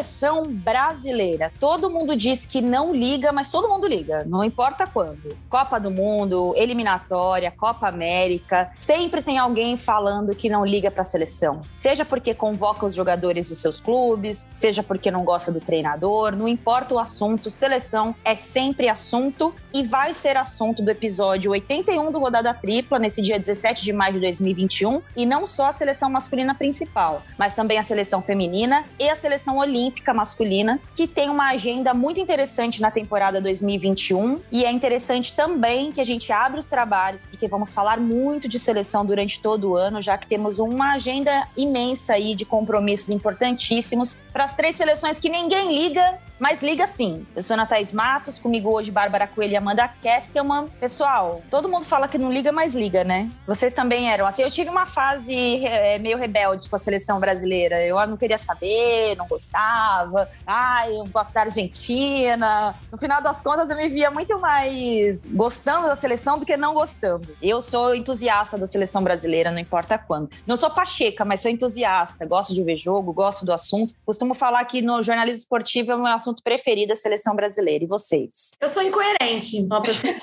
Seleção 0.00 0.50
brasileira. 0.50 1.52
Todo 1.60 1.90
mundo 1.90 2.16
diz 2.16 2.46
que 2.46 2.62
não 2.62 2.94
liga, 2.94 3.32
mas 3.32 3.50
todo 3.50 3.68
mundo 3.68 3.86
liga, 3.86 4.24
não 4.24 4.42
importa 4.42 4.86
quando. 4.86 5.36
Copa 5.46 5.78
do 5.78 5.90
Mundo, 5.90 6.54
eliminatória, 6.56 7.50
Copa 7.50 7.86
América, 7.86 8.70
sempre 8.74 9.20
tem 9.20 9.36
alguém 9.36 9.76
falando 9.76 10.34
que 10.34 10.48
não 10.48 10.64
liga 10.64 10.90
para 10.90 11.02
a 11.02 11.04
seleção. 11.04 11.62
Seja 11.76 12.02
porque 12.02 12.32
convoca 12.32 12.86
os 12.86 12.94
jogadores 12.94 13.50
dos 13.50 13.58
seus 13.58 13.78
clubes, 13.78 14.48
seja 14.54 14.82
porque 14.82 15.10
não 15.10 15.22
gosta 15.22 15.52
do 15.52 15.60
treinador, 15.60 16.34
não 16.34 16.48
importa 16.48 16.94
o 16.94 16.98
assunto, 16.98 17.50
seleção 17.50 18.14
é 18.24 18.34
sempre 18.34 18.88
assunto 18.88 19.54
e 19.72 19.82
vai 19.82 20.14
ser 20.14 20.36
assunto 20.36 20.82
do 20.82 20.90
episódio 20.90 21.50
81 21.50 22.10
do 22.10 22.18
Rodada 22.18 22.54
Tripla, 22.54 22.98
nesse 22.98 23.20
dia 23.20 23.38
17 23.38 23.84
de 23.84 23.92
maio 23.92 24.14
de 24.14 24.20
2021, 24.20 25.02
e 25.14 25.26
não 25.26 25.46
só 25.46 25.66
a 25.66 25.72
seleção 25.72 26.10
masculina 26.10 26.54
principal, 26.54 27.22
mas 27.38 27.52
também 27.52 27.78
a 27.78 27.82
seleção 27.82 28.22
feminina 28.22 28.84
e 28.98 29.08
a 29.10 29.14
seleção 29.14 29.58
olímpica 29.58 29.89
masculina, 30.14 30.80
que 30.94 31.06
tem 31.06 31.30
uma 31.30 31.50
agenda 31.50 31.92
muito 31.94 32.20
interessante 32.20 32.80
na 32.80 32.90
temporada 32.90 33.40
2021. 33.40 34.40
E 34.50 34.64
é 34.64 34.70
interessante 34.70 35.34
também 35.34 35.92
que 35.92 36.00
a 36.00 36.04
gente 36.04 36.32
abra 36.32 36.58
os 36.58 36.66
trabalhos, 36.66 37.22
porque 37.22 37.48
vamos 37.48 37.72
falar 37.72 37.98
muito 37.98 38.48
de 38.48 38.58
seleção 38.58 39.04
durante 39.04 39.40
todo 39.40 39.70
o 39.70 39.76
ano, 39.76 40.00
já 40.02 40.16
que 40.18 40.26
temos 40.26 40.58
uma 40.58 40.94
agenda 40.94 41.46
imensa 41.56 42.14
aí 42.14 42.34
de 42.34 42.44
compromissos 42.44 43.10
importantíssimos 43.10 44.22
para 44.32 44.44
as 44.44 44.54
três 44.54 44.76
seleções 44.76 45.18
que 45.18 45.28
ninguém 45.28 45.72
liga 45.74 46.18
mas 46.40 46.62
liga 46.62 46.86
sim. 46.86 47.26
Eu 47.36 47.42
sou 47.42 47.52
Ana 47.52 47.66
Thaís 47.66 47.92
Matos, 47.92 48.38
comigo 48.38 48.70
hoje 48.70 48.90
Bárbara 48.90 49.26
Coelho 49.26 49.52
e 49.52 49.56
Amanda 49.56 49.86
Kestelman. 49.86 50.68
Pessoal, 50.80 51.42
todo 51.50 51.68
mundo 51.68 51.84
fala 51.84 52.08
que 52.08 52.16
não 52.16 52.32
liga, 52.32 52.50
mas 52.50 52.74
liga, 52.74 53.04
né? 53.04 53.30
Vocês 53.46 53.74
também 53.74 54.10
eram 54.10 54.26
assim. 54.26 54.42
Eu 54.42 54.50
tive 54.50 54.70
uma 54.70 54.86
fase 54.86 55.64
é, 55.66 55.98
meio 55.98 56.16
rebelde 56.16 56.70
com 56.70 56.76
a 56.76 56.78
seleção 56.78 57.20
brasileira. 57.20 57.82
Eu 57.82 57.96
não 58.06 58.16
queria 58.16 58.38
saber, 58.38 59.16
não 59.18 59.28
gostava. 59.28 60.30
Ai, 60.46 60.96
eu 60.96 61.04
gosto 61.06 61.34
da 61.34 61.42
Argentina. 61.42 62.74
No 62.90 62.96
final 62.96 63.20
das 63.20 63.42
contas, 63.42 63.68
eu 63.68 63.76
me 63.76 63.90
via 63.90 64.10
muito 64.10 64.40
mais 64.40 65.36
gostando 65.36 65.88
da 65.88 65.96
seleção 65.96 66.38
do 66.38 66.46
que 66.46 66.56
não 66.56 66.72
gostando. 66.72 67.36
Eu 67.42 67.60
sou 67.60 67.94
entusiasta 67.94 68.56
da 68.56 68.66
seleção 68.66 69.02
brasileira, 69.02 69.50
não 69.50 69.58
importa 69.58 69.98
quando. 69.98 70.30
Não 70.46 70.56
sou 70.56 70.70
pacheca, 70.70 71.22
mas 71.22 71.42
sou 71.42 71.50
entusiasta. 71.50 72.24
Gosto 72.24 72.54
de 72.54 72.64
ver 72.64 72.78
jogo, 72.78 73.12
gosto 73.12 73.44
do 73.44 73.52
assunto. 73.52 73.94
Costumo 74.06 74.32
falar 74.32 74.64
que 74.64 74.80
no 74.80 75.02
jornalismo 75.02 75.40
esportivo 75.40 75.92
é 75.92 75.96
um 75.96 76.06
assunto 76.06 76.29
assunto 76.30 76.42
preferido 76.42 76.88
da 76.88 76.96
seleção 76.96 77.34
brasileira. 77.34 77.84
E 77.84 77.86
vocês? 77.86 78.52
Eu 78.60 78.68
sou 78.68 78.82
incoerente. 78.82 79.60
Uma 79.62 79.82
pessoa 79.82 80.14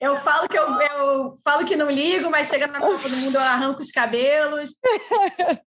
eu 0.00 0.16
falo 0.16 0.48
que 0.48 0.58
eu, 0.58 0.64
eu 0.64 1.34
falo 1.44 1.64
que 1.64 1.76
não 1.76 1.90
ligo, 1.90 2.30
mas 2.30 2.48
chega 2.48 2.66
na 2.66 2.80
Copa 2.80 3.08
do 3.08 3.16
Mundo 3.16 3.36
eu 3.36 3.40
arranco 3.40 3.80
os 3.80 3.90
cabelos. 3.90 4.74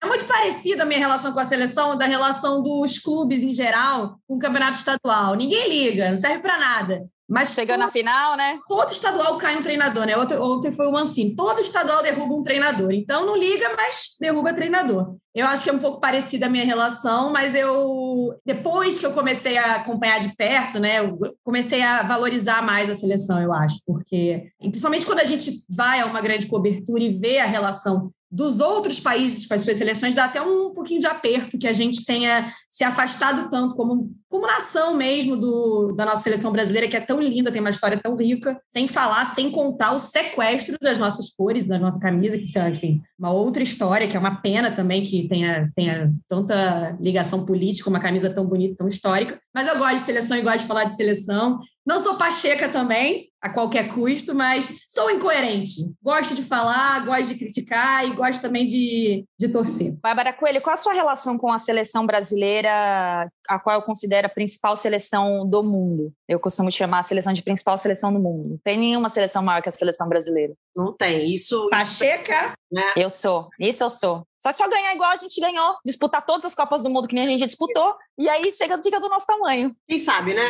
É 0.03 0.06
muito 0.06 0.25
parecida 0.25 0.83
a 0.84 0.86
minha 0.86 0.98
relação 0.98 1.33
com 1.33 1.41
a 1.41 1.45
seleção 1.45 1.97
da 1.97 2.06
relação 2.06 2.62
dos 2.62 2.98
clubes 2.98 3.42
em 3.42 3.53
geral 3.53 4.19
com 4.27 4.36
o 4.36 4.39
campeonato 4.39 4.78
estadual. 4.78 5.34
Ninguém 5.34 5.69
liga, 5.69 6.08
não 6.08 6.17
serve 6.17 6.39
para 6.39 6.58
nada. 6.58 7.06
Mas 7.31 7.55
chegando 7.55 7.81
na 7.81 7.91
final, 7.91 8.36
né? 8.36 8.59
Todo 8.69 8.91
estadual 8.91 9.39
cai 9.39 9.56
um 9.56 9.62
treinador, 9.62 10.05
né? 10.05 10.17
Outro, 10.17 10.42
outro 10.42 10.73
foi 10.73 10.89
o 10.89 10.92
Mancini. 10.92 11.36
Todo 11.36 11.61
estadual 11.61 12.03
derruba 12.03 12.34
um 12.34 12.42
treinador. 12.42 12.91
Então 12.91 13.25
não 13.25 13.36
liga, 13.36 13.70
mas 13.77 14.17
derruba 14.20 14.53
treinador. 14.53 15.14
Eu 15.33 15.47
acho 15.47 15.62
que 15.62 15.70
é 15.70 15.73
um 15.73 15.78
pouco 15.78 16.01
parecida 16.01 16.47
a 16.47 16.48
minha 16.48 16.64
relação, 16.64 17.31
mas 17.31 17.55
eu 17.55 18.34
depois 18.45 18.98
que 18.98 19.06
eu 19.06 19.12
comecei 19.12 19.56
a 19.56 19.77
acompanhar 19.77 20.19
de 20.19 20.34
perto, 20.34 20.81
né, 20.81 20.98
eu 20.98 21.19
comecei 21.45 21.83
a 21.83 22.03
valorizar 22.03 22.62
mais 22.62 22.91
a 22.91 22.97
seleção, 22.97 23.41
eu 23.41 23.53
acho, 23.53 23.77
porque 23.86 24.51
principalmente 24.58 25.06
quando 25.06 25.20
a 25.20 25.25
gente 25.25 25.53
vai 25.70 26.01
a 26.01 26.06
uma 26.06 26.20
grande 26.20 26.48
cobertura 26.48 27.05
e 27.05 27.17
vê 27.17 27.39
a 27.39 27.47
relação 27.47 28.11
dos 28.31 28.61
outros 28.61 29.00
países 29.00 29.47
com 29.47 29.55
as 29.55 29.62
suas 29.62 29.77
seleções, 29.77 30.14
dá 30.14 30.27
até 30.27 30.41
um 30.41 30.73
pouquinho 30.73 31.01
de 31.01 31.07
aperto 31.07 31.58
que 31.58 31.67
a 31.67 31.73
gente 31.73 32.05
tenha 32.05 32.52
se 32.70 32.85
afastado 32.85 33.51
tanto 33.51 33.74
como, 33.74 34.13
como 34.29 34.46
nação 34.46 34.95
mesmo 34.95 35.36
do, 35.36 35.92
da 35.96 36.07
nossa 36.07 36.23
seleção 36.23 36.52
brasileira, 36.52 36.86
que 36.86 36.96
é 36.96 37.01
tão 37.01 37.20
linda, 37.20 37.51
tem 37.51 37.61
uma 37.61 37.70
história 37.70 37.98
tão 38.01 38.14
rica, 38.14 38.61
sem 38.70 38.86
falar, 38.86 39.24
sem 39.24 39.51
contar 39.51 39.92
o 39.92 39.98
sequestro 39.98 40.79
das 40.80 40.96
nossas 40.96 41.30
cores, 41.30 41.67
da 41.67 41.79
nossa 41.79 41.98
camisa, 41.98 42.39
que 42.39 42.57
é, 42.57 42.68
enfim, 42.68 43.02
uma 43.18 43.33
outra 43.33 43.64
história, 43.64 44.07
que 44.07 44.17
é 44.17 44.20
uma 44.20 44.36
pena 44.36 44.70
também 44.70 45.02
que 45.02 45.27
tenha, 45.29 45.70
tenha 45.74 46.12
tanta 46.29 46.97
ligação 47.01 47.45
política, 47.45 47.91
uma 47.91 47.98
camisa 47.98 48.30
tão 48.30 48.47
bonita, 48.47 48.77
tão 48.79 48.86
histórica. 48.86 49.41
Mas 49.52 49.67
eu 49.67 49.77
gosto 49.77 49.98
de 49.98 50.07
seleção 50.07 50.36
e 50.36 50.42
gosto 50.42 50.61
de 50.61 50.67
falar 50.67 50.85
de 50.85 50.95
seleção. 50.95 51.58
Não 51.90 51.98
sou 51.98 52.14
pacheca 52.14 52.68
também, 52.68 53.33
a 53.42 53.48
qualquer 53.48 53.92
custo, 53.92 54.33
mas 54.33 54.64
sou 54.86 55.11
incoerente. 55.11 55.92
Gosto 56.01 56.36
de 56.36 56.42
falar, 56.45 57.05
gosto 57.05 57.24
de 57.24 57.34
criticar 57.34 58.06
e 58.06 58.14
gosto 58.14 58.40
também 58.40 58.64
de, 58.64 59.27
de 59.36 59.48
torcer. 59.48 59.98
Bárbara 60.00 60.33
Coelho, 60.33 60.61
qual 60.61 60.74
a 60.74 60.77
sua 60.77 60.92
relação 60.92 61.36
com 61.36 61.52
a 61.52 61.58
seleção 61.58 62.06
brasileira, 62.06 63.29
a 63.48 63.58
qual 63.58 63.74
eu 63.74 63.83
considero 63.83 64.29
a 64.29 64.30
principal 64.30 64.77
seleção 64.77 65.45
do 65.45 65.64
mundo? 65.64 66.12
Eu 66.29 66.39
costumo 66.39 66.70
chamar 66.70 67.00
a 67.00 67.02
seleção 67.02 67.33
de 67.33 67.42
principal 67.42 67.77
seleção 67.77 68.12
do 68.12 68.20
mundo. 68.20 68.50
Não 68.50 68.58
tem 68.62 68.79
nenhuma 68.79 69.11
seleção 69.11 69.42
maior 69.42 69.61
que 69.61 69.68
a 69.68 69.73
seleção 69.73 70.08
brasileira. 70.08 70.55
Não 70.77 70.96
tem. 70.96 71.27
Isso. 71.27 71.68
Pacheca? 71.70 72.52
Né? 72.70 72.92
Eu 72.96 73.11
sou. 73.11 73.48
Isso 73.58 73.83
eu 73.83 73.90
sou. 73.90 74.24
Só 74.42 74.52
se 74.52 74.62
eu 74.62 74.70
ganhar 74.70 74.95
igual 74.95 75.11
a 75.11 75.17
gente 75.17 75.39
ganhou, 75.39 75.77
disputar 75.84 76.24
todas 76.24 76.46
as 76.46 76.55
Copas 76.55 76.83
do 76.83 76.89
Mundo 76.89 77.06
que 77.06 77.14
nem 77.14 77.27
a 77.27 77.30
gente 77.30 77.46
disputou, 77.46 77.95
e 78.20 78.29
aí 78.29 78.53
chega, 78.53 78.77
fica 78.83 79.01
do 79.01 79.08
nosso 79.08 79.27
tamanho. 79.27 79.75
Quem 79.89 79.98
sabe, 79.98 80.35
né? 80.35 80.42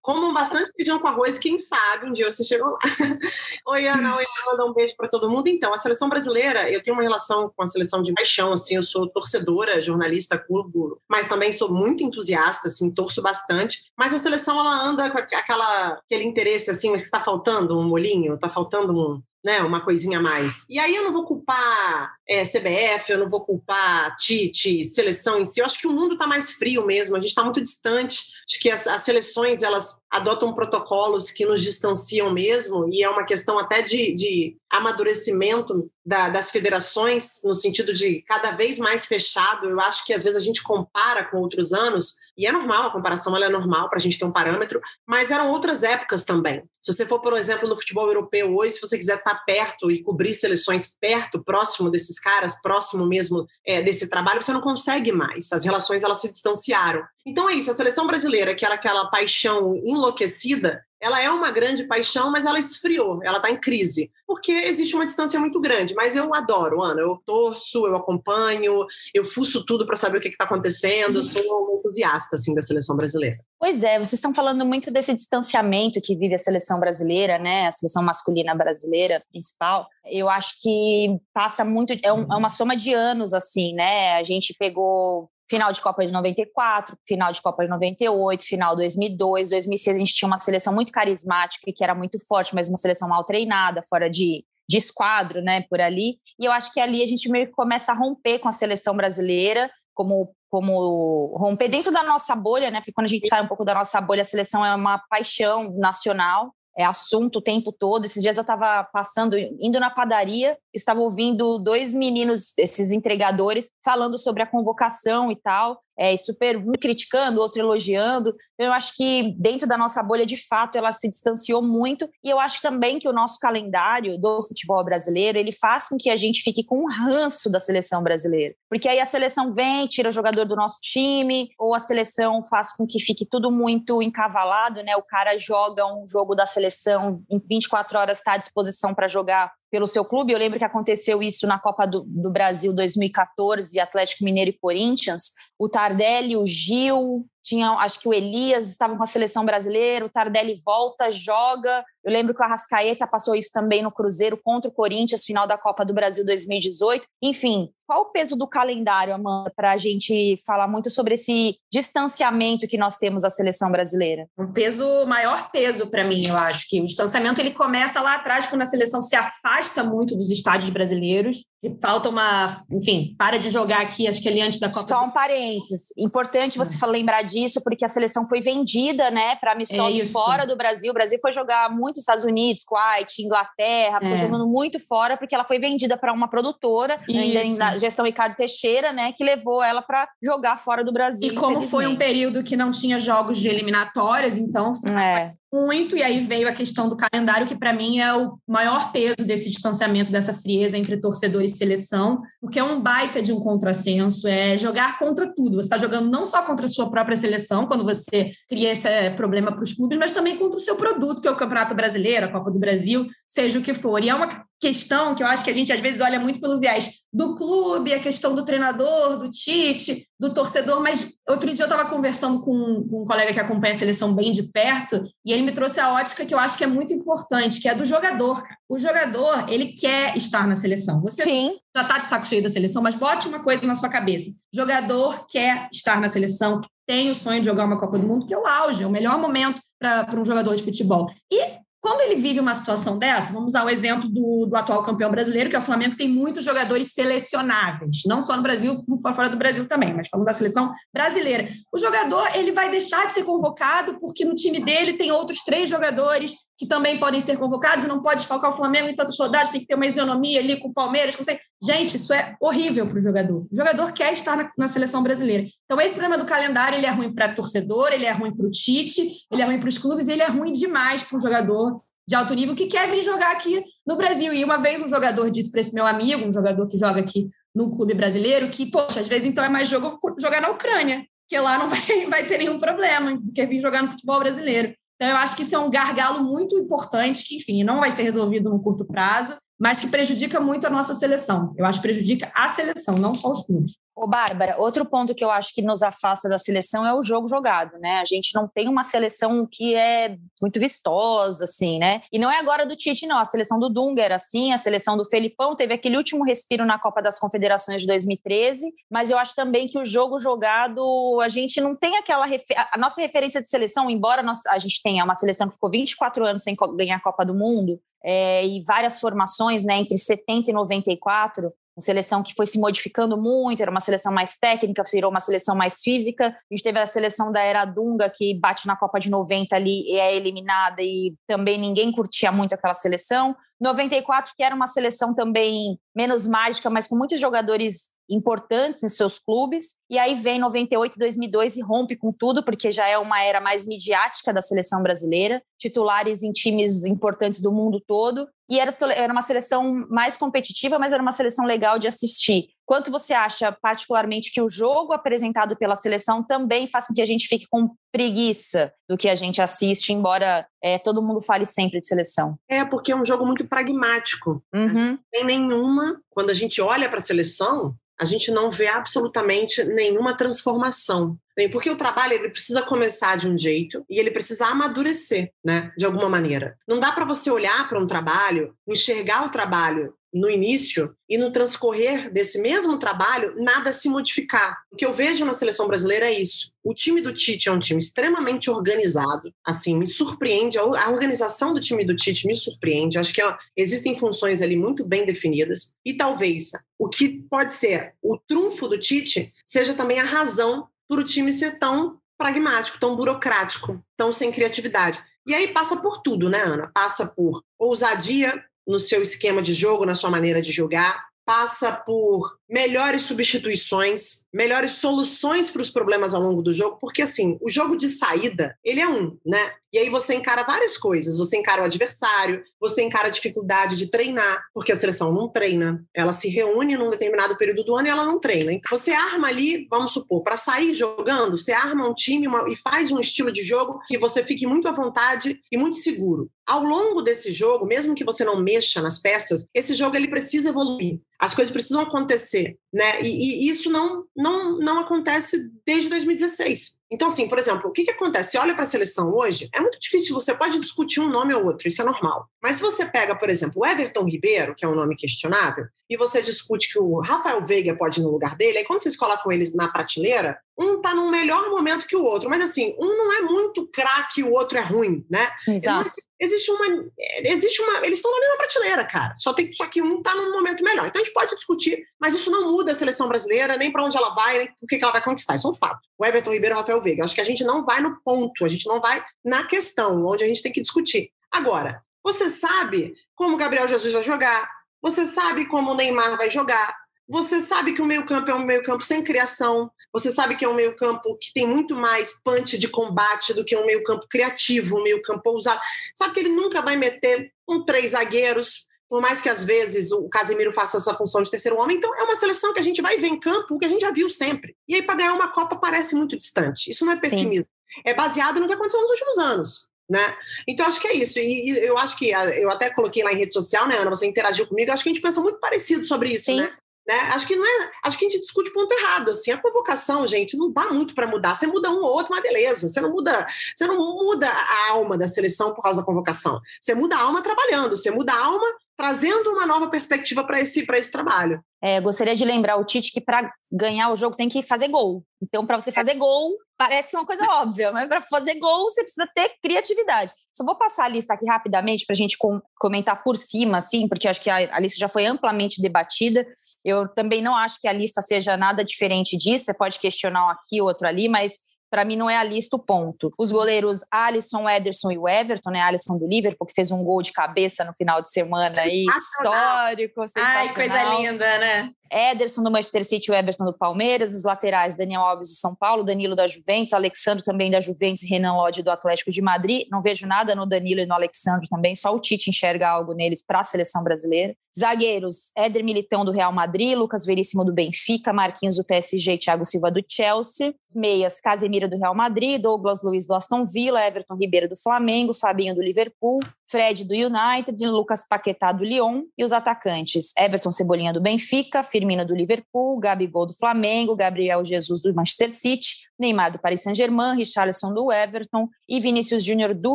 Comam 0.00 0.32
bastante 0.32 0.70
feijão 0.76 1.00
com 1.00 1.08
arroz, 1.08 1.40
quem 1.40 1.58
sabe 1.58 2.06
um 2.06 2.12
dia 2.12 2.30
você 2.30 2.44
chegou 2.44 2.70
lá. 2.70 2.78
oi, 3.66 3.88
Ana, 3.88 4.14
oi, 4.14 4.24
Ana, 4.52 4.64
um 4.66 4.72
beijo 4.72 4.94
para 4.96 5.08
todo 5.08 5.28
mundo. 5.28 5.48
Então, 5.48 5.74
a 5.74 5.78
seleção 5.78 6.08
brasileira, 6.08 6.70
eu 6.70 6.80
tenho 6.80 6.96
uma 6.96 7.02
relação 7.02 7.52
com 7.56 7.64
a 7.64 7.66
seleção 7.66 8.00
de 8.00 8.12
paixão, 8.12 8.50
assim, 8.50 8.76
eu 8.76 8.84
sou 8.84 9.08
torcedora, 9.08 9.82
jornalista, 9.82 10.38
curvo, 10.38 11.00
mas 11.08 11.26
também 11.26 11.50
sou 11.50 11.68
muito 11.68 12.04
entusiasta, 12.04 12.68
assim, 12.68 12.92
torço 12.92 13.20
bastante. 13.20 13.82
Mas 13.98 14.14
a 14.14 14.18
seleção, 14.18 14.60
ela 14.60 14.84
anda 14.84 15.10
com 15.10 15.18
aquela, 15.18 15.98
aquele 16.04 16.22
interesse, 16.22 16.70
assim, 16.70 16.92
mas 16.92 17.02
está 17.02 17.18
faltando 17.18 17.76
um 17.76 17.88
molinho, 17.88 18.34
está 18.34 18.48
faltando 18.48 18.92
um, 18.92 19.20
né, 19.46 19.60
uma 19.62 19.80
coisinha 19.80 20.18
a 20.18 20.22
mais. 20.22 20.66
E 20.68 20.76
aí 20.76 20.96
eu 20.96 21.04
não 21.04 21.12
vou 21.12 21.24
culpar 21.24 22.12
é, 22.28 22.42
CBF, 22.42 23.12
eu 23.12 23.18
não 23.18 23.30
vou 23.30 23.44
culpar 23.44 24.16
Tite, 24.16 24.84
seleção 24.84 25.38
em 25.38 25.44
si. 25.44 25.60
Eu 25.60 25.66
acho 25.66 25.78
que 25.78 25.86
o 25.86 25.92
mundo 25.92 26.14
está 26.14 26.26
mais 26.26 26.50
frio 26.50 26.84
mesmo, 26.84 27.15
a 27.16 27.20
gente 27.20 27.30
está 27.30 27.42
muito 27.42 27.60
distante 27.60 28.24
de 28.46 28.58
que 28.58 28.70
as, 28.70 28.86
as, 28.86 29.02
seleções 29.02 29.62
elas 29.62 29.98
adotam 30.10 30.54
protocolos 30.54 31.30
que 31.30 31.44
nos 31.44 31.62
distanciam 31.62 32.32
mesmo, 32.32 32.88
e 32.92 33.02
é 33.02 33.10
uma 33.10 33.24
questão 33.24 33.58
até 33.58 33.82
de, 33.82 34.14
de 34.14 34.56
amadurecimento 34.70 35.90
da, 36.04 36.28
das 36.28 36.50
federações, 36.50 37.40
no 37.44 37.54
sentido 37.54 37.92
de 37.92 38.22
cada 38.22 38.52
vez 38.52 38.78
mais 38.78 39.06
fechado. 39.06 39.68
Eu 39.68 39.80
acho 39.80 40.04
que 40.04 40.12
às 40.12 40.22
vezes 40.22 40.40
a 40.40 40.44
gente 40.44 40.62
compara 40.62 41.24
com 41.24 41.38
outros 41.38 41.72
anos, 41.72 42.16
e 42.38 42.46
é 42.46 42.52
normal, 42.52 42.86
a 42.86 42.92
comparação 42.92 43.34
ela 43.34 43.46
é 43.46 43.48
normal 43.48 43.88
para 43.88 43.98
a 43.98 44.00
gente 44.00 44.18
ter 44.18 44.24
um 44.24 44.32
parâmetro, 44.32 44.80
mas 45.06 45.30
eram 45.30 45.50
outras 45.50 45.82
épocas 45.82 46.24
também. 46.24 46.62
Se 46.80 46.92
você 46.92 47.04
for, 47.04 47.20
por 47.20 47.32
exemplo, 47.32 47.68
no 47.68 47.76
futebol 47.76 48.06
europeu 48.06 48.54
hoje, 48.54 48.74
se 48.74 48.80
você 48.80 48.96
quiser 48.96 49.16
estar 49.16 49.34
tá 49.34 49.42
perto 49.44 49.90
e 49.90 50.02
cobrir 50.02 50.34
seleções 50.34 50.94
perto, 51.00 51.42
próximo 51.42 51.90
desses 51.90 52.20
caras, 52.20 52.60
próximo 52.60 53.06
mesmo 53.06 53.46
é, 53.66 53.82
desse 53.82 54.08
trabalho, 54.08 54.42
você 54.42 54.52
não 54.52 54.60
consegue 54.60 55.10
mais. 55.10 55.52
As 55.52 55.64
relações 55.64 56.04
elas 56.04 56.20
se 56.20 56.30
distanciaram. 56.30 57.02
Então 57.24 57.48
é 57.48 57.54
isso, 57.54 57.70
a 57.70 57.74
seleção 57.74 58.06
brasileira, 58.06 58.54
que 58.54 58.64
era 58.64 58.74
aquela 58.74 59.10
paixão 59.10 59.74
enlouquecida, 59.84 60.80
ela 61.00 61.20
é 61.20 61.30
uma 61.30 61.50
grande 61.50 61.84
paixão, 61.84 62.30
mas 62.30 62.46
ela 62.46 62.58
esfriou, 62.58 63.20
ela 63.22 63.36
está 63.36 63.50
em 63.50 63.60
crise, 63.60 64.10
porque 64.26 64.50
existe 64.50 64.94
uma 64.94 65.04
distância 65.04 65.38
muito 65.38 65.60
grande. 65.60 65.94
Mas 65.94 66.16
eu 66.16 66.34
adoro, 66.34 66.82
Ana, 66.82 67.00
eu 67.00 67.20
torço, 67.24 67.86
eu 67.86 67.94
acompanho, 67.94 68.86
eu 69.14 69.24
fuço 69.24 69.64
tudo 69.64 69.84
para 69.84 69.96
saber 69.96 70.18
o 70.18 70.20
que 70.20 70.28
está 70.28 70.44
acontecendo, 70.44 71.18
eu 71.18 71.22
sou 71.22 71.42
um 71.42 71.78
entusiasta 71.78 72.36
assim, 72.36 72.54
da 72.54 72.62
seleção 72.62 72.96
brasileira. 72.96 73.38
Pois 73.58 73.84
é, 73.84 73.98
vocês 73.98 74.14
estão 74.14 74.34
falando 74.34 74.64
muito 74.64 74.90
desse 74.90 75.12
distanciamento 75.12 76.00
que 76.02 76.16
vive 76.16 76.34
a 76.34 76.38
seleção 76.38 76.80
brasileira, 76.80 77.38
né? 77.38 77.68
A 77.68 77.72
seleção 77.72 78.02
masculina 78.02 78.54
brasileira 78.54 79.22
principal. 79.30 79.86
Eu 80.04 80.30
acho 80.30 80.60
que 80.62 81.18
passa 81.34 81.64
muito, 81.64 81.92
é, 82.02 82.12
um, 82.12 82.22
é 82.32 82.36
uma 82.36 82.48
soma 82.48 82.74
de 82.74 82.94
anos, 82.94 83.34
assim, 83.34 83.74
né? 83.74 84.14
A 84.16 84.24
gente 84.24 84.54
pegou 84.58 85.28
final 85.48 85.72
de 85.72 85.80
Copa 85.80 86.04
de 86.04 86.12
94, 86.12 86.96
final 87.06 87.32
de 87.32 87.40
Copa 87.40 87.64
de 87.64 87.70
98, 87.70 88.44
final 88.44 88.76
2002, 88.76 89.50
2006 89.50 89.96
a 89.96 89.98
gente 89.98 90.14
tinha 90.14 90.26
uma 90.26 90.40
seleção 90.40 90.74
muito 90.74 90.92
carismática 90.92 91.64
e 91.68 91.72
que 91.72 91.84
era 91.84 91.94
muito 91.94 92.18
forte, 92.26 92.54
mas 92.54 92.68
uma 92.68 92.78
seleção 92.78 93.08
mal 93.08 93.24
treinada, 93.24 93.82
fora 93.88 94.10
de, 94.10 94.44
de 94.68 94.76
esquadro, 94.76 95.40
né, 95.40 95.62
por 95.68 95.80
ali. 95.80 96.18
E 96.38 96.44
eu 96.44 96.52
acho 96.52 96.72
que 96.72 96.80
ali 96.80 97.02
a 97.02 97.06
gente 97.06 97.28
meio 97.28 97.46
que 97.46 97.52
começa 97.52 97.92
a 97.92 97.94
romper 97.94 98.38
com 98.38 98.48
a 98.48 98.52
seleção 98.52 98.96
brasileira, 98.96 99.70
como 99.94 100.34
como 100.48 101.36
romper 101.36 101.68
dentro 101.68 101.92
da 101.92 102.04
nossa 102.04 102.34
bolha, 102.34 102.70
né? 102.70 102.78
Porque 102.78 102.92
quando 102.92 103.06
a 103.06 103.10
gente 103.10 103.28
sai 103.28 103.42
um 103.42 103.48
pouco 103.48 103.64
da 103.64 103.74
nossa 103.74 104.00
bolha, 104.00 104.22
a 104.22 104.24
seleção 104.24 104.64
é 104.64 104.74
uma 104.74 104.96
paixão 104.96 105.70
nacional 105.76 106.54
é 106.76 106.84
assunto 106.84 107.36
o 107.36 107.42
tempo 107.42 107.72
todo. 107.72 108.04
Esses 108.04 108.22
dias 108.22 108.36
eu 108.36 108.42
estava 108.42 108.84
passando, 108.92 109.36
indo 109.38 109.80
na 109.80 109.90
padaria, 109.90 110.58
estava 110.74 111.00
ouvindo 111.00 111.58
dois 111.58 111.94
meninos, 111.94 112.56
esses 112.58 112.90
entregadores, 112.90 113.70
falando 113.84 114.18
sobre 114.18 114.42
a 114.42 114.46
convocação 114.46 115.32
e 115.32 115.36
tal. 115.36 115.80
É, 115.98 116.16
super 116.16 116.56
um 116.56 116.72
criticando, 116.72 117.40
outro 117.40 117.60
elogiando. 117.60 118.34
Eu 118.58 118.72
acho 118.72 118.94
que 118.94 119.34
dentro 119.38 119.66
da 119.66 119.76
nossa 119.76 120.02
bolha, 120.02 120.24
de 120.24 120.36
fato, 120.36 120.76
ela 120.76 120.92
se 120.92 121.08
distanciou 121.08 121.62
muito. 121.62 122.08
E 122.22 122.30
eu 122.30 122.38
acho 122.38 122.60
também 122.60 122.98
que 122.98 123.08
o 123.08 123.12
nosso 123.12 123.38
calendário 123.38 124.18
do 124.18 124.42
futebol 124.42 124.82
brasileiro 124.84 125.38
ele 125.38 125.52
faz 125.52 125.88
com 125.88 125.96
que 125.96 126.10
a 126.10 126.16
gente 126.16 126.42
fique 126.42 126.64
com 126.64 126.78
um 126.78 126.90
ranço 126.90 127.50
da 127.50 127.60
seleção 127.60 128.02
brasileira. 128.02 128.54
Porque 128.68 128.88
aí 128.88 129.00
a 129.00 129.06
seleção 129.06 129.54
vem, 129.54 129.86
tira 129.86 130.08
o 130.08 130.12
jogador 130.12 130.44
do 130.44 130.56
nosso 130.56 130.78
time, 130.80 131.48
ou 131.58 131.74
a 131.74 131.78
seleção 131.78 132.42
faz 132.42 132.74
com 132.74 132.86
que 132.86 133.00
fique 133.00 133.26
tudo 133.26 133.50
muito 133.50 134.02
encavalado, 134.02 134.82
né? 134.82 134.96
O 134.96 135.02
cara 135.02 135.38
joga 135.38 135.86
um 135.86 136.06
jogo 136.06 136.34
da 136.34 136.46
seleção 136.46 137.22
em 137.30 137.38
24 137.38 137.98
horas, 137.98 138.18
está 138.18 138.32
à 138.32 138.36
disposição 138.36 138.94
para 138.94 139.08
jogar 139.08 139.52
pelo 139.76 139.86
seu 139.86 140.06
clube. 140.06 140.32
Eu 140.32 140.38
lembro 140.38 140.58
que 140.58 140.64
aconteceu 140.64 141.22
isso 141.22 141.46
na 141.46 141.58
Copa 141.58 141.86
do, 141.86 142.02
do 142.06 142.30
Brasil 142.30 142.72
2014, 142.72 143.78
Atlético 143.78 144.24
Mineiro 144.24 144.48
e 144.48 144.58
Corinthians. 144.58 145.32
O 145.58 145.68
Tardelli, 145.68 146.34
o 146.34 146.46
Gil, 146.46 147.26
tinha, 147.46 147.70
acho 147.74 148.00
que 148.00 148.08
o 148.08 148.12
Elias 148.12 148.68
estavam 148.68 148.96
com 148.96 149.04
a 149.04 149.06
seleção 149.06 149.44
brasileira, 149.44 150.04
o 150.04 150.10
Tardelli 150.10 150.60
volta, 150.66 151.12
joga. 151.12 151.84
Eu 152.04 152.12
lembro 152.12 152.34
que 152.34 152.40
o 152.40 152.44
Arrascaeta 152.44 153.06
passou 153.06 153.36
isso 153.36 153.50
também 153.52 153.82
no 153.82 153.92
Cruzeiro 153.92 154.36
contra 154.36 154.68
o 154.68 154.74
Corinthians, 154.74 155.24
final 155.24 155.46
da 155.46 155.56
Copa 155.56 155.84
do 155.84 155.94
Brasil 155.94 156.24
2018. 156.24 157.06
Enfim, 157.22 157.70
qual 157.86 158.02
o 158.02 158.06
peso 158.06 158.36
do 158.36 158.48
calendário, 158.48 159.14
Amanda, 159.14 159.52
para 159.54 159.72
a 159.72 159.76
gente 159.76 160.36
falar 160.44 160.66
muito 160.66 160.90
sobre 160.90 161.14
esse 161.14 161.56
distanciamento 161.72 162.66
que 162.66 162.76
nós 162.76 162.98
temos 162.98 163.22
da 163.22 163.30
seleção 163.30 163.70
brasileira? 163.70 164.26
Um 164.36 164.52
peso, 164.52 165.06
maior 165.06 165.48
peso 165.52 165.86
para 165.86 166.02
mim, 166.02 166.26
eu 166.26 166.36
acho 166.36 166.68
que 166.68 166.80
o 166.80 166.84
distanciamento 166.84 167.40
ele 167.40 167.52
começa 167.52 168.00
lá 168.00 168.16
atrás, 168.16 168.46
quando 168.46 168.62
a 168.62 168.66
seleção 168.66 169.00
se 169.00 169.14
afasta 169.14 169.84
muito 169.84 170.16
dos 170.16 170.32
estádios 170.32 170.70
brasileiros, 170.70 171.44
falta 171.80 172.08
uma, 172.08 172.62
enfim, 172.70 173.14
para 173.18 173.38
de 173.38 173.50
jogar 173.50 173.80
aqui, 173.80 174.06
acho 174.06 174.20
que 174.20 174.28
ali 174.28 174.40
antes 174.40 174.58
da 174.58 174.68
Copa. 174.68 174.86
Só 174.86 175.04
um 175.04 175.10
parênteses, 175.10 175.92
importante 175.96 176.58
você 176.58 176.76
é. 176.82 176.86
lembrar 176.88 177.22
disso, 177.22 177.60
porque 177.62 177.84
a 177.84 177.88
seleção 177.88 178.28
foi 178.28 178.40
vendida, 178.40 179.10
né, 179.10 179.36
para 179.36 179.52
amistosos 179.52 180.00
é 180.00 180.04
fora 180.06 180.46
do 180.46 180.56
Brasil. 180.56 180.90
O 180.90 180.94
Brasil 180.94 181.18
foi 181.20 181.32
jogar 181.32 181.70
muito 181.70 181.96
nos 181.96 182.00
Estados 182.00 182.24
Unidos, 182.24 182.62
Kuwait, 182.64 183.22
Inglaterra, 183.22 183.98
foi 184.00 184.12
é. 184.12 184.18
jogando 184.18 184.46
muito 184.46 184.78
fora, 184.78 185.16
porque 185.16 185.34
ela 185.34 185.44
foi 185.44 185.58
vendida 185.58 185.96
para 185.96 186.12
uma 186.12 186.28
produtora, 186.28 186.96
ainda 187.08 187.78
gestão 187.78 188.04
Ricardo 188.04 188.36
Teixeira, 188.36 188.92
né, 188.92 189.12
que 189.12 189.24
levou 189.24 189.62
ela 189.62 189.82
para 189.82 190.08
jogar 190.22 190.58
fora 190.58 190.84
do 190.84 190.92
Brasil. 190.92 191.32
E 191.32 191.34
como 191.34 191.62
foi 191.62 191.86
um 191.86 191.96
período 191.96 192.42
que 192.42 192.56
não 192.56 192.70
tinha 192.70 192.98
jogos 192.98 193.38
de 193.38 193.48
eliminatórias, 193.48 194.36
então 194.36 194.72
é 194.90 195.34
muito, 195.52 195.96
e 195.96 196.02
aí 196.02 196.20
veio 196.20 196.48
a 196.48 196.52
questão 196.52 196.88
do 196.88 196.96
calendário, 196.96 197.46
que 197.46 197.56
para 197.56 197.72
mim 197.72 197.98
é 197.98 198.14
o 198.14 198.38
maior 198.46 198.92
peso 198.92 199.26
desse 199.26 199.48
distanciamento, 199.48 200.10
dessa 200.10 200.34
frieza 200.34 200.76
entre 200.76 200.96
torcedor 200.96 201.42
e 201.42 201.48
seleção, 201.48 202.20
porque 202.40 202.58
é 202.58 202.64
um 202.64 202.80
baita 202.80 203.22
de 203.22 203.32
um 203.32 203.40
contrassenso, 203.40 204.26
é 204.26 204.56
jogar 204.56 204.98
contra 204.98 205.32
tudo. 205.32 205.56
Você 205.56 205.66
está 205.66 205.78
jogando 205.78 206.10
não 206.10 206.24
só 206.24 206.42
contra 206.42 206.66
a 206.66 206.68
sua 206.68 206.90
própria 206.90 207.16
seleção, 207.16 207.66
quando 207.66 207.84
você 207.84 208.32
cria 208.48 208.72
esse 208.72 208.88
eh, 208.88 209.10
problema 209.10 209.52
para 209.52 209.62
os 209.62 209.72
clubes, 209.72 209.98
mas 209.98 210.12
também 210.12 210.36
contra 210.36 210.56
o 210.56 210.62
seu 210.62 210.76
produto, 210.76 211.22
que 211.22 211.28
é 211.28 211.30
o 211.30 211.36
Campeonato 211.36 211.74
Brasileiro, 211.74 212.26
a 212.26 212.32
Copa 212.32 212.50
do 212.50 212.58
Brasil, 212.58 213.06
seja 213.28 213.58
o 213.58 213.62
que 213.62 213.72
for. 213.72 214.02
E 214.02 214.08
é 214.08 214.14
uma 214.14 214.44
questão 214.60 215.14
que 215.14 215.22
eu 215.22 215.26
acho 215.26 215.44
que 215.44 215.50
a 215.50 215.52
gente 215.52 215.72
às 215.72 215.80
vezes 215.80 216.00
olha 216.00 216.18
muito 216.18 216.40
pelo 216.40 216.58
viés 216.58 217.02
do 217.12 217.36
clube, 217.36 217.94
a 217.94 218.00
questão 218.00 218.34
do 218.34 218.44
treinador, 218.44 219.18
do 219.18 219.30
Tite, 219.30 220.06
do 220.18 220.32
torcedor, 220.32 220.80
mas 220.82 221.14
outro 221.28 221.52
dia 221.52 221.64
eu 221.64 221.68
estava 221.68 221.88
conversando 221.88 222.40
com, 222.40 222.86
com, 222.88 223.02
um 223.02 223.06
colega 223.06 223.32
que 223.32 223.40
acompanha 223.40 223.74
a 223.74 223.78
seleção 223.78 224.14
bem 224.14 224.32
de 224.32 224.42
perto, 224.44 225.02
e 225.24 225.32
ele 225.32 225.42
me 225.42 225.52
trouxe 225.52 225.80
a 225.80 225.92
ótica 225.92 226.26
que 226.26 226.34
eu 226.34 226.38
acho 226.38 226.58
que 226.58 226.64
é 226.64 226.66
muito 226.66 226.92
importante, 226.92 227.60
que 227.60 227.68
é 227.68 227.74
do 227.74 227.84
jogador. 227.84 228.42
O 228.68 228.78
jogador, 228.78 229.50
ele 229.50 229.72
quer 229.72 230.16
estar 230.16 230.46
na 230.46 230.56
seleção. 230.56 231.00
Você 231.02 231.22
Sim. 231.22 231.56
já 231.74 231.82
está 231.82 231.98
de 231.98 232.08
saco 232.08 232.26
cheio 232.26 232.42
da 232.42 232.48
seleção, 232.48 232.82
mas 232.82 232.94
bote 232.94 233.28
uma 233.28 233.42
coisa 233.42 233.66
na 233.66 233.74
sua 233.74 233.88
cabeça. 233.88 234.30
O 234.52 234.56
jogador 234.56 235.26
quer 235.26 235.68
estar 235.72 236.00
na 236.00 236.08
seleção, 236.08 236.60
tem 236.86 237.10
o 237.10 237.14
sonho 237.14 237.40
de 237.40 237.46
jogar 237.46 237.64
uma 237.64 237.78
Copa 237.78 237.98
do 237.98 238.06
Mundo, 238.06 238.26
que 238.26 238.34
é 238.34 238.38
o 238.38 238.46
auge, 238.46 238.82
é 238.82 238.86
o 238.86 238.90
melhor 238.90 239.18
momento 239.18 239.60
para 239.78 240.20
um 240.20 240.24
jogador 240.24 240.54
de 240.54 240.62
futebol. 240.62 241.10
E 241.30 241.65
quando 241.86 242.00
ele 242.00 242.16
vive 242.16 242.40
uma 242.40 242.52
situação 242.52 242.98
dessa, 242.98 243.32
vamos 243.32 243.50
usar 243.50 243.64
o 243.64 243.70
exemplo 243.70 244.08
do, 244.08 244.46
do, 244.46 244.56
atual 244.56 244.82
campeão 244.82 245.08
brasileiro, 245.08 245.48
que 245.48 245.54
é 245.54 245.58
o 245.60 245.62
Flamengo, 245.62 245.92
que 245.92 245.98
tem 245.98 246.08
muitos 246.08 246.44
jogadores 246.44 246.92
selecionáveis, 246.92 247.98
não 248.06 248.20
só 248.22 248.36
no 248.36 248.42
Brasil, 248.42 248.82
como 248.84 249.00
fora 249.00 249.28
do 249.28 249.36
Brasil 249.36 249.68
também, 249.68 249.94
mas 249.94 250.08
falando 250.08 250.26
da 250.26 250.32
seleção 250.32 250.74
brasileira. 250.92 251.46
O 251.72 251.78
jogador 251.78 252.26
ele 252.34 252.50
vai 252.50 252.72
deixar 252.72 253.06
de 253.06 253.12
ser 253.12 253.22
convocado 253.22 254.00
porque 254.00 254.24
no 254.24 254.34
time 254.34 254.58
dele 254.58 254.94
tem 254.94 255.12
outros 255.12 255.44
três 255.44 255.70
jogadores 255.70 256.32
que 256.58 256.66
também 256.66 256.98
podem 256.98 257.20
ser 257.20 257.36
convocados 257.36 257.84
e 257.84 257.88
não 257.88 258.02
pode 258.02 258.20
desfalcar 258.20 258.50
o 258.50 258.56
Flamengo 258.56 258.88
em 258.88 258.94
tantas 258.94 259.18
rodadas, 259.18 259.50
tem 259.50 259.60
que 259.60 259.66
ter 259.66 259.74
uma 259.74 259.86
isonomia 259.86 260.40
ali 260.40 260.58
com 260.58 260.68
o 260.68 260.72
Palmeiras. 260.72 261.14
Com... 261.14 261.22
Gente, 261.62 261.96
isso 261.96 262.12
é 262.12 262.34
horrível 262.40 262.86
para 262.86 262.98
o 262.98 263.02
jogador. 263.02 263.46
O 263.50 263.56
jogador 263.56 263.92
quer 263.92 264.12
estar 264.12 264.36
na, 264.36 264.50
na, 264.56 264.68
seleção 264.68 265.02
brasileira. 265.02 265.46
Então, 265.64 265.80
esse 265.80 265.94
problema 265.94 266.16
do 266.16 266.24
calendário 266.24 266.78
ele 266.78 266.86
é 266.86 266.90
ruim 266.90 267.12
para 267.12 267.32
torcedor, 267.32 267.92
ele 267.92 268.06
é 268.06 268.12
ruim 268.12 268.34
para 268.34 268.46
o 268.46 268.50
Tite, 268.50 269.02
ele 269.30 269.42
é 269.42 269.44
ruim 269.44 269.60
para 269.60 269.68
os 269.68 269.78
clubes, 269.78 270.08
ele 270.08 270.22
é 270.22 270.28
ruim 270.28 270.52
demais 270.52 271.02
para 271.02 271.18
um 271.18 271.20
jogador 271.20 271.82
de 272.08 272.14
alto 272.14 272.34
nível 272.34 272.54
que 272.54 272.66
quer 272.66 272.88
vir 272.88 273.02
jogar 273.02 273.32
aqui 273.32 273.62
no 273.86 273.96
Brasil. 273.96 274.32
E 274.32 274.44
uma 274.44 274.56
vez 274.56 274.80
um 274.80 274.88
jogador 274.88 275.30
disse 275.30 275.50
para 275.50 275.60
esse 275.60 275.74
meu 275.74 275.86
amigo, 275.86 276.24
um 276.24 276.32
jogador 276.32 276.66
que 276.68 276.78
joga 276.78 277.00
aqui 277.00 277.28
no 277.54 277.70
clube 277.70 277.94
brasileiro, 277.94 278.48
que, 278.48 278.66
poxa, 278.66 279.00
às 279.00 279.08
vezes 279.08 279.26
então 279.26 279.44
é 279.44 279.48
mais 279.48 279.68
jogo 279.68 279.98
jogar 280.18 280.40
na 280.40 280.50
Ucrânia, 280.50 281.04
que 281.28 281.38
lá 281.38 281.58
não 281.58 281.68
vai, 281.68 281.80
vai 282.08 282.24
ter 282.24 282.38
nenhum 282.38 282.58
problema, 282.58 283.20
quer 283.34 283.46
vir 283.46 283.60
jogar 283.60 283.82
no 283.82 283.90
futebol 283.90 284.20
brasileiro. 284.20 284.74
Então, 284.96 285.10
eu 285.10 285.16
acho 285.16 285.36
que 285.36 285.42
isso 285.42 285.54
é 285.54 285.58
um 285.58 285.70
gargalo 285.70 286.24
muito 286.24 286.56
importante, 286.56 287.24
que, 287.24 287.36
enfim, 287.36 287.62
não 287.62 287.80
vai 287.80 287.92
ser 287.92 288.02
resolvido 288.02 288.48
no 288.48 288.60
curto 288.60 288.84
prazo, 288.84 289.36
mas 289.58 289.80
que 289.80 289.88
prejudica 289.88 290.40
muito 290.40 290.66
a 290.66 290.70
nossa 290.70 290.94
seleção. 290.94 291.54
Eu 291.56 291.64
acho 291.64 291.80
que 291.80 291.88
prejudica 291.88 292.30
a 292.34 292.48
seleção, 292.48 292.96
não 292.96 293.14
só 293.14 293.30
os 293.30 293.46
clubes. 293.46 293.74
Ô, 293.98 294.06
Bárbara, 294.06 294.56
outro 294.58 294.84
ponto 294.84 295.14
que 295.14 295.24
eu 295.24 295.30
acho 295.30 295.54
que 295.54 295.62
nos 295.62 295.82
afasta 295.82 296.28
da 296.28 296.38
seleção 296.38 296.86
é 296.86 296.92
o 296.92 297.02
jogo 297.02 297.26
jogado, 297.26 297.78
né? 297.78 297.98
A 297.98 298.04
gente 298.04 298.34
não 298.34 298.46
tem 298.46 298.68
uma 298.68 298.82
seleção 298.82 299.48
que 299.50 299.74
é 299.74 300.18
muito 300.42 300.60
vistosa, 300.60 301.44
assim, 301.44 301.78
né? 301.78 302.02
E 302.12 302.18
não 302.18 302.30
é 302.30 302.38
agora 302.38 302.66
do 302.66 302.76
Tite, 302.76 303.06
não. 303.06 303.18
A 303.18 303.24
seleção 303.24 303.58
do 303.58 303.70
Dunga 303.70 304.02
era 304.02 304.16
assim, 304.16 304.52
a 304.52 304.58
seleção 304.58 304.98
do 304.98 305.08
Felipão 305.08 305.56
teve 305.56 305.72
aquele 305.72 305.96
último 305.96 306.24
respiro 306.24 306.66
na 306.66 306.78
Copa 306.78 307.00
das 307.00 307.18
Confederações 307.18 307.80
de 307.80 307.86
2013, 307.86 308.66
mas 308.90 309.10
eu 309.10 309.16
acho 309.16 309.34
também 309.34 309.66
que 309.66 309.78
o 309.78 309.86
jogo 309.86 310.20
jogado, 310.20 311.18
a 311.22 311.30
gente 311.30 311.58
não 311.58 311.74
tem 311.74 311.96
aquela. 311.96 312.26
A 312.72 312.76
nossa 312.76 313.00
referência 313.00 313.40
de 313.40 313.48
seleção, 313.48 313.88
embora 313.88 314.22
a 314.50 314.58
gente 314.58 314.82
tenha 314.82 315.04
uma 315.04 315.14
seleção 315.14 315.46
que 315.46 315.54
ficou 315.54 315.70
24 315.70 316.22
anos 316.26 316.42
sem 316.42 316.54
ganhar 316.76 316.96
a 316.96 317.02
Copa 317.02 317.24
do 317.24 317.34
Mundo, 317.34 317.80
é, 318.06 318.46
e 318.46 318.62
várias 318.62 319.00
formações, 319.00 319.64
né, 319.64 319.78
entre 319.78 319.98
70 319.98 320.50
e 320.52 320.54
94, 320.54 321.52
uma 321.76 321.84
seleção 321.84 322.22
que 322.22 322.34
foi 322.34 322.46
se 322.46 322.58
modificando 322.58 323.20
muito, 323.20 323.60
era 323.60 323.70
uma 323.70 323.80
seleção 323.80 324.12
mais 324.12 324.36
técnica, 324.38 324.82
virou 324.90 325.10
uma 325.10 325.20
seleção 325.20 325.54
mais 325.54 325.82
física. 325.82 326.28
A 326.28 326.54
gente 326.54 326.62
teve 326.62 326.78
a 326.78 326.86
seleção 326.86 327.30
da 327.30 327.40
Era 327.40 327.66
Dunga, 327.66 328.08
que 328.08 328.38
bate 328.40 328.66
na 328.66 328.74
Copa 328.74 328.98
de 328.98 329.10
90 329.10 329.54
ali 329.54 329.82
e 329.86 329.98
é 329.98 330.16
eliminada, 330.16 330.80
e 330.80 331.14
também 331.26 331.58
ninguém 331.58 331.92
curtia 331.92 332.32
muito 332.32 332.54
aquela 332.54 332.72
seleção. 332.72 333.36
94, 333.60 334.32
que 334.36 334.42
era 334.42 334.54
uma 334.54 334.66
seleção 334.66 335.14
também 335.14 335.78
menos 335.94 336.26
mágica, 336.26 336.68
mas 336.68 336.86
com 336.86 336.96
muitos 336.96 337.18
jogadores 337.20 337.94
importantes 338.08 338.82
em 338.82 338.88
seus 338.88 339.18
clubes. 339.18 339.76
E 339.90 339.98
aí 339.98 340.14
vem 340.14 340.38
98, 340.38 340.98
2002 340.98 341.56
e 341.56 341.62
rompe 341.62 341.96
com 341.96 342.12
tudo, 342.12 342.42
porque 342.44 342.70
já 342.70 342.86
é 342.86 342.98
uma 342.98 343.22
era 343.22 343.40
mais 343.40 343.66
midiática 343.66 344.32
da 344.32 344.42
seleção 344.42 344.82
brasileira, 344.82 345.42
titulares 345.58 346.22
em 346.22 346.32
times 346.32 346.84
importantes 346.84 347.40
do 347.40 347.52
mundo 347.52 347.82
todo. 347.86 348.28
E 348.48 348.60
era, 348.60 348.70
era 348.94 349.12
uma 349.12 349.22
seleção 349.22 349.86
mais 349.90 350.16
competitiva, 350.16 350.78
mas 350.78 350.92
era 350.92 351.02
uma 351.02 351.12
seleção 351.12 351.44
legal 351.44 351.78
de 351.78 351.88
assistir. 351.88 352.48
Quanto 352.64 352.90
você 352.90 353.12
acha, 353.14 353.52
particularmente, 353.52 354.32
que 354.32 354.42
o 354.42 354.48
jogo 354.48 354.92
apresentado 354.92 355.56
pela 355.56 355.76
seleção 355.76 356.22
também 356.22 356.66
faz 356.66 356.86
com 356.86 356.94
que 356.94 357.02
a 357.02 357.06
gente 357.06 357.28
fique 357.28 357.46
com 357.48 357.70
preguiça 357.92 358.72
do 358.88 358.96
que 358.96 359.08
a 359.08 359.14
gente 359.14 359.40
assiste, 359.40 359.92
embora 359.92 360.46
é, 360.62 360.78
todo 360.78 361.02
mundo 361.02 361.20
fale 361.20 361.46
sempre 361.46 361.80
de 361.80 361.86
seleção? 361.86 362.36
É, 362.48 362.64
porque 362.64 362.90
é 362.90 362.96
um 362.96 363.04
jogo 363.04 363.24
muito 363.24 363.46
pragmático. 363.46 364.42
Uhum. 364.52 364.72
Não 364.72 364.98
tem 365.12 365.24
nenhuma. 365.24 366.00
Quando 366.10 366.30
a 366.30 366.34
gente 366.34 366.60
olha 366.60 366.88
para 366.88 366.98
a 366.98 367.02
seleção, 367.02 367.74
a 368.00 368.04
gente 368.04 368.30
não 368.30 368.50
vê 368.50 368.66
absolutamente 368.66 369.62
nenhuma 369.64 370.16
transformação. 370.16 371.16
Porque 371.52 371.70
o 371.70 371.76
trabalho 371.76 372.14
ele 372.14 372.30
precisa 372.30 372.62
começar 372.62 373.16
de 373.16 373.28
um 373.28 373.36
jeito 373.36 373.84
e 373.90 373.98
ele 373.98 374.10
precisa 374.10 374.46
amadurecer, 374.46 375.32
né, 375.44 375.72
de 375.76 375.84
alguma 375.84 376.08
maneira. 376.08 376.56
Não 376.66 376.80
dá 376.80 376.92
para 376.92 377.04
você 377.04 377.30
olhar 377.30 377.68
para 377.68 377.80
um 377.80 377.86
trabalho, 377.86 378.54
enxergar 378.66 379.26
o 379.26 379.30
trabalho 379.30 379.94
no 380.16 380.30
início 380.30 380.94
e 381.08 381.18
no 381.18 381.30
transcorrer 381.30 382.10
desse 382.10 382.40
mesmo 382.40 382.78
trabalho 382.78 383.34
nada 383.36 383.72
se 383.72 383.88
modificar. 383.88 384.56
O 384.72 384.76
que 384.76 384.86
eu 384.86 384.92
vejo 384.92 385.26
na 385.26 385.34
seleção 385.34 385.68
brasileira 385.68 386.06
é 386.06 386.18
isso. 386.18 386.50
O 386.64 386.72
time 386.72 387.02
do 387.02 387.12
Tite 387.12 387.48
é 387.48 387.52
um 387.52 387.58
time 387.58 387.78
extremamente 387.78 388.50
organizado. 388.50 389.30
Assim, 389.44 389.76
me 389.76 389.86
surpreende. 389.86 390.58
A 390.58 390.90
organização 390.90 391.52
do 391.52 391.60
time 391.60 391.84
do 391.84 391.94
Tite 391.94 392.26
me 392.26 392.34
surpreende. 392.34 392.98
Acho 392.98 393.12
que 393.12 393.22
existem 393.56 393.96
funções 393.96 394.40
ali 394.40 394.56
muito 394.56 394.84
bem 394.84 395.04
definidas. 395.04 395.74
E 395.84 395.94
talvez 395.94 396.50
o 396.78 396.88
que 396.88 397.22
pode 397.30 397.52
ser 397.52 397.94
o 398.02 398.18
trunfo 398.18 398.66
do 398.68 398.78
Tite 398.78 399.32
seja 399.46 399.74
também 399.74 400.00
a 400.00 400.04
razão 400.04 400.66
por 400.88 400.98
o 400.98 401.04
time 401.04 401.32
ser 401.32 401.58
tão 401.58 401.98
pragmático, 402.18 402.78
tão 402.80 402.96
burocrático, 402.96 403.80
tão 403.96 404.12
sem 404.12 404.32
criatividade. 404.32 405.02
E 405.26 405.34
aí 405.34 405.48
passa 405.48 405.76
por 405.76 406.02
tudo, 406.02 406.30
né, 406.30 406.42
Ana? 406.42 406.70
Passa 406.72 407.06
por 407.06 407.42
ousadia 407.58 408.42
no 408.66 408.78
seu 408.78 409.02
esquema 409.02 409.42
de 409.42 409.52
jogo, 409.52 409.84
na 409.84 409.94
sua 409.94 410.10
maneira 410.10 410.40
de 410.40 410.52
jogar, 410.52 411.06
passa 411.24 411.72
por 411.72 412.38
melhores 412.48 413.02
substituições, 413.02 414.24
melhores 414.32 414.72
soluções 414.72 415.50
para 415.50 415.62
os 415.62 415.70
problemas 415.70 416.14
ao 416.14 416.22
longo 416.22 416.42
do 416.42 416.52
jogo, 416.52 416.78
porque 416.80 417.02
assim, 417.02 417.38
o 417.40 417.50
jogo 417.50 417.76
de 417.76 417.88
saída, 417.88 418.56
ele 418.64 418.80
é 418.80 418.88
um, 418.88 419.16
né? 419.24 419.52
E 419.76 419.78
aí 419.78 419.90
você 419.90 420.14
encara 420.14 420.42
várias 420.42 420.78
coisas. 420.78 421.18
Você 421.18 421.36
encara 421.36 421.60
o 421.60 421.64
adversário, 421.66 422.42
você 422.58 422.82
encara 422.82 423.08
a 423.08 423.10
dificuldade 423.10 423.76
de 423.76 423.90
treinar, 423.90 424.42
porque 424.54 424.72
a 424.72 424.76
seleção 424.76 425.12
não 425.12 425.28
treina. 425.28 425.84
Ela 425.94 426.14
se 426.14 426.30
reúne 426.30 426.78
num 426.78 426.88
determinado 426.88 427.36
período 427.36 427.62
do 427.62 427.76
ano 427.76 427.86
e 427.86 427.90
ela 427.90 428.06
não 428.06 428.18
treina. 428.18 428.52
Então 428.52 428.78
você 428.78 428.92
arma 428.92 429.28
ali, 429.28 429.66
vamos 429.70 429.92
supor, 429.92 430.22
para 430.22 430.38
sair 430.38 430.74
jogando, 430.74 431.36
você 431.36 431.52
arma 431.52 431.86
um 431.86 431.92
time 431.92 432.26
uma, 432.26 432.50
e 432.50 432.56
faz 432.56 432.90
um 432.90 432.98
estilo 432.98 433.30
de 433.30 433.42
jogo 433.42 433.78
que 433.86 433.98
você 433.98 434.22
fique 434.24 434.46
muito 434.46 434.66
à 434.66 434.72
vontade 434.72 435.38
e 435.52 435.58
muito 435.58 435.76
seguro. 435.76 436.30
Ao 436.46 436.62
longo 436.62 437.02
desse 437.02 437.30
jogo, 437.30 437.66
mesmo 437.66 437.94
que 437.94 438.04
você 438.04 438.24
não 438.24 438.40
mexa 438.40 438.80
nas 438.80 438.98
peças, 438.98 439.46
esse 439.52 439.74
jogo 439.74 439.96
ele 439.96 440.08
precisa 440.08 440.48
evoluir. 440.48 441.00
As 441.18 441.34
coisas 441.34 441.52
precisam 441.52 441.82
acontecer, 441.82 442.35
né? 442.72 443.02
E, 443.02 443.46
e 443.46 443.48
isso 443.48 443.70
não, 443.70 444.04
não, 444.16 444.58
não 444.58 444.78
acontece 444.78 445.50
desde 445.64 445.88
2016. 445.88 446.78
Então, 446.90 447.08
assim, 447.08 447.28
por 447.28 447.38
exemplo, 447.38 447.68
o 447.68 447.72
que, 447.72 447.84
que 447.84 447.90
acontece? 447.90 448.32
Você 448.32 448.38
olha 448.38 448.54
para 448.54 448.62
a 448.62 448.66
seleção 448.66 449.12
hoje, 449.12 449.48
é 449.52 449.60
muito 449.60 449.78
difícil, 449.78 450.14
você 450.14 450.34
pode 450.34 450.60
discutir 450.60 451.00
um 451.00 451.08
nome 451.08 451.34
ou 451.34 451.44
outro, 451.44 451.66
isso 451.66 451.82
é 451.82 451.84
normal. 451.84 452.28
Mas 452.40 452.56
se 452.56 452.62
você 452.62 452.86
pega, 452.86 453.16
por 453.16 453.28
exemplo, 453.28 453.62
o 453.62 453.66
Everton 453.66 454.04
Ribeiro, 454.04 454.54
que 454.54 454.64
é 454.64 454.68
um 454.68 454.74
nome 454.74 454.94
questionável, 454.94 455.66
e 455.88 455.96
você 455.96 456.20
discute 456.20 456.72
que 456.72 456.78
o 456.78 457.00
Rafael 457.00 457.44
Veiga 457.44 457.74
pode 457.76 458.00
ir 458.00 458.02
no 458.02 458.10
lugar 458.10 458.36
dele, 458.36 458.58
aí 458.58 458.64
quando 458.64 458.80
vocês 458.80 458.96
colocam 458.96 459.30
eles 459.30 459.54
na 459.54 459.68
prateleira, 459.68 460.38
um 460.58 460.80
tá 460.80 460.94
num 460.94 461.10
melhor 461.10 461.48
momento 461.50 461.86
que 461.86 461.96
o 461.96 462.02
outro. 462.02 462.28
Mas 462.28 462.42
assim, 462.42 462.74
um 462.78 462.96
não 462.96 463.12
é 463.12 463.20
muito 463.20 463.68
craque 463.68 464.20
e 464.20 464.24
o 464.24 464.32
outro 464.32 464.58
é 464.58 464.62
ruim, 464.62 465.04
né? 465.10 465.30
Exato. 465.46 465.88
É 465.88 466.24
existe 466.24 466.50
uma. 466.50 466.84
Existe 467.24 467.62
uma. 467.62 467.86
Eles 467.86 467.98
estão 467.98 468.10
na 468.10 468.20
mesma 468.20 468.36
prateleira, 468.36 468.84
cara. 468.84 469.14
Só, 469.16 469.32
tem, 469.32 469.52
só 469.52 469.66
que 469.66 469.82
um 469.82 470.02
tá 470.02 470.14
num 470.14 470.32
momento 470.32 470.64
melhor. 470.64 470.86
Então 470.86 471.00
a 471.00 471.04
gente 471.04 471.14
pode 471.14 471.34
discutir, 471.34 471.84
mas 472.00 472.14
isso 472.14 472.30
não 472.30 472.50
muda 472.50 472.72
a 472.72 472.74
seleção 472.74 473.06
brasileira, 473.06 473.56
nem 473.56 473.70
para 473.70 473.84
onde 473.84 473.96
ela 473.96 474.10
vai, 474.10 474.38
nem 474.38 474.48
o 474.62 474.66
que 474.66 474.82
ela 474.82 474.92
vai 474.92 475.02
conquistar. 475.02 475.36
Isso 475.36 475.46
é 475.46 475.50
um 475.50 475.54
fato. 475.54 475.80
O 475.98 476.04
Everton 476.04 476.32
Ribeiro 476.32 476.54
e 476.54 476.56
o 476.56 476.60
Rafael 476.60 476.75
Veiga. 476.80 477.04
Acho 477.04 477.14
que 477.14 477.20
a 477.20 477.24
gente 477.24 477.44
não 477.44 477.64
vai 477.64 477.80
no 477.80 478.00
ponto, 478.02 478.44
a 478.44 478.48
gente 478.48 478.66
não 478.66 478.80
vai 478.80 479.04
na 479.24 479.44
questão, 479.44 480.04
onde 480.06 480.24
a 480.24 480.26
gente 480.26 480.42
tem 480.42 480.52
que 480.52 480.62
discutir. 480.62 481.10
Agora, 481.30 481.82
você 482.04 482.30
sabe 482.30 482.94
como 483.14 483.34
o 483.34 483.38
Gabriel 483.38 483.68
Jesus 483.68 483.92
vai 483.92 484.02
jogar, 484.02 484.48
você 484.80 485.04
sabe 485.04 485.46
como 485.46 485.72
o 485.72 485.74
Neymar 485.74 486.16
vai 486.16 486.30
jogar, 486.30 486.74
você 487.08 487.40
sabe 487.40 487.72
que 487.72 487.82
o 487.82 487.86
meio-campo 487.86 488.30
é 488.30 488.34
um 488.34 488.44
meio-campo 488.44 488.82
sem 488.82 489.02
criação, 489.02 489.70
você 489.92 490.10
sabe 490.10 490.36
que 490.36 490.44
é 490.44 490.48
um 490.48 490.54
meio-campo 490.54 491.16
que 491.20 491.32
tem 491.32 491.46
muito 491.46 491.74
mais 491.74 492.20
punch 492.22 492.58
de 492.58 492.68
combate 492.68 493.32
do 493.32 493.44
que 493.44 493.56
um 493.56 493.64
meio-campo 493.64 494.06
criativo, 494.10 494.78
um 494.78 494.82
meio-campo 494.82 495.30
ousado. 495.30 495.60
Sabe 495.94 496.14
que 496.14 496.20
ele 496.20 496.28
nunca 496.28 496.60
vai 496.60 496.76
meter 496.76 497.32
um 497.48 497.64
três 497.64 497.92
zagueiros, 497.92 498.66
por 498.88 499.00
mais 499.00 499.20
que 499.20 499.28
às 499.28 499.42
vezes 499.42 499.92
o 499.92 500.08
Casemiro 500.08 500.52
faça 500.52 500.76
essa 500.76 500.94
função 500.94 501.22
de 501.22 501.30
terceiro 501.30 501.58
homem. 501.58 501.76
Então 501.76 501.94
é 501.96 502.02
uma 502.02 502.14
seleção 502.14 502.52
que 502.52 502.60
a 502.60 502.62
gente 502.62 502.80
vai 502.80 502.96
ver 502.98 503.08
em 503.08 503.18
campo, 503.18 503.54
o 503.54 503.58
que 503.58 503.64
a 503.64 503.68
gente 503.68 503.80
já 503.80 503.90
viu 503.90 504.08
sempre. 504.08 504.56
E 504.68 504.76
aí, 504.76 504.82
para 504.82 504.96
ganhar 504.96 505.14
uma 505.14 505.28
Copa, 505.28 505.56
parece 505.56 505.94
muito 505.94 506.16
distante. 506.16 506.70
Isso 506.70 506.84
não 506.84 506.92
é 506.92 506.96
pessimismo. 506.96 507.44
Sim. 507.44 507.82
É 507.84 507.94
baseado 507.94 508.40
no 508.40 508.46
que 508.46 508.52
aconteceu 508.52 508.80
nos 508.80 508.90
últimos 508.90 509.18
anos. 509.18 509.68
Né? 509.88 510.16
Então, 510.48 510.66
acho 510.66 510.80
que 510.80 510.88
é 510.88 510.94
isso. 510.94 511.18
E, 511.18 511.50
e, 511.50 511.66
eu 511.66 511.78
acho 511.78 511.96
que 511.96 512.10
eu 512.10 512.50
até 512.50 512.70
coloquei 512.70 513.02
lá 513.02 513.12
em 513.12 513.18
rede 513.18 513.34
social, 513.34 513.68
né, 513.68 513.76
Ana? 513.76 513.90
Você 513.90 514.06
interagiu 514.06 514.46
comigo, 514.46 514.72
acho 514.72 514.82
que 514.82 514.88
a 514.88 514.92
gente 514.92 515.02
pensa 515.02 515.20
muito 515.20 515.38
parecido 515.38 515.84
sobre 515.84 516.10
isso, 516.10 516.26
Sim. 516.26 516.36
né? 516.36 516.52
Né? 516.86 516.94
Acho 517.12 517.26
que 517.26 517.34
não 517.34 517.44
é, 517.44 517.72
acho 517.82 517.98
que 517.98 518.06
a 518.06 518.08
gente 518.08 518.20
discute 518.20 518.52
ponto 518.52 518.72
errado, 518.72 519.10
assim, 519.10 519.32
a 519.32 519.38
convocação, 519.38 520.06
gente, 520.06 520.36
não 520.36 520.52
dá 520.52 520.68
muito 520.70 520.94
para 520.94 521.08
mudar. 521.08 521.34
Você 521.34 521.46
muda 521.46 521.68
um 521.68 521.82
ou 521.82 521.92
outro, 521.92 522.12
mas 522.12 522.22
beleza. 522.22 522.68
Você 522.68 522.80
não 522.80 522.90
muda, 522.90 523.26
você 523.54 523.66
não 523.66 523.76
muda 523.76 524.30
a 524.30 524.70
alma 524.70 524.96
da 524.96 525.08
seleção 525.08 525.52
por 525.52 525.62
causa 525.62 525.80
da 525.80 525.86
convocação. 525.86 526.40
Você 526.60 526.74
muda 526.74 526.94
a 526.94 527.00
alma 527.00 527.22
trabalhando, 527.22 527.76
você 527.76 527.90
muda 527.90 528.12
a 528.12 528.24
alma 528.24 528.46
trazendo 528.76 529.30
uma 529.30 529.46
nova 529.46 529.68
perspectiva 529.68 530.22
para 530.22 530.40
esse, 530.40 530.66
esse 530.74 530.92
trabalho. 530.92 531.42
É, 531.62 531.80
gostaria 531.80 532.14
de 532.14 532.24
lembrar 532.24 532.56
o 532.56 532.64
Tite 532.64 532.92
que 532.92 533.00
para 533.00 533.32
ganhar 533.50 533.90
o 533.90 533.96
jogo 533.96 534.14
tem 534.14 534.28
que 534.28 534.42
fazer 534.42 534.68
gol. 534.68 535.02
Então, 535.22 535.46
para 535.46 535.58
você 535.58 535.72
fazer 535.72 535.94
gol, 535.94 536.36
parece 536.58 536.94
uma 536.94 537.06
coisa 537.06 537.24
óbvia, 537.24 537.72
mas 537.72 537.88
para 537.88 538.00
fazer 538.00 538.34
gol 538.34 538.64
você 538.64 538.82
precisa 538.82 539.08
ter 539.14 539.32
criatividade. 539.42 540.12
Só 540.36 540.44
vou 540.44 540.54
passar 540.54 540.84
a 540.84 540.88
lista 540.88 541.14
aqui 541.14 541.24
rapidamente 541.26 541.86
para 541.86 541.94
a 541.94 541.96
gente 541.96 542.18
com, 542.18 542.38
comentar 542.58 543.02
por 543.02 543.16
cima, 543.16 543.58
assim, 543.58 543.88
porque 543.88 544.06
acho 544.06 544.20
que 544.20 544.28
a, 544.28 544.36
a, 544.36 544.60
lista 544.60 544.78
já 544.78 544.88
foi 544.88 545.06
amplamente 545.06 545.62
debatida. 545.62 546.26
Eu 546.62 546.86
também 546.86 547.22
não 547.22 547.34
acho 547.34 547.58
que 547.60 547.66
a 547.66 547.72
lista 547.72 548.02
seja 548.02 548.36
nada 548.36 548.62
diferente 548.62 549.16
disso. 549.16 549.46
Você 549.46 549.54
pode 549.54 549.78
questionar 549.78 550.26
um 550.26 550.30
aqui, 550.30 550.60
outro 550.60 550.86
ali, 550.86 551.08
mas 551.08 551.38
para 551.76 551.84
mim 551.84 551.94
não 551.94 552.08
é 552.08 552.16
a 552.16 552.24
lista 552.24 552.56
o 552.56 552.58
ponto. 552.58 553.12
Os 553.18 553.30
goleiros 553.30 553.80
Alisson, 553.90 554.48
Ederson 554.48 554.92
e 554.92 554.96
o 554.96 555.06
Everton, 555.06 555.50
né? 555.50 555.60
Alisson 555.60 555.98
do 555.98 556.08
Liverpool, 556.08 556.46
que 556.46 556.54
fez 556.54 556.70
um 556.70 556.82
gol 556.82 557.02
de 557.02 557.12
cabeça 557.12 557.64
no 557.64 557.74
final 557.74 558.00
de 558.00 558.10
semana 558.10 558.62
aí, 558.62 558.86
histórico, 558.86 560.02
Ai, 560.16 560.54
coisa 560.54 560.82
linda, 560.94 561.36
né? 561.36 561.70
Ederson 561.90 562.42
do 562.42 562.50
Manchester 562.50 562.84
City, 562.84 563.10
o 563.10 563.14
Everton 563.14 563.44
do 563.44 563.52
Palmeiras, 563.52 564.14
os 564.14 564.24
laterais 564.24 564.76
Daniel 564.76 565.02
Alves 565.02 565.28
do 565.28 565.34
São 565.34 565.54
Paulo, 565.54 565.84
Danilo 565.84 566.14
da 566.14 566.26
Juventus, 566.26 566.72
Alexandre 566.72 567.24
também 567.24 567.50
da 567.50 567.60
Juventus, 567.60 568.02
Renan 568.02 568.34
Lodge 568.34 568.62
do 568.62 568.70
Atlético 568.70 569.10
de 569.10 569.22
Madrid. 569.22 569.66
Não 569.70 569.82
vejo 569.82 570.06
nada 570.06 570.34
no 570.34 570.46
Danilo 570.46 570.80
e 570.80 570.86
no 570.86 570.94
Alexandre 570.94 571.48
também, 571.48 571.74
só 571.74 571.94
o 571.94 572.00
Tite 572.00 572.30
enxerga 572.30 572.68
algo 572.68 572.92
neles 572.92 573.24
para 573.24 573.40
a 573.40 573.44
seleção 573.44 573.82
brasileira. 573.82 574.34
Zagueiros, 574.58 575.32
Éder 575.36 575.62
Militão 575.62 576.02
do 576.02 576.10
Real 576.10 576.32
Madrid, 576.32 576.76
Lucas 576.76 577.04
Veríssimo 577.04 577.44
do 577.44 577.52
Benfica, 577.52 578.12
Marquinhos 578.12 578.56
do 578.56 578.64
PSG 578.64 579.18
Thiago 579.18 579.44
Silva 579.44 579.70
do 579.70 579.84
Chelsea. 579.86 580.54
Meias, 580.74 581.20
Casemiro 581.20 581.68
do 581.68 581.78
Real 581.78 581.94
Madrid, 581.94 582.40
Douglas 582.40 582.82
Luiz 582.82 583.06
do 583.06 583.14
Aston 583.14 583.46
Villa, 583.46 583.84
Everton 583.84 584.14
Ribeiro 584.14 584.48
do 584.48 584.56
Flamengo, 584.56 585.14
Fabinho 585.14 585.54
do 585.54 585.62
Liverpool, 585.62 586.20
Fred 586.48 586.84
do 586.84 586.94
United, 586.94 587.66
Lucas 587.66 588.06
Paquetá 588.06 588.52
do 588.52 588.62
Lyon 588.62 589.02
e 589.16 589.24
os 589.24 589.32
atacantes 589.32 590.12
Everton 590.18 590.52
Cebolinha 590.52 590.92
do 590.92 591.00
Benfica, 591.00 591.62
Firmino 591.76 592.06
do 592.06 592.14
Liverpool, 592.14 592.78
Gabigol 592.78 593.26
do 593.26 593.34
Flamengo, 593.34 593.94
Gabriel 593.94 594.42
Jesus 594.42 594.80
do 594.80 594.94
Manchester 594.94 595.30
City, 595.30 595.76
Neymar 595.98 596.32
do 596.32 596.38
Paris 596.38 596.62
Saint-Germain, 596.62 597.14
Richarlison 597.14 597.74
do 597.74 597.92
Everton 597.92 598.48
e 598.66 598.80
Vinícius 598.80 599.22
Júnior 599.22 599.54
do 599.54 599.74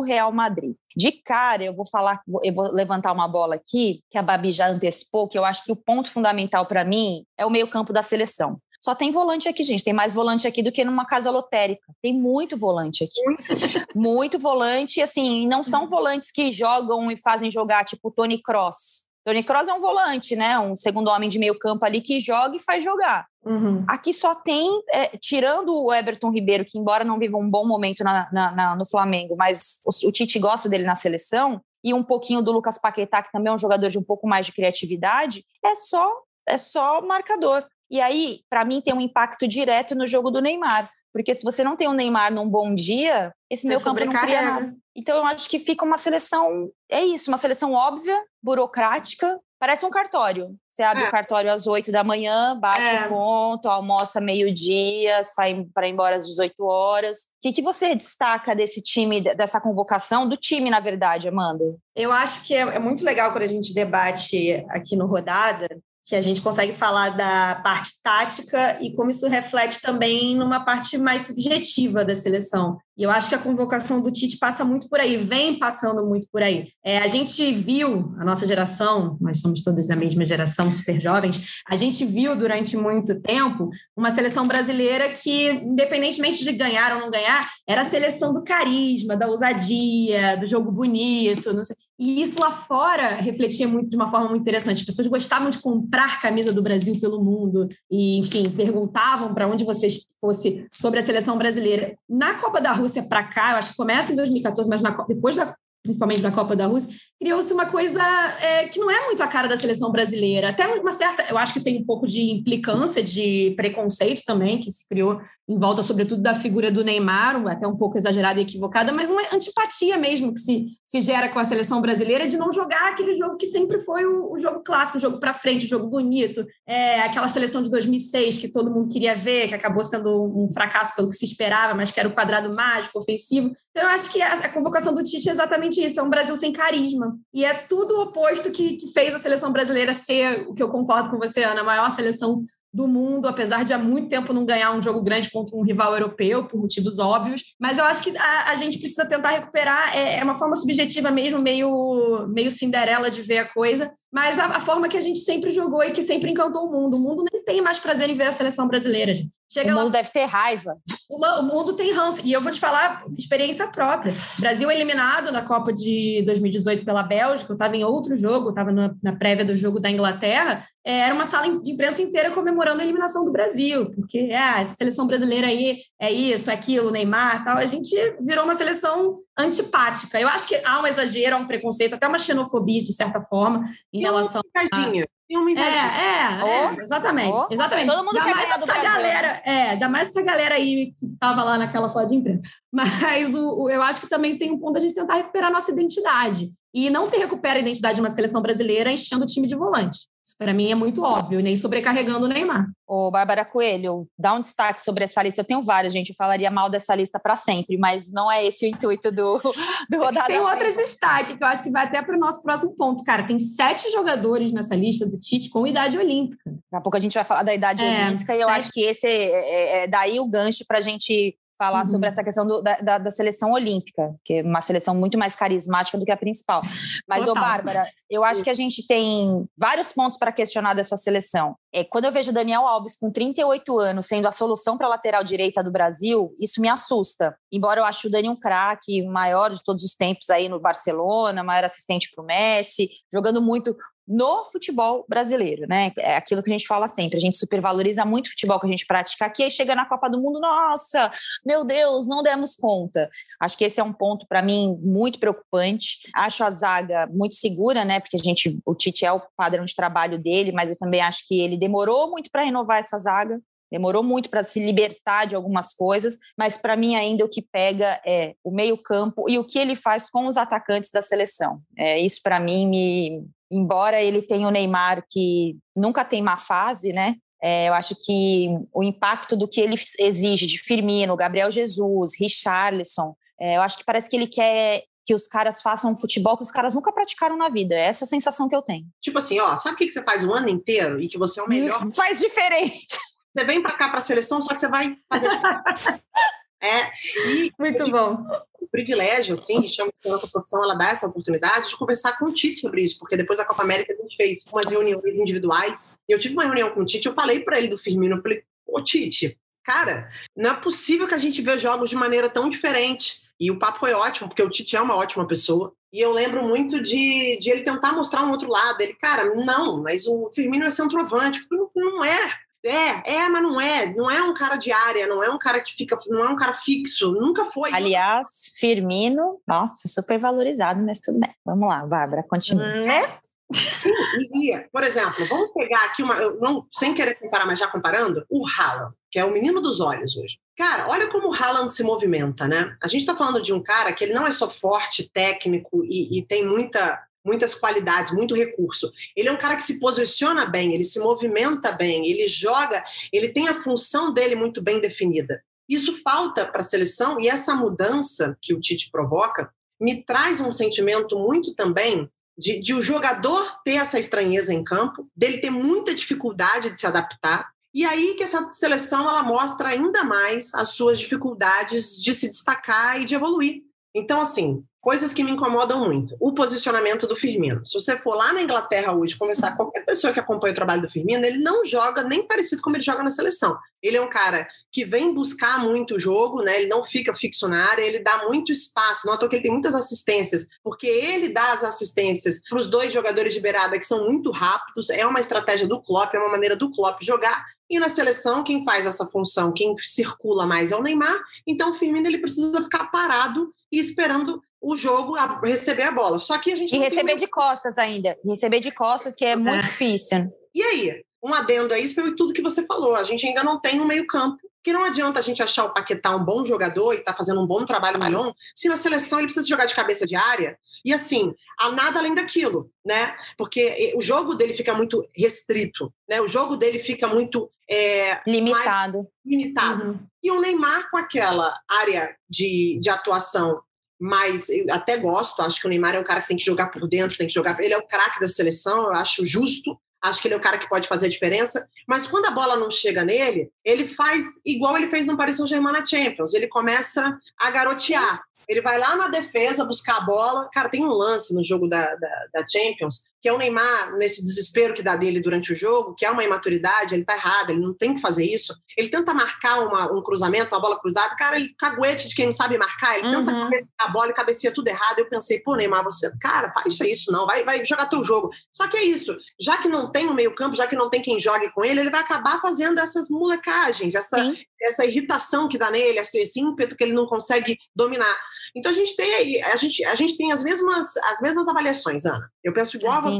Real 0.00 0.32
Madrid. 0.32 0.74
De 0.96 1.12
cara, 1.12 1.62
eu 1.62 1.72
vou 1.72 1.86
falar, 1.88 2.20
eu 2.42 2.52
vou 2.52 2.72
levantar 2.72 3.12
uma 3.12 3.28
bola 3.28 3.54
aqui, 3.54 4.00
que 4.10 4.18
a 4.18 4.22
Babi 4.22 4.50
já 4.50 4.66
antecipou, 4.66 5.28
que 5.28 5.38
eu 5.38 5.44
acho 5.44 5.64
que 5.64 5.70
o 5.70 5.76
ponto 5.76 6.10
fundamental 6.10 6.66
para 6.66 6.84
mim 6.84 7.24
é 7.38 7.46
o 7.46 7.50
meio-campo 7.50 7.92
da 7.92 8.02
seleção. 8.02 8.58
Só 8.80 8.96
tem 8.96 9.12
volante 9.12 9.48
aqui, 9.48 9.62
gente. 9.62 9.84
Tem 9.84 9.92
mais 9.92 10.12
volante 10.12 10.48
aqui 10.48 10.60
do 10.60 10.72
que 10.72 10.84
numa 10.84 11.06
casa 11.06 11.30
lotérica. 11.30 11.84
Tem 12.02 12.12
muito 12.12 12.58
volante 12.58 13.04
aqui. 13.04 13.86
muito 13.94 14.40
volante, 14.40 15.00
assim, 15.00 15.46
não 15.46 15.62
são 15.62 15.86
volantes 15.86 16.32
que 16.32 16.50
jogam 16.50 17.08
e 17.12 17.16
fazem 17.16 17.48
jogar, 17.48 17.84
tipo 17.84 18.10
Tony 18.10 18.42
Cross. 18.42 19.11
Tony 19.24 19.42
Cross 19.42 19.68
é 19.68 19.72
um 19.72 19.80
volante, 19.80 20.34
né? 20.34 20.58
Um 20.58 20.74
segundo 20.74 21.08
homem 21.08 21.28
de 21.28 21.38
meio 21.38 21.58
campo 21.58 21.84
ali 21.84 22.00
que 22.00 22.18
joga 22.18 22.56
e 22.56 22.62
faz 22.62 22.82
jogar. 22.82 23.26
Uhum. 23.44 23.84
Aqui 23.88 24.12
só 24.12 24.34
tem, 24.34 24.82
é, 24.92 25.16
tirando 25.18 25.74
o 25.74 25.92
Everton 25.92 26.30
Ribeiro, 26.30 26.64
que 26.64 26.78
embora 26.78 27.04
não 27.04 27.18
viva 27.18 27.36
um 27.36 27.48
bom 27.48 27.66
momento 27.66 28.02
na, 28.02 28.28
na, 28.32 28.52
na, 28.52 28.76
no 28.76 28.86
Flamengo, 28.86 29.36
mas 29.36 29.80
o, 29.86 30.08
o 30.08 30.12
Tite 30.12 30.38
gosta 30.38 30.68
dele 30.68 30.84
na 30.84 30.96
seleção, 30.96 31.60
e 31.84 31.92
um 31.92 32.02
pouquinho 32.02 32.42
do 32.42 32.52
Lucas 32.52 32.78
Paquetá, 32.78 33.22
que 33.22 33.32
também 33.32 33.50
é 33.50 33.54
um 33.54 33.58
jogador 33.58 33.88
de 33.88 33.98
um 33.98 34.04
pouco 34.04 34.28
mais 34.28 34.46
de 34.46 34.52
criatividade, 34.52 35.44
é 35.64 35.74
só 35.74 36.08
é 36.48 36.58
só 36.58 37.00
marcador. 37.02 37.64
E 37.90 38.00
aí, 38.00 38.40
para 38.48 38.64
mim, 38.64 38.80
tem 38.80 38.94
um 38.94 39.00
impacto 39.00 39.46
direto 39.46 39.94
no 39.94 40.06
jogo 40.06 40.30
do 40.30 40.40
Neymar. 40.40 40.90
Porque 41.12 41.34
se 41.34 41.44
você 41.44 41.62
não 41.62 41.76
tem 41.76 41.88
o 41.88 41.92
Neymar 41.92 42.32
num 42.32 42.48
bom 42.48 42.74
dia, 42.74 43.32
esse 43.50 43.66
meu 43.68 43.80
campo 43.80 44.04
não 44.04 44.12
cria 44.12 44.42
nada. 44.42 44.74
Então 44.96 45.16
eu 45.16 45.24
acho 45.24 45.48
que 45.48 45.58
fica 45.58 45.84
uma 45.84 45.98
seleção, 45.98 46.70
é 46.90 47.02
isso, 47.02 47.30
uma 47.30 47.38
seleção 47.38 47.72
óbvia, 47.72 48.18
burocrática, 48.42 49.38
parece 49.58 49.86
um 49.86 49.90
cartório. 49.90 50.56
Você 50.72 50.82
abre 50.82 51.04
é. 51.04 51.08
o 51.08 51.10
cartório 51.10 51.52
às 51.52 51.66
8 51.66 51.92
da 51.92 52.02
manhã, 52.02 52.58
bate 52.58 52.80
é. 52.80 53.06
o 53.06 53.08
ponto, 53.10 53.68
almoça 53.68 54.20
meio-dia, 54.20 55.22
sai 55.22 55.66
para 55.72 55.86
ir 55.86 55.92
embora 55.92 56.16
às 56.16 56.26
18 56.26 56.64
horas. 56.64 57.18
O 57.18 57.22
que, 57.42 57.52
que 57.52 57.62
você 57.62 57.94
destaca 57.94 58.56
desse 58.56 58.82
time, 58.82 59.20
dessa 59.20 59.60
convocação, 59.60 60.26
do 60.26 60.36
time, 60.36 60.68
na 60.68 60.80
verdade, 60.80 61.28
Amanda? 61.28 61.64
Eu 61.94 62.10
acho 62.10 62.42
que 62.42 62.54
é, 62.54 62.60
é 62.60 62.78
muito 62.78 63.04
legal 63.04 63.30
quando 63.30 63.44
a 63.44 63.46
gente 63.46 63.74
debate 63.74 64.64
aqui 64.68 64.96
no 64.96 65.06
Rodada, 65.06 65.68
que 66.04 66.16
a 66.16 66.20
gente 66.20 66.42
consegue 66.42 66.72
falar 66.72 67.10
da 67.10 67.60
parte 67.62 67.92
tática 68.02 68.78
e 68.80 68.94
como 68.94 69.10
isso 69.10 69.28
reflete 69.28 69.80
também 69.80 70.36
numa 70.36 70.64
parte 70.64 70.98
mais 70.98 71.22
subjetiva 71.22 72.04
da 72.04 72.16
seleção. 72.16 72.78
E 72.96 73.04
eu 73.04 73.10
acho 73.10 73.28
que 73.28 73.34
a 73.34 73.38
convocação 73.38 74.02
do 74.02 74.10
Tite 74.10 74.38
passa 74.38 74.64
muito 74.64 74.88
por 74.88 75.00
aí, 75.00 75.16
vem 75.16 75.58
passando 75.58 76.04
muito 76.04 76.28
por 76.30 76.42
aí. 76.42 76.68
É, 76.84 76.98
a 76.98 77.06
gente 77.06 77.50
viu, 77.52 78.14
a 78.18 78.24
nossa 78.24 78.46
geração, 78.46 79.16
nós 79.20 79.40
somos 79.40 79.62
todos 79.62 79.88
da 79.88 79.96
mesma 79.96 80.26
geração, 80.26 80.70
super 80.70 81.00
jovens, 81.00 81.62
a 81.66 81.74
gente 81.74 82.04
viu 82.04 82.36
durante 82.36 82.76
muito 82.76 83.20
tempo 83.22 83.70
uma 83.96 84.10
seleção 84.10 84.46
brasileira 84.46 85.14
que, 85.14 85.50
independentemente 85.50 86.44
de 86.44 86.52
ganhar 86.52 86.92
ou 86.94 87.00
não 87.00 87.10
ganhar, 87.10 87.50
era 87.66 87.80
a 87.80 87.86
seleção 87.88 88.34
do 88.34 88.44
carisma, 88.44 89.16
da 89.16 89.26
ousadia, 89.26 90.36
do 90.36 90.46
jogo 90.46 90.70
bonito, 90.70 91.54
não 91.54 91.64
sei. 91.64 91.76
E 92.04 92.20
isso 92.20 92.40
lá 92.40 92.50
fora 92.50 93.14
refletia 93.14 93.68
muito 93.68 93.90
de 93.90 93.94
uma 93.94 94.10
forma 94.10 94.28
muito 94.28 94.42
interessante. 94.42 94.80
As 94.80 94.84
pessoas 94.84 95.06
gostavam 95.06 95.48
de 95.50 95.60
comprar 95.60 96.20
camisa 96.20 96.52
do 96.52 96.60
Brasil 96.60 96.98
pelo 96.98 97.22
mundo 97.22 97.68
e, 97.88 98.18
enfim, 98.18 98.50
perguntavam 98.50 99.32
para 99.32 99.46
onde 99.46 99.64
você 99.64 99.86
fosse 100.20 100.66
sobre 100.72 100.98
a 100.98 101.02
seleção 101.02 101.38
brasileira. 101.38 101.96
Na 102.10 102.34
Copa 102.34 102.60
da 102.60 102.72
Rússia 102.72 103.04
para 103.04 103.22
cá, 103.22 103.52
eu 103.52 103.56
acho 103.58 103.70
que 103.70 103.76
começa 103.76 104.12
em 104.12 104.16
2014, 104.16 104.68
mas 104.68 104.82
na, 104.82 104.90
depois 105.06 105.36
da 105.36 105.54
principalmente 105.82 106.22
da 106.22 106.30
Copa 106.30 106.54
da 106.54 106.66
Rússia, 106.66 106.94
criou-se 107.20 107.52
uma 107.52 107.66
coisa 107.66 108.02
é, 108.40 108.68
que 108.68 108.78
não 108.78 108.90
é 108.90 109.06
muito 109.06 109.22
a 109.22 109.26
cara 109.26 109.48
da 109.48 109.56
seleção 109.56 109.90
brasileira. 109.90 110.48
Até 110.48 110.66
uma 110.66 110.90
certa, 110.90 111.24
eu 111.28 111.36
acho 111.36 111.52
que 111.54 111.60
tem 111.60 111.80
um 111.80 111.84
pouco 111.84 112.06
de 112.06 112.30
implicância, 112.30 113.02
de 113.02 113.52
preconceito 113.56 114.22
também, 114.24 114.58
que 114.58 114.70
se 114.70 114.88
criou 114.88 115.20
em 115.48 115.58
volta, 115.58 115.82
sobretudo, 115.82 116.22
da 116.22 116.34
figura 116.34 116.70
do 116.70 116.84
Neymar, 116.84 117.46
até 117.48 117.66
um 117.66 117.76
pouco 117.76 117.98
exagerada 117.98 118.40
e 118.40 118.42
equivocada, 118.42 118.92
mas 118.92 119.10
uma 119.10 119.22
antipatia 119.32 119.96
mesmo 119.98 120.32
que 120.32 120.40
se, 120.40 120.66
se 120.86 121.00
gera 121.00 121.28
com 121.28 121.38
a 121.38 121.44
seleção 121.44 121.80
brasileira 121.80 122.28
de 122.28 122.36
não 122.36 122.52
jogar 122.52 122.90
aquele 122.90 123.14
jogo 123.14 123.36
que 123.36 123.46
sempre 123.46 123.78
foi 123.80 124.04
o, 124.04 124.32
o 124.32 124.38
jogo 124.38 124.60
clássico, 124.60 124.98
o 124.98 125.00
jogo 125.00 125.18
para 125.18 125.34
frente, 125.34 125.64
o 125.64 125.68
jogo 125.68 125.86
bonito, 125.86 126.46
é, 126.66 127.02
aquela 127.02 127.28
seleção 127.28 127.62
de 127.62 127.70
2006 127.70 128.38
que 128.38 128.48
todo 128.48 128.70
mundo 128.70 128.88
queria 128.88 129.14
ver, 129.14 129.48
que 129.48 129.54
acabou 129.54 129.82
sendo 129.82 130.24
um 130.24 130.48
fracasso 130.52 130.94
pelo 130.94 131.08
que 131.08 131.16
se 131.16 131.26
esperava, 131.26 131.74
mas 131.74 131.90
que 131.90 131.98
era 131.98 132.08
o 132.08 132.12
quadrado 132.12 132.54
mágico, 132.54 132.98
ofensivo. 132.98 133.52
Então, 133.70 133.88
eu 133.88 133.94
acho 133.94 134.12
que 134.12 134.20
a, 134.20 134.32
a 134.32 134.48
convocação 134.48 134.94
do 134.94 135.02
Tite 135.02 135.28
é 135.28 135.32
exatamente 135.32 135.71
isso, 135.80 136.00
é 136.00 136.02
um 136.02 136.10
Brasil 136.10 136.36
sem 136.36 136.52
carisma. 136.52 137.16
E 137.32 137.44
é 137.44 137.54
tudo 137.54 137.94
o 137.94 138.02
oposto 138.02 138.50
que, 138.50 138.76
que 138.76 138.92
fez 138.92 139.14
a 139.14 139.18
seleção 139.18 139.52
brasileira 139.52 139.92
ser, 139.92 140.46
o 140.48 140.54
que 140.54 140.62
eu 140.62 140.68
concordo 140.68 141.10
com 141.10 141.18
você, 141.18 141.44
Ana, 141.44 141.60
a 141.60 141.64
maior 141.64 141.90
seleção 141.90 142.44
do 142.72 142.88
mundo, 142.88 143.28
apesar 143.28 143.64
de 143.64 143.74
há 143.74 143.78
muito 143.78 144.08
tempo 144.08 144.32
não 144.32 144.46
ganhar 144.46 144.72
um 144.72 144.80
jogo 144.80 145.02
grande 145.02 145.30
contra 145.30 145.54
um 145.54 145.62
rival 145.62 145.92
europeu, 145.92 146.46
por 146.46 146.58
motivos 146.58 146.98
óbvios. 146.98 147.42
Mas 147.60 147.76
eu 147.76 147.84
acho 147.84 148.02
que 148.02 148.16
a, 148.16 148.50
a 148.50 148.54
gente 148.54 148.78
precisa 148.78 149.04
tentar 149.04 149.30
recuperar, 149.30 149.94
é, 149.94 150.18
é, 150.18 150.24
uma 150.24 150.38
forma 150.38 150.56
subjetiva 150.56 151.10
mesmo, 151.10 151.38
meio, 151.38 152.26
meio 152.28 152.50
Cinderela 152.50 153.10
de 153.10 153.20
ver 153.20 153.38
a 153.38 153.44
coisa, 153.44 153.92
mas 154.12 154.38
a, 154.38 154.44
a, 154.44 154.60
forma 154.60 154.88
que 154.88 154.96
a 154.96 155.00
gente 155.00 155.20
sempre 155.20 155.50
jogou 155.50 155.82
e 155.82 155.90
que 155.90 156.02
sempre 156.02 156.30
encantou 156.30 156.66
o 156.66 156.70
mundo. 156.70 156.98
O 156.98 157.00
mundo 157.00 157.24
nem 157.32 157.42
tem 157.42 157.62
mais 157.62 157.78
prazer 157.78 158.10
em 158.10 158.14
ver 158.14 158.24
a 158.24 158.32
seleção 158.32 158.68
brasileira, 158.68 159.14
gente. 159.14 159.30
Chega 159.50 159.72
o 159.72 159.74
mundo 159.74 159.86
lá, 159.86 159.90
deve 159.90 160.10
ter 160.10 160.24
raiva. 160.24 160.78
o 161.10 161.42
mundo 161.42 161.74
tem 161.74 161.92
ranço. 161.92 162.22
E 162.24 162.32
eu 162.32 162.40
vou 162.40 162.50
te 162.50 162.58
falar 162.58 163.04
experiência 163.18 163.66
própria. 163.68 164.14
Brasil 164.38 164.70
eliminado 164.70 165.30
na 165.30 165.42
Copa 165.42 165.72
de 165.72 166.22
2018 166.24 166.86
pela 166.86 167.02
Bélgica. 167.02 167.52
Eu 167.52 167.54
estava 167.54 167.76
em 167.76 167.84
outro 167.84 168.16
jogo, 168.16 168.48
estava 168.48 168.72
na, 168.72 168.94
na, 169.02 169.14
prévia 169.14 169.44
do 169.44 169.54
jogo 169.54 169.78
da 169.78 169.90
Inglaterra. 169.90 170.64
É, 170.84 171.00
era 171.00 171.14
uma 171.14 171.26
sala 171.26 171.60
de 171.60 171.70
imprensa 171.70 172.00
inteira 172.00 172.30
comemorando 172.30 172.80
a 172.80 172.84
eliminação 172.84 173.26
do 173.26 173.32
Brasil. 173.32 173.90
Porque 173.94 174.30
ah, 174.32 174.60
essa 174.60 174.74
seleção 174.74 175.06
brasileira 175.06 175.46
aí 175.46 175.80
é 176.00 176.10
isso, 176.10 176.50
é 176.50 176.54
aquilo, 176.54 176.90
Neymar 176.90 177.44
tal. 177.44 177.58
A 177.58 177.66
gente 177.66 177.94
virou 178.22 178.44
uma 178.44 178.54
seleção 178.54 179.16
antipática. 179.38 180.20
Eu 180.20 180.28
acho 180.28 180.46
que 180.46 180.60
há 180.64 180.80
um 180.80 180.86
exagero, 180.86 181.36
há 181.36 181.38
um 181.38 181.46
preconceito, 181.46 181.94
até 181.94 182.06
uma 182.06 182.18
xenofobia, 182.18 182.82
de 182.82 182.92
certa 182.92 183.20
forma, 183.20 183.66
em 183.92 184.00
e 184.00 184.02
relação. 184.02 184.42
Uma 184.54 184.64
a... 185.02 185.06
Tem 185.28 185.38
uma 185.38 185.50
invadinha. 185.50 185.92
É, 185.92 186.40
é, 186.40 186.44
oh, 186.44 186.80
é 186.80 186.82
exatamente, 186.82 187.38
oh, 187.38 187.46
exatamente. 187.50 187.86
Todo 187.86 188.04
mundo 188.04 188.14
dá 188.14 188.24
mais 188.24 188.50
essa 188.50 188.66
Brasil, 188.66 188.82
galera, 188.82 189.28
né? 189.28 189.42
é, 189.44 189.76
dá 189.76 189.88
mais 189.88 190.08
essa 190.08 190.20
galera 190.20 190.56
aí 190.56 190.92
que 190.98 191.06
estava 191.06 191.42
lá 191.42 191.56
naquela 191.56 191.88
sala 191.88 192.06
de 192.06 192.16
imprensa. 192.16 192.42
Mas 192.70 193.34
o, 193.34 193.62
o, 193.62 193.70
eu 193.70 193.82
acho 193.82 194.02
que 194.02 194.08
também 194.08 194.36
tem 194.36 194.50
um 194.50 194.58
ponto 194.58 194.74
da 194.74 194.80
gente 194.80 194.94
tentar 194.94 195.14
recuperar 195.14 195.48
a 195.48 195.52
nossa 195.52 195.72
identidade. 195.72 196.52
E 196.74 196.90
não 196.90 197.04
se 197.04 197.16
recupera 197.16 197.58
a 197.58 197.62
identidade 197.62 197.94
de 197.94 198.00
uma 198.00 198.10
seleção 198.10 198.42
brasileira 198.42 198.90
enchendo 198.92 199.24
o 199.24 199.26
time 199.26 199.46
de 199.46 199.56
volante. 199.56 200.00
Isso 200.24 200.36
para 200.38 200.54
mim 200.54 200.70
é 200.70 200.74
muito 200.74 201.02
óbvio, 201.02 201.40
nem 201.40 201.56
sobrecarregando 201.56 202.26
o 202.26 202.28
Neymar. 202.28 202.66
Ô, 202.86 203.10
Bárbara 203.10 203.44
Coelho, 203.44 204.02
dá 204.16 204.34
um 204.34 204.40
destaque 204.40 204.80
sobre 204.80 205.02
essa 205.02 205.20
lista. 205.22 205.40
Eu 205.40 205.44
tenho 205.44 205.62
vários, 205.62 205.92
gente. 205.92 206.10
Eu 206.10 206.14
falaria 206.14 206.50
mal 206.50 206.70
dessa 206.70 206.94
lista 206.94 207.18
para 207.18 207.34
sempre, 207.34 207.76
mas 207.76 208.12
não 208.12 208.30
é 208.30 208.44
esse 208.44 208.64
o 208.64 208.68
intuito 208.68 209.10
do, 209.10 209.38
do 209.90 209.98
Rodada. 209.98 210.26
Tem 210.26 210.38
outro 210.38 210.66
destaque 210.66 211.36
que 211.36 211.42
eu 211.42 211.48
acho 211.48 211.64
que 211.64 211.70
vai 211.70 211.86
até 211.86 212.00
para 212.00 212.14
o 212.16 212.20
nosso 212.20 212.40
próximo 212.42 212.72
ponto. 212.76 213.02
Cara, 213.02 213.24
tem 213.26 213.38
sete 213.38 213.90
jogadores 213.90 214.52
nessa 214.52 214.76
lista 214.76 215.06
do 215.06 215.18
Tite 215.18 215.50
com 215.50 215.66
idade 215.66 215.98
olímpica. 215.98 216.42
Daqui 216.46 216.76
a 216.76 216.80
pouco 216.80 216.96
a 216.96 217.00
gente 217.00 217.14
vai 217.14 217.24
falar 217.24 217.42
da 217.42 217.54
idade 217.54 217.84
é, 217.84 218.06
olímpica 218.06 218.36
e 218.36 218.40
eu 218.40 218.48
acho 218.48 218.70
que 218.70 218.82
esse 218.82 219.06
é, 219.06 219.80
é, 219.80 219.84
é 219.84 219.88
daí 219.88 220.20
o 220.20 220.28
gancho 220.28 220.64
para 220.68 220.78
a 220.78 220.82
gente 220.82 221.36
falar 221.62 221.84
uhum. 221.84 221.84
sobre 221.84 222.08
essa 222.08 222.24
questão 222.24 222.44
do, 222.44 222.60
da, 222.60 222.74
da, 222.80 222.98
da, 222.98 223.10
seleção 223.12 223.52
olímpica, 223.52 224.12
que 224.24 224.34
é 224.34 224.42
uma 224.42 224.60
seleção 224.60 224.96
muito 224.96 225.16
mais 225.16 225.36
carismática 225.36 225.96
do 225.96 226.04
que 226.04 226.10
a 226.10 226.16
principal. 226.16 226.60
Mas, 227.08 227.28
ô 227.28 227.34
Bárbara, 227.34 227.86
eu 228.10 228.24
acho 228.24 228.42
que 228.42 228.50
a 228.50 228.54
gente 228.54 228.84
tem 228.84 229.46
vários 229.56 229.92
pontos 229.92 230.18
para 230.18 230.32
questionar 230.32 230.74
dessa 230.74 230.96
seleção. 230.96 231.54
É, 231.72 231.84
quando 231.84 232.06
eu 232.06 232.12
vejo 232.12 232.32
o 232.32 232.34
Daniel 232.34 232.66
Alves 232.66 232.96
com 232.96 233.12
38 233.12 233.78
anos 233.78 234.06
sendo 234.06 234.26
a 234.26 234.32
solução 234.32 234.76
para 234.76 234.88
a 234.88 234.90
lateral 234.90 235.22
direita 235.22 235.62
do 235.62 235.70
Brasil, 235.70 236.34
isso 236.36 236.60
me 236.60 236.68
assusta. 236.68 237.36
Embora 237.50 237.80
eu 237.80 237.84
ache 237.84 238.08
o 238.08 238.10
Dani 238.10 238.28
um 238.28 238.34
craque, 238.34 239.06
maior 239.06 239.50
de 239.50 239.62
todos 239.62 239.84
os 239.84 239.94
tempos 239.94 240.30
aí 240.30 240.48
no 240.48 240.58
Barcelona, 240.58 241.44
maior 241.44 241.64
assistente 241.64 242.10
para 242.12 242.24
o 242.24 242.26
Messi, 242.26 242.90
jogando 243.12 243.40
muito 243.40 243.76
no 244.12 244.44
futebol 244.52 245.06
brasileiro, 245.08 245.66
né? 245.66 245.90
É 245.98 246.16
aquilo 246.16 246.42
que 246.42 246.50
a 246.50 246.52
gente 246.52 246.66
fala 246.66 246.86
sempre, 246.86 247.16
a 247.16 247.20
gente 247.20 247.38
supervaloriza 247.38 248.04
muito 248.04 248.26
o 248.26 248.30
futebol 248.30 248.60
que 248.60 248.66
a 248.66 248.70
gente 248.70 248.84
pratica 248.84 249.24
aqui, 249.24 249.42
aí 249.42 249.50
chega 249.50 249.74
na 249.74 249.86
Copa 249.86 250.10
do 250.10 250.20
Mundo, 250.20 250.38
nossa, 250.38 251.10
meu 251.46 251.64
Deus, 251.64 252.06
não 252.06 252.22
demos 252.22 252.54
conta. 252.54 253.08
Acho 253.40 253.56
que 253.56 253.64
esse 253.64 253.80
é 253.80 253.84
um 253.84 253.92
ponto 253.92 254.26
para 254.28 254.42
mim 254.42 254.78
muito 254.82 255.18
preocupante. 255.18 256.00
Acho 256.14 256.44
a 256.44 256.50
zaga 256.50 257.06
muito 257.10 257.34
segura, 257.34 257.86
né? 257.86 258.00
Porque 258.00 258.16
a 258.16 258.22
gente, 258.22 258.60
o 258.66 258.74
Tite 258.74 259.06
é 259.06 259.12
o 259.12 259.22
padrão 259.34 259.64
de 259.64 259.74
trabalho 259.74 260.18
dele, 260.18 260.52
mas 260.52 260.68
eu 260.68 260.76
também 260.76 261.00
acho 261.00 261.26
que 261.26 261.40
ele 261.40 261.56
demorou 261.56 262.10
muito 262.10 262.30
para 262.30 262.42
renovar 262.42 262.80
essa 262.80 262.98
zaga. 262.98 263.40
Demorou 263.72 264.02
muito 264.02 264.28
para 264.28 264.42
se 264.42 264.62
libertar 264.62 265.24
de 265.24 265.34
algumas 265.34 265.74
coisas, 265.74 266.18
mas 266.36 266.58
para 266.58 266.76
mim 266.76 266.94
ainda 266.94 267.24
o 267.24 267.28
que 267.28 267.40
pega 267.40 267.98
é 268.04 268.34
o 268.44 268.50
meio-campo 268.50 269.30
e 269.30 269.38
o 269.38 269.44
que 269.44 269.58
ele 269.58 269.74
faz 269.74 270.10
com 270.10 270.26
os 270.26 270.36
atacantes 270.36 270.90
da 270.90 271.00
seleção. 271.00 271.58
É, 271.74 271.98
isso 271.98 272.20
para 272.22 272.38
mim 272.38 272.68
me, 272.68 273.24
embora 273.50 273.98
ele 273.98 274.20
tenha 274.20 274.46
o 274.46 274.50
Neymar 274.50 275.02
que 275.08 275.56
nunca 275.74 276.04
tem 276.04 276.20
má 276.20 276.36
fase, 276.36 276.92
né? 276.92 277.16
É, 277.42 277.70
eu 277.70 277.72
acho 277.72 277.96
que 277.96 278.50
o 278.74 278.84
impacto 278.84 279.34
do 279.34 279.48
que 279.48 279.62
ele 279.62 279.76
exige 279.98 280.46
de 280.46 280.58
Firmino, 280.58 281.16
Gabriel 281.16 281.50
Jesus, 281.50 282.12
Richarlison, 282.20 283.16
é, 283.40 283.56
eu 283.56 283.62
acho 283.62 283.78
que 283.78 283.86
parece 283.86 284.10
que 284.10 284.16
ele 284.16 284.26
quer 284.26 284.82
que 285.06 285.14
os 285.14 285.26
caras 285.26 285.62
façam 285.62 285.92
um 285.92 285.96
futebol 285.96 286.36
que 286.36 286.42
os 286.42 286.50
caras 286.50 286.74
nunca 286.74 286.92
praticaram 286.92 287.38
na 287.38 287.48
vida. 287.48 287.74
É 287.74 287.86
essa 287.86 288.04
a 288.04 288.08
sensação 288.08 288.50
que 288.50 288.54
eu 288.54 288.60
tenho. 288.60 288.86
Tipo 289.00 289.16
assim, 289.16 289.40
ó, 289.40 289.56
sabe 289.56 289.76
o 289.76 289.78
que 289.78 289.90
você 289.90 290.02
faz 290.02 290.24
o 290.24 290.32
ano 290.34 290.50
inteiro 290.50 291.00
e 291.00 291.08
que 291.08 291.16
você 291.16 291.40
é 291.40 291.42
o 291.42 291.48
melhor? 291.48 291.86
Faz 291.92 292.20
diferente. 292.20 292.98
Você 293.34 293.44
vem 293.44 293.62
para 293.62 293.72
cá 293.72 293.88
para 293.88 293.98
a 293.98 294.02
seleção, 294.02 294.42
só 294.42 294.54
que 294.54 294.60
você 294.60 294.68
vai 294.68 294.96
fazer. 295.08 295.28
é. 296.62 296.92
E, 297.28 297.52
Muito 297.58 297.90
bom 297.90 298.26
privilégio, 298.72 299.34
assim, 299.34 299.68
chama 299.68 299.92
que 300.00 300.08
a 300.08 300.12
nossa 300.12 300.26
profissão, 300.26 300.64
ela 300.64 300.74
dá 300.74 300.88
essa 300.88 301.06
oportunidade 301.06 301.68
de 301.68 301.76
conversar 301.76 302.18
com 302.18 302.24
o 302.24 302.32
Tite 302.32 302.58
sobre 302.58 302.80
isso, 302.82 302.98
porque 302.98 303.18
depois 303.18 303.38
da 303.38 303.44
Copa 303.44 303.62
América 303.62 303.92
a 303.92 304.02
gente 304.02 304.16
fez 304.16 304.44
umas 304.50 304.70
reuniões 304.70 305.16
individuais, 305.18 305.98
e 306.08 306.12
eu 306.12 306.18
tive 306.18 306.32
uma 306.32 306.44
reunião 306.44 306.70
com 306.70 306.80
o 306.80 306.84
Tite, 306.86 307.06
eu 307.06 307.12
falei 307.12 307.40
para 307.40 307.58
ele 307.58 307.68
do 307.68 307.76
Firmino, 307.76 308.16
eu 308.16 308.22
falei, 308.22 308.42
ô 308.66 308.82
Tite, 308.82 309.38
cara, 309.62 310.10
não 310.34 310.52
é 310.52 310.54
possível 310.54 311.06
que 311.06 311.14
a 311.14 311.18
gente 311.18 311.42
veja 311.42 311.58
jogos 311.58 311.90
de 311.90 311.96
maneira 311.96 312.30
tão 312.30 312.48
diferente. 312.48 313.22
E 313.38 313.50
o 313.50 313.58
papo 313.58 313.80
foi 313.80 313.92
ótimo, 313.92 314.28
porque 314.28 314.42
o 314.42 314.48
Tite 314.48 314.76
é 314.76 314.80
uma 314.80 314.96
ótima 314.96 315.26
pessoa. 315.26 315.74
E 315.92 316.00
eu 316.00 316.12
lembro 316.12 316.42
muito 316.46 316.80
de, 316.80 317.36
de 317.38 317.50
ele 317.50 317.62
tentar 317.62 317.92
mostrar 317.92 318.22
um 318.22 318.30
outro 318.30 318.48
lado. 318.48 318.80
Ele, 318.80 318.94
cara, 318.94 319.24
não, 319.34 319.82
mas 319.82 320.06
o 320.06 320.30
Firmino 320.30 320.64
é 320.64 320.70
centroavante. 320.70 321.40
Eu 321.50 321.68
falei, 321.74 321.92
não 321.92 322.04
é. 322.04 322.32
É, 322.64 323.14
é, 323.14 323.28
mas 323.28 323.42
não 323.42 323.60
é. 323.60 323.92
Não 323.94 324.10
é 324.10 324.22
um 324.22 324.34
cara 324.34 324.56
de 324.56 324.70
área, 324.70 325.06
não 325.06 325.22
é 325.22 325.30
um 325.30 325.38
cara 325.38 325.60
que 325.60 325.74
fica, 325.74 325.98
não 326.06 326.24
é 326.24 326.28
um 326.28 326.36
cara 326.36 326.52
fixo, 326.52 327.12
nunca 327.12 327.46
foi. 327.46 327.72
Aliás, 327.72 328.52
Firmino, 328.58 329.40
nossa, 329.46 329.88
super 329.88 330.18
valorizado, 330.18 330.80
mas 330.82 331.00
tudo 331.00 331.18
bem. 331.18 331.34
Vamos 331.44 331.68
lá, 331.68 331.84
Bárbara, 331.84 332.22
continua. 332.22 332.64
É? 332.64 333.18
Sim, 333.54 333.92
e, 334.34 334.56
por 334.72 334.82
exemplo, 334.82 335.26
vamos 335.28 335.52
pegar 335.52 335.84
aqui 335.84 336.02
uma, 336.02 336.18
não, 336.40 336.66
sem 336.70 336.94
querer 336.94 337.14
comparar, 337.16 337.46
mas 337.46 337.58
já 337.58 337.66
comparando, 337.66 338.24
o 338.30 338.46
Haaland, 338.46 338.94
que 339.10 339.18
é 339.18 339.24
o 339.24 339.32
menino 339.32 339.60
dos 339.60 339.80
olhos 339.80 340.16
hoje. 340.16 340.38
Cara, 340.56 340.88
olha 340.88 341.08
como 341.08 341.28
o 341.28 341.34
Haaland 341.34 341.70
se 341.72 341.82
movimenta, 341.82 342.48
né? 342.48 342.74
A 342.82 342.88
gente 342.88 343.00
está 343.00 343.14
falando 343.14 343.42
de 343.42 343.52
um 343.52 343.62
cara 343.62 343.92
que 343.92 344.04
ele 344.04 344.14
não 344.14 344.26
é 344.26 344.30
só 344.30 344.48
forte, 344.48 345.10
técnico 345.12 345.84
e, 345.84 346.18
e 346.18 346.26
tem 346.26 346.46
muita 346.46 346.98
muitas 347.24 347.54
qualidades, 347.54 348.12
muito 348.12 348.34
recurso. 348.34 348.92
Ele 349.16 349.28
é 349.28 349.32
um 349.32 349.38
cara 349.38 349.56
que 349.56 349.64
se 349.64 349.78
posiciona 349.78 350.46
bem, 350.46 350.74
ele 350.74 350.84
se 350.84 350.98
movimenta 350.98 351.72
bem, 351.72 352.06
ele 352.06 352.28
joga, 352.28 352.84
ele 353.12 353.32
tem 353.32 353.48
a 353.48 353.62
função 353.62 354.12
dele 354.12 354.34
muito 354.34 354.62
bem 354.62 354.80
definida. 354.80 355.42
Isso 355.68 356.02
falta 356.02 356.44
para 356.44 356.60
a 356.60 356.64
seleção 356.64 357.20
e 357.20 357.28
essa 357.28 357.54
mudança 357.54 358.36
que 358.40 358.52
o 358.52 358.60
Tite 358.60 358.90
provoca 358.90 359.52
me 359.80 360.04
traz 360.04 360.40
um 360.40 360.52
sentimento 360.52 361.18
muito 361.18 361.54
também 361.54 362.08
de, 362.36 362.58
de 362.60 362.74
o 362.74 362.82
jogador 362.82 363.60
ter 363.64 363.74
essa 363.74 363.98
estranheza 363.98 364.52
em 364.52 364.64
campo, 364.64 365.08
dele 365.16 365.38
ter 365.38 365.50
muita 365.50 365.94
dificuldade 365.94 366.70
de 366.70 366.80
se 366.80 366.86
adaptar. 366.86 367.50
E 367.74 367.84
aí 367.84 368.14
que 368.14 368.22
essa 368.22 368.50
seleção 368.50 369.08
ela 369.08 369.22
mostra 369.22 369.68
ainda 369.68 370.04
mais 370.04 370.54
as 370.54 370.70
suas 370.70 370.98
dificuldades 370.98 372.02
de 372.02 372.12
se 372.12 372.28
destacar 372.28 373.00
e 373.00 373.04
de 373.04 373.14
evoluir. 373.14 373.62
Então, 373.94 374.20
assim, 374.20 374.64
coisas 374.82 375.14
que 375.14 375.22
me 375.22 375.30
incomodam 375.30 375.86
muito. 375.86 376.16
O 376.18 376.34
posicionamento 376.34 377.06
do 377.06 377.14
Firmino. 377.14 377.64
Se 377.64 377.74
você 377.74 377.96
for 377.96 378.16
lá 378.16 378.32
na 378.32 378.42
Inglaterra 378.42 378.92
hoje 378.92 379.16
conversar 379.16 379.52
com 379.52 379.58
qualquer 379.58 379.86
pessoa 379.86 380.12
que 380.12 380.18
acompanha 380.18 380.52
o 380.52 380.56
trabalho 380.56 380.82
do 380.82 380.90
Firmino, 380.90 381.24
ele 381.24 381.38
não 381.38 381.64
joga 381.64 382.02
nem 382.02 382.26
parecido 382.26 382.60
como 382.60 382.74
ele 382.74 382.82
joga 382.82 383.04
na 383.04 383.10
seleção. 383.10 383.56
Ele 383.80 383.96
é 383.96 384.02
um 384.02 384.10
cara 384.10 384.46
que 384.72 384.84
vem 384.84 385.14
buscar 385.14 385.60
muito 385.60 385.94
o 385.94 385.98
jogo, 386.00 386.42
né? 386.42 386.60
Ele 386.60 386.68
não 386.68 386.82
fica 386.82 387.14
fixo 387.14 387.46
na 387.46 387.64
área, 387.70 387.82
ele 387.82 388.00
dá 388.00 388.24
muito 388.26 388.50
espaço. 388.50 389.06
Notou 389.06 389.28
que 389.28 389.36
ele 389.36 389.44
tem 389.44 389.52
muitas 389.52 389.76
assistências, 389.76 390.48
porque 390.64 390.88
ele 390.88 391.28
dá 391.28 391.52
as 391.52 391.62
assistências 391.62 392.40
para 392.48 392.58
os 392.58 392.68
dois 392.68 392.92
jogadores 392.92 393.32
de 393.32 393.40
beirada 393.40 393.78
que 393.78 393.86
são 393.86 394.04
muito 394.04 394.32
rápidos. 394.32 394.90
É 394.90 395.06
uma 395.06 395.20
estratégia 395.20 395.68
do 395.68 395.80
Klopp, 395.80 396.12
é 396.12 396.18
uma 396.18 396.30
maneira 396.30 396.56
do 396.56 396.72
Klopp 396.72 397.02
jogar. 397.02 397.46
E 397.70 397.78
na 397.78 397.88
seleção, 397.88 398.42
quem 398.42 398.64
faz 398.64 398.84
essa 398.84 399.06
função, 399.06 399.52
quem 399.52 399.76
circula 399.78 400.44
mais 400.44 400.72
é 400.72 400.76
o 400.76 400.82
Neymar. 400.82 401.22
Então 401.46 401.70
o 401.70 401.74
Firmino 401.74 402.08
ele 402.08 402.18
precisa 402.18 402.60
ficar 402.62 402.90
parado 402.90 403.54
e 403.70 403.78
esperando 403.78 404.42
o 404.62 404.76
jogo, 404.76 405.16
a 405.16 405.40
receber 405.40 405.82
a 405.82 405.90
bola. 405.90 406.18
Só 406.18 406.38
que 406.38 406.52
a 406.52 406.56
gente. 406.56 406.74
E 406.74 406.78
receber 406.78 407.16
de 407.16 407.26
costas 407.26 407.76
ainda. 407.76 408.16
Receber 408.24 408.60
de 408.60 408.70
costas, 408.70 409.16
que 409.16 409.24
é 409.24 409.34
muito 409.34 409.56
é. 409.56 409.58
difícil. 409.58 410.32
E 410.54 410.62
aí? 410.62 411.04
Um 411.24 411.32
adendo 411.32 411.72
a 411.72 411.78
isso 411.78 411.94
foi 411.94 412.16
tudo 412.16 412.32
que 412.32 412.42
você 412.42 412.66
falou. 412.66 412.96
A 412.96 413.04
gente 413.04 413.26
ainda 413.26 413.44
não 413.44 413.60
tem 413.60 413.80
um 413.80 413.86
meio-campo 413.86 414.38
que 414.62 414.72
não 414.72 414.84
adianta 414.84 415.18
a 415.18 415.22
gente 415.22 415.42
achar 415.42 415.64
o 415.64 415.74
Paquetá 415.74 416.14
um 416.14 416.24
bom 416.24 416.44
jogador 416.44 416.94
e 416.94 416.98
tá 416.98 417.12
fazendo 417.12 417.40
um 417.40 417.46
bom 417.46 417.64
trabalho 417.64 417.98
malhão, 417.98 418.34
se 418.54 418.68
na 418.68 418.76
seleção 418.76 419.18
ele 419.18 419.26
precisa 419.26 419.48
jogar 419.48 419.66
de 419.66 419.74
cabeça 419.74 420.06
de 420.06 420.14
área. 420.14 420.56
E 420.84 420.92
assim, 420.92 421.34
há 421.58 421.70
nada 421.70 421.98
além 421.98 422.14
daquilo, 422.14 422.70
né? 422.84 423.16
Porque 423.36 423.92
o 423.96 424.00
jogo 424.00 424.34
dele 424.34 424.52
fica 424.54 424.74
muito 424.74 425.08
restrito, 425.16 425.92
né? 426.08 426.20
O 426.20 426.28
jogo 426.28 426.56
dele 426.56 426.78
fica 426.78 427.08
muito 427.08 427.50
é, 427.68 428.20
limitado. 428.26 429.06
limitado. 429.24 429.84
Uhum. 429.84 430.06
E 430.22 430.30
o 430.30 430.40
Neymar 430.40 430.90
com 430.90 430.96
aquela 430.96 431.56
área 431.68 432.16
de, 432.28 432.78
de 432.80 432.90
atuação 432.90 433.60
mas 434.02 434.48
até 434.68 434.96
gosto, 434.96 435.42
acho 435.42 435.60
que 435.60 435.66
o 435.68 435.70
Neymar 435.70 435.94
é 435.94 436.00
um 436.00 436.04
cara 436.04 436.22
que 436.22 436.26
tem 436.26 436.36
que 436.36 436.44
jogar 436.44 436.72
por 436.72 436.88
dentro, 436.88 437.16
tem 437.16 437.28
que 437.28 437.32
jogar. 437.32 437.56
Ele 437.60 437.72
é 437.72 437.78
o 437.78 437.86
craque 437.86 438.18
da 438.18 438.26
seleção, 438.26 438.86
eu 438.86 438.94
acho 438.94 439.24
justo, 439.24 439.78
acho 440.02 440.20
que 440.20 440.26
ele 440.26 440.34
é 440.34 440.36
o 440.36 440.40
cara 440.40 440.58
que 440.58 440.68
pode 440.68 440.88
fazer 440.88 441.06
a 441.06 441.08
diferença, 441.08 441.68
mas 441.86 442.08
quando 442.08 442.26
a 442.26 442.32
bola 442.32 442.56
não 442.56 442.68
chega 442.68 443.04
nele, 443.04 443.48
ele 443.64 443.86
faz 443.86 444.40
igual 444.44 444.76
ele 444.76 444.90
fez 444.90 445.06
no 445.06 445.16
Paris 445.16 445.36
Saint-Germain 445.36 445.72
na 445.72 445.86
Champions, 445.86 446.34
ele 446.34 446.48
começa 446.48 447.16
a 447.38 447.50
garotear. 447.52 448.20
Ele 448.48 448.60
vai 448.60 448.76
lá 448.76 448.96
na 448.96 449.06
defesa 449.06 449.64
buscar 449.64 449.98
a 449.98 450.00
bola. 450.00 450.50
Cara, 450.52 450.68
tem 450.68 450.84
um 450.84 450.90
lance 450.90 451.32
no 451.32 451.44
jogo 451.44 451.68
da, 451.68 451.94
da, 451.94 452.26
da, 452.34 452.44
Champions, 452.44 453.04
que 453.22 453.28
é 453.28 453.32
o 453.32 453.38
Neymar, 453.38 453.96
nesse 453.98 454.20
desespero 454.20 454.74
que 454.74 454.82
dá 454.82 454.96
dele 454.96 455.20
durante 455.20 455.52
o 455.52 455.54
jogo, 455.56 455.94
que 455.94 456.04
é 456.04 456.10
uma 456.10 456.24
imaturidade, 456.24 456.92
ele 456.92 457.04
tá 457.04 457.14
errado, 457.14 457.50
ele 457.50 457.60
não 457.60 457.72
tem 457.72 457.94
que 457.94 458.00
fazer 458.00 458.24
isso. 458.24 458.52
Ele 458.76 458.88
tenta 458.88 459.14
marcar 459.14 459.60
uma, 459.60 459.92
um 459.92 460.02
cruzamento, 460.02 460.52
uma 460.52 460.60
bola 460.60 460.80
cruzada, 460.80 461.14
cara, 461.14 461.36
ele 461.36 461.54
caguete 461.56 462.08
de 462.08 462.16
quem 462.16 462.24
não 462.24 462.32
sabe 462.32 462.58
marcar, 462.58 462.98
ele 462.98 463.06
uhum. 463.06 463.24
tenta 463.24 463.32
cabecear 463.32 463.68
a 463.78 463.88
bola 463.88 464.10
e 464.10 464.12
cabeceia 464.12 464.52
tudo 464.52 464.66
errado. 464.66 464.98
Eu 464.98 465.08
pensei, 465.08 465.38
pô, 465.38 465.54
Neymar, 465.54 465.84
você, 465.84 466.10
cara, 466.20 466.52
faz 466.52 466.80
isso 466.80 467.12
não, 467.12 467.24
vai, 467.24 467.44
vai 467.44 467.64
jogar 467.64 467.86
teu 467.86 468.02
jogo. 468.02 468.30
Só 468.52 468.66
que 468.66 468.76
é 468.76 468.82
isso, 468.82 469.16
já 469.40 469.56
que 469.58 469.68
não 469.68 469.92
tem 469.92 470.08
o 470.08 470.14
meio-campo, 470.14 470.56
já 470.56 470.66
que 470.66 470.74
não 470.74 470.90
tem 470.90 471.00
quem 471.00 471.16
jogue 471.20 471.48
com 471.52 471.64
ele, 471.64 471.78
ele 471.78 471.90
vai 471.90 472.00
acabar 472.00 472.40
fazendo 472.40 472.80
essas 472.80 473.08
molecagens, 473.08 473.94
essa, 473.94 474.18
essa 474.60 474.84
irritação 474.84 475.46
que 475.48 475.56
dá 475.56 475.70
nele, 475.70 476.00
esse, 476.00 476.18
esse 476.18 476.40
ímpeto 476.40 476.74
que 476.74 476.82
ele 476.82 476.92
não 476.92 477.06
consegue 477.06 477.56
dominar. 477.72 478.16
Então 478.56 478.72
a 478.72 478.74
gente 478.74 478.96
tem 478.96 479.14
aí, 479.14 479.42
a 479.42 479.54
gente, 479.54 479.84
a 479.84 479.94
gente 479.94 480.16
tem 480.16 480.32
as 480.32 480.42
mesmas, 480.42 480.96
as 480.96 481.20
mesmas 481.20 481.46
avaliações, 481.46 482.04
Ana. 482.04 482.28
Eu 482.42 482.52
penso 482.52 482.76
igual 482.76 482.94
a 482.94 483.00
você. 483.00 483.11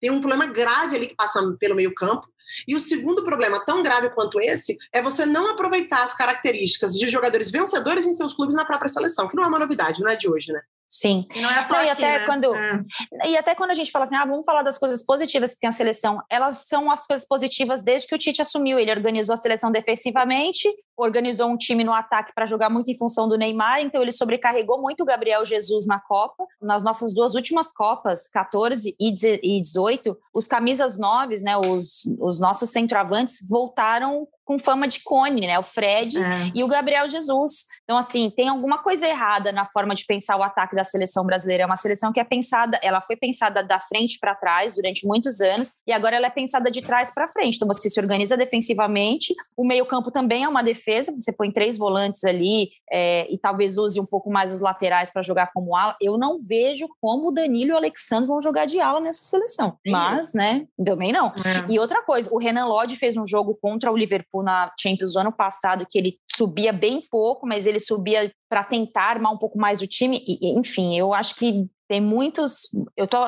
Tem 0.00 0.10
um 0.10 0.20
problema 0.20 0.46
grave 0.46 0.96
ali 0.96 1.06
que 1.06 1.16
passa 1.16 1.40
pelo 1.58 1.74
meio 1.74 1.94
campo. 1.94 2.28
E 2.66 2.74
o 2.74 2.80
segundo 2.80 3.24
problema, 3.24 3.64
tão 3.64 3.82
grave 3.82 4.10
quanto 4.10 4.40
esse, 4.40 4.76
é 4.92 5.02
você 5.02 5.26
não 5.26 5.50
aproveitar 5.50 6.04
as 6.04 6.14
características 6.14 6.94
de 6.94 7.08
jogadores 7.08 7.50
vencedores 7.50 8.06
em 8.06 8.12
seus 8.12 8.34
clubes 8.34 8.54
na 8.54 8.64
própria 8.64 8.88
seleção, 8.88 9.26
que 9.28 9.34
não 9.34 9.44
é 9.44 9.46
uma 9.46 9.58
novidade, 9.58 10.00
não 10.00 10.08
é 10.08 10.16
de 10.16 10.28
hoje, 10.28 10.52
né? 10.52 10.60
Sim. 10.88 11.26
E 11.34 11.40
não 11.40 11.50
é 11.50 11.66
só 11.66 11.82
e 11.82 11.90
aqui, 11.90 12.04
até 12.04 12.20
né? 12.20 12.26
quando 12.26 12.54
é. 12.54 12.84
E 13.28 13.36
até 13.36 13.54
quando 13.56 13.72
a 13.72 13.74
gente 13.74 13.90
fala 13.90 14.04
assim, 14.04 14.14
ah, 14.14 14.24
vamos 14.24 14.46
falar 14.46 14.62
das 14.62 14.78
coisas 14.78 15.04
positivas 15.04 15.54
que 15.54 15.60
tem 15.60 15.68
a 15.68 15.72
seleção, 15.72 16.22
elas 16.30 16.66
são 16.68 16.90
as 16.90 17.06
coisas 17.06 17.26
positivas 17.26 17.82
desde 17.82 18.06
que 18.06 18.14
o 18.14 18.18
Tite 18.18 18.40
assumiu. 18.40 18.78
Ele 18.78 18.92
organizou 18.92 19.34
a 19.34 19.36
seleção 19.36 19.72
defensivamente, 19.72 20.68
organizou 20.96 21.48
um 21.48 21.56
time 21.56 21.84
no 21.84 21.92
ataque 21.92 22.32
para 22.34 22.46
jogar 22.46 22.70
muito 22.70 22.90
em 22.90 22.96
função 22.96 23.28
do 23.28 23.36
Neymar, 23.36 23.80
então 23.80 24.02
ele 24.02 24.12
sobrecarregou 24.12 24.80
muito 24.80 25.02
o 25.02 25.06
Gabriel 25.06 25.44
Jesus 25.44 25.86
na 25.86 26.00
Copa. 26.00 26.44
Nas 26.60 26.82
nossas 26.82 27.14
duas 27.14 27.34
últimas 27.34 27.72
Copas, 27.72 28.28
14 28.28 28.94
e 28.98 29.60
18, 29.60 30.16
os 30.34 30.46
camisas 30.46 30.98
noves, 30.98 31.42
né, 31.42 31.56
os, 31.56 32.06
os 32.18 32.40
nossos 32.40 32.70
centroavantes 32.70 33.46
voltaram 33.48 34.26
com 34.46 34.60
fama 34.60 34.86
de 34.86 35.02
cone, 35.02 35.40
né? 35.40 35.58
O 35.58 35.62
Fred 35.62 36.16
é. 36.16 36.52
e 36.54 36.62
o 36.62 36.68
Gabriel 36.68 37.08
Jesus. 37.08 37.66
Então, 37.82 37.98
assim, 37.98 38.30
tem 38.30 38.48
alguma 38.48 38.78
coisa 38.78 39.06
errada 39.06 39.50
na 39.50 39.66
forma 39.66 39.92
de 39.92 40.06
pensar 40.06 40.36
o 40.36 40.42
ataque 40.42 40.76
da 40.76 40.84
seleção 40.84 41.26
brasileira. 41.26 41.64
É 41.64 41.66
uma 41.66 41.76
seleção 41.76 42.12
que 42.12 42.20
é 42.20 42.24
pensada, 42.24 42.78
ela 42.80 43.00
foi 43.00 43.16
pensada 43.16 43.62
da 43.62 43.80
frente 43.80 44.18
para 44.20 44.36
trás 44.36 44.76
durante 44.76 45.04
muitos 45.04 45.40
anos 45.40 45.72
e 45.84 45.92
agora 45.92 46.14
ela 46.14 46.28
é 46.28 46.30
pensada 46.30 46.70
de 46.70 46.80
trás 46.80 47.12
para 47.12 47.28
frente. 47.28 47.56
Então, 47.56 47.66
você 47.66 47.90
se 47.90 47.98
organiza 47.98 48.36
defensivamente. 48.36 49.34
O 49.56 49.66
meio-campo 49.66 50.12
também 50.12 50.44
é 50.44 50.48
uma 50.48 50.62
defesa. 50.62 50.85
Você 51.18 51.32
põe 51.32 51.50
três 51.50 51.76
volantes 51.76 52.24
ali 52.24 52.70
é, 52.90 53.32
e 53.32 53.38
talvez 53.38 53.76
use 53.76 54.00
um 54.00 54.06
pouco 54.06 54.30
mais 54.30 54.52
os 54.52 54.60
laterais 54.60 55.10
para 55.10 55.22
jogar 55.22 55.50
como 55.52 55.74
ala. 55.74 55.96
Eu 56.00 56.16
não 56.16 56.38
vejo 56.38 56.86
como 57.00 57.28
o 57.28 57.32
Danilo 57.32 57.70
e 57.70 57.74
o 57.74 57.76
Alexandre 57.76 58.26
vão 58.26 58.40
jogar 58.40 58.66
de 58.66 58.80
ala 58.80 59.00
nessa 59.00 59.24
seleção. 59.24 59.78
Mas, 59.86 60.34
né? 60.34 60.66
Também 60.84 61.12
não. 61.12 61.28
É. 61.28 61.72
E 61.72 61.78
outra 61.78 62.02
coisa, 62.02 62.32
o 62.32 62.38
Renan 62.38 62.66
Lodge 62.66 62.96
fez 62.96 63.16
um 63.16 63.26
jogo 63.26 63.58
contra 63.60 63.90
o 63.90 63.96
Liverpool 63.96 64.42
na 64.42 64.72
Champions 64.78 65.12
do 65.12 65.18
ano 65.18 65.32
passado, 65.32 65.86
que 65.88 65.98
ele 65.98 66.18
subia 66.36 66.72
bem 66.72 67.02
pouco, 67.10 67.46
mas 67.46 67.66
ele 67.66 67.80
subia 67.80 68.32
para 68.48 68.62
tentar 68.62 69.10
armar 69.10 69.32
um 69.32 69.38
pouco 69.38 69.58
mais 69.58 69.80
o 69.80 69.86
time. 69.86 70.22
E, 70.26 70.58
enfim, 70.58 70.96
eu 70.96 71.12
acho 71.12 71.34
que 71.36 71.66
tem 71.88 72.00
muitos. 72.00 72.68
Eu, 72.96 73.06
tô, 73.06 73.18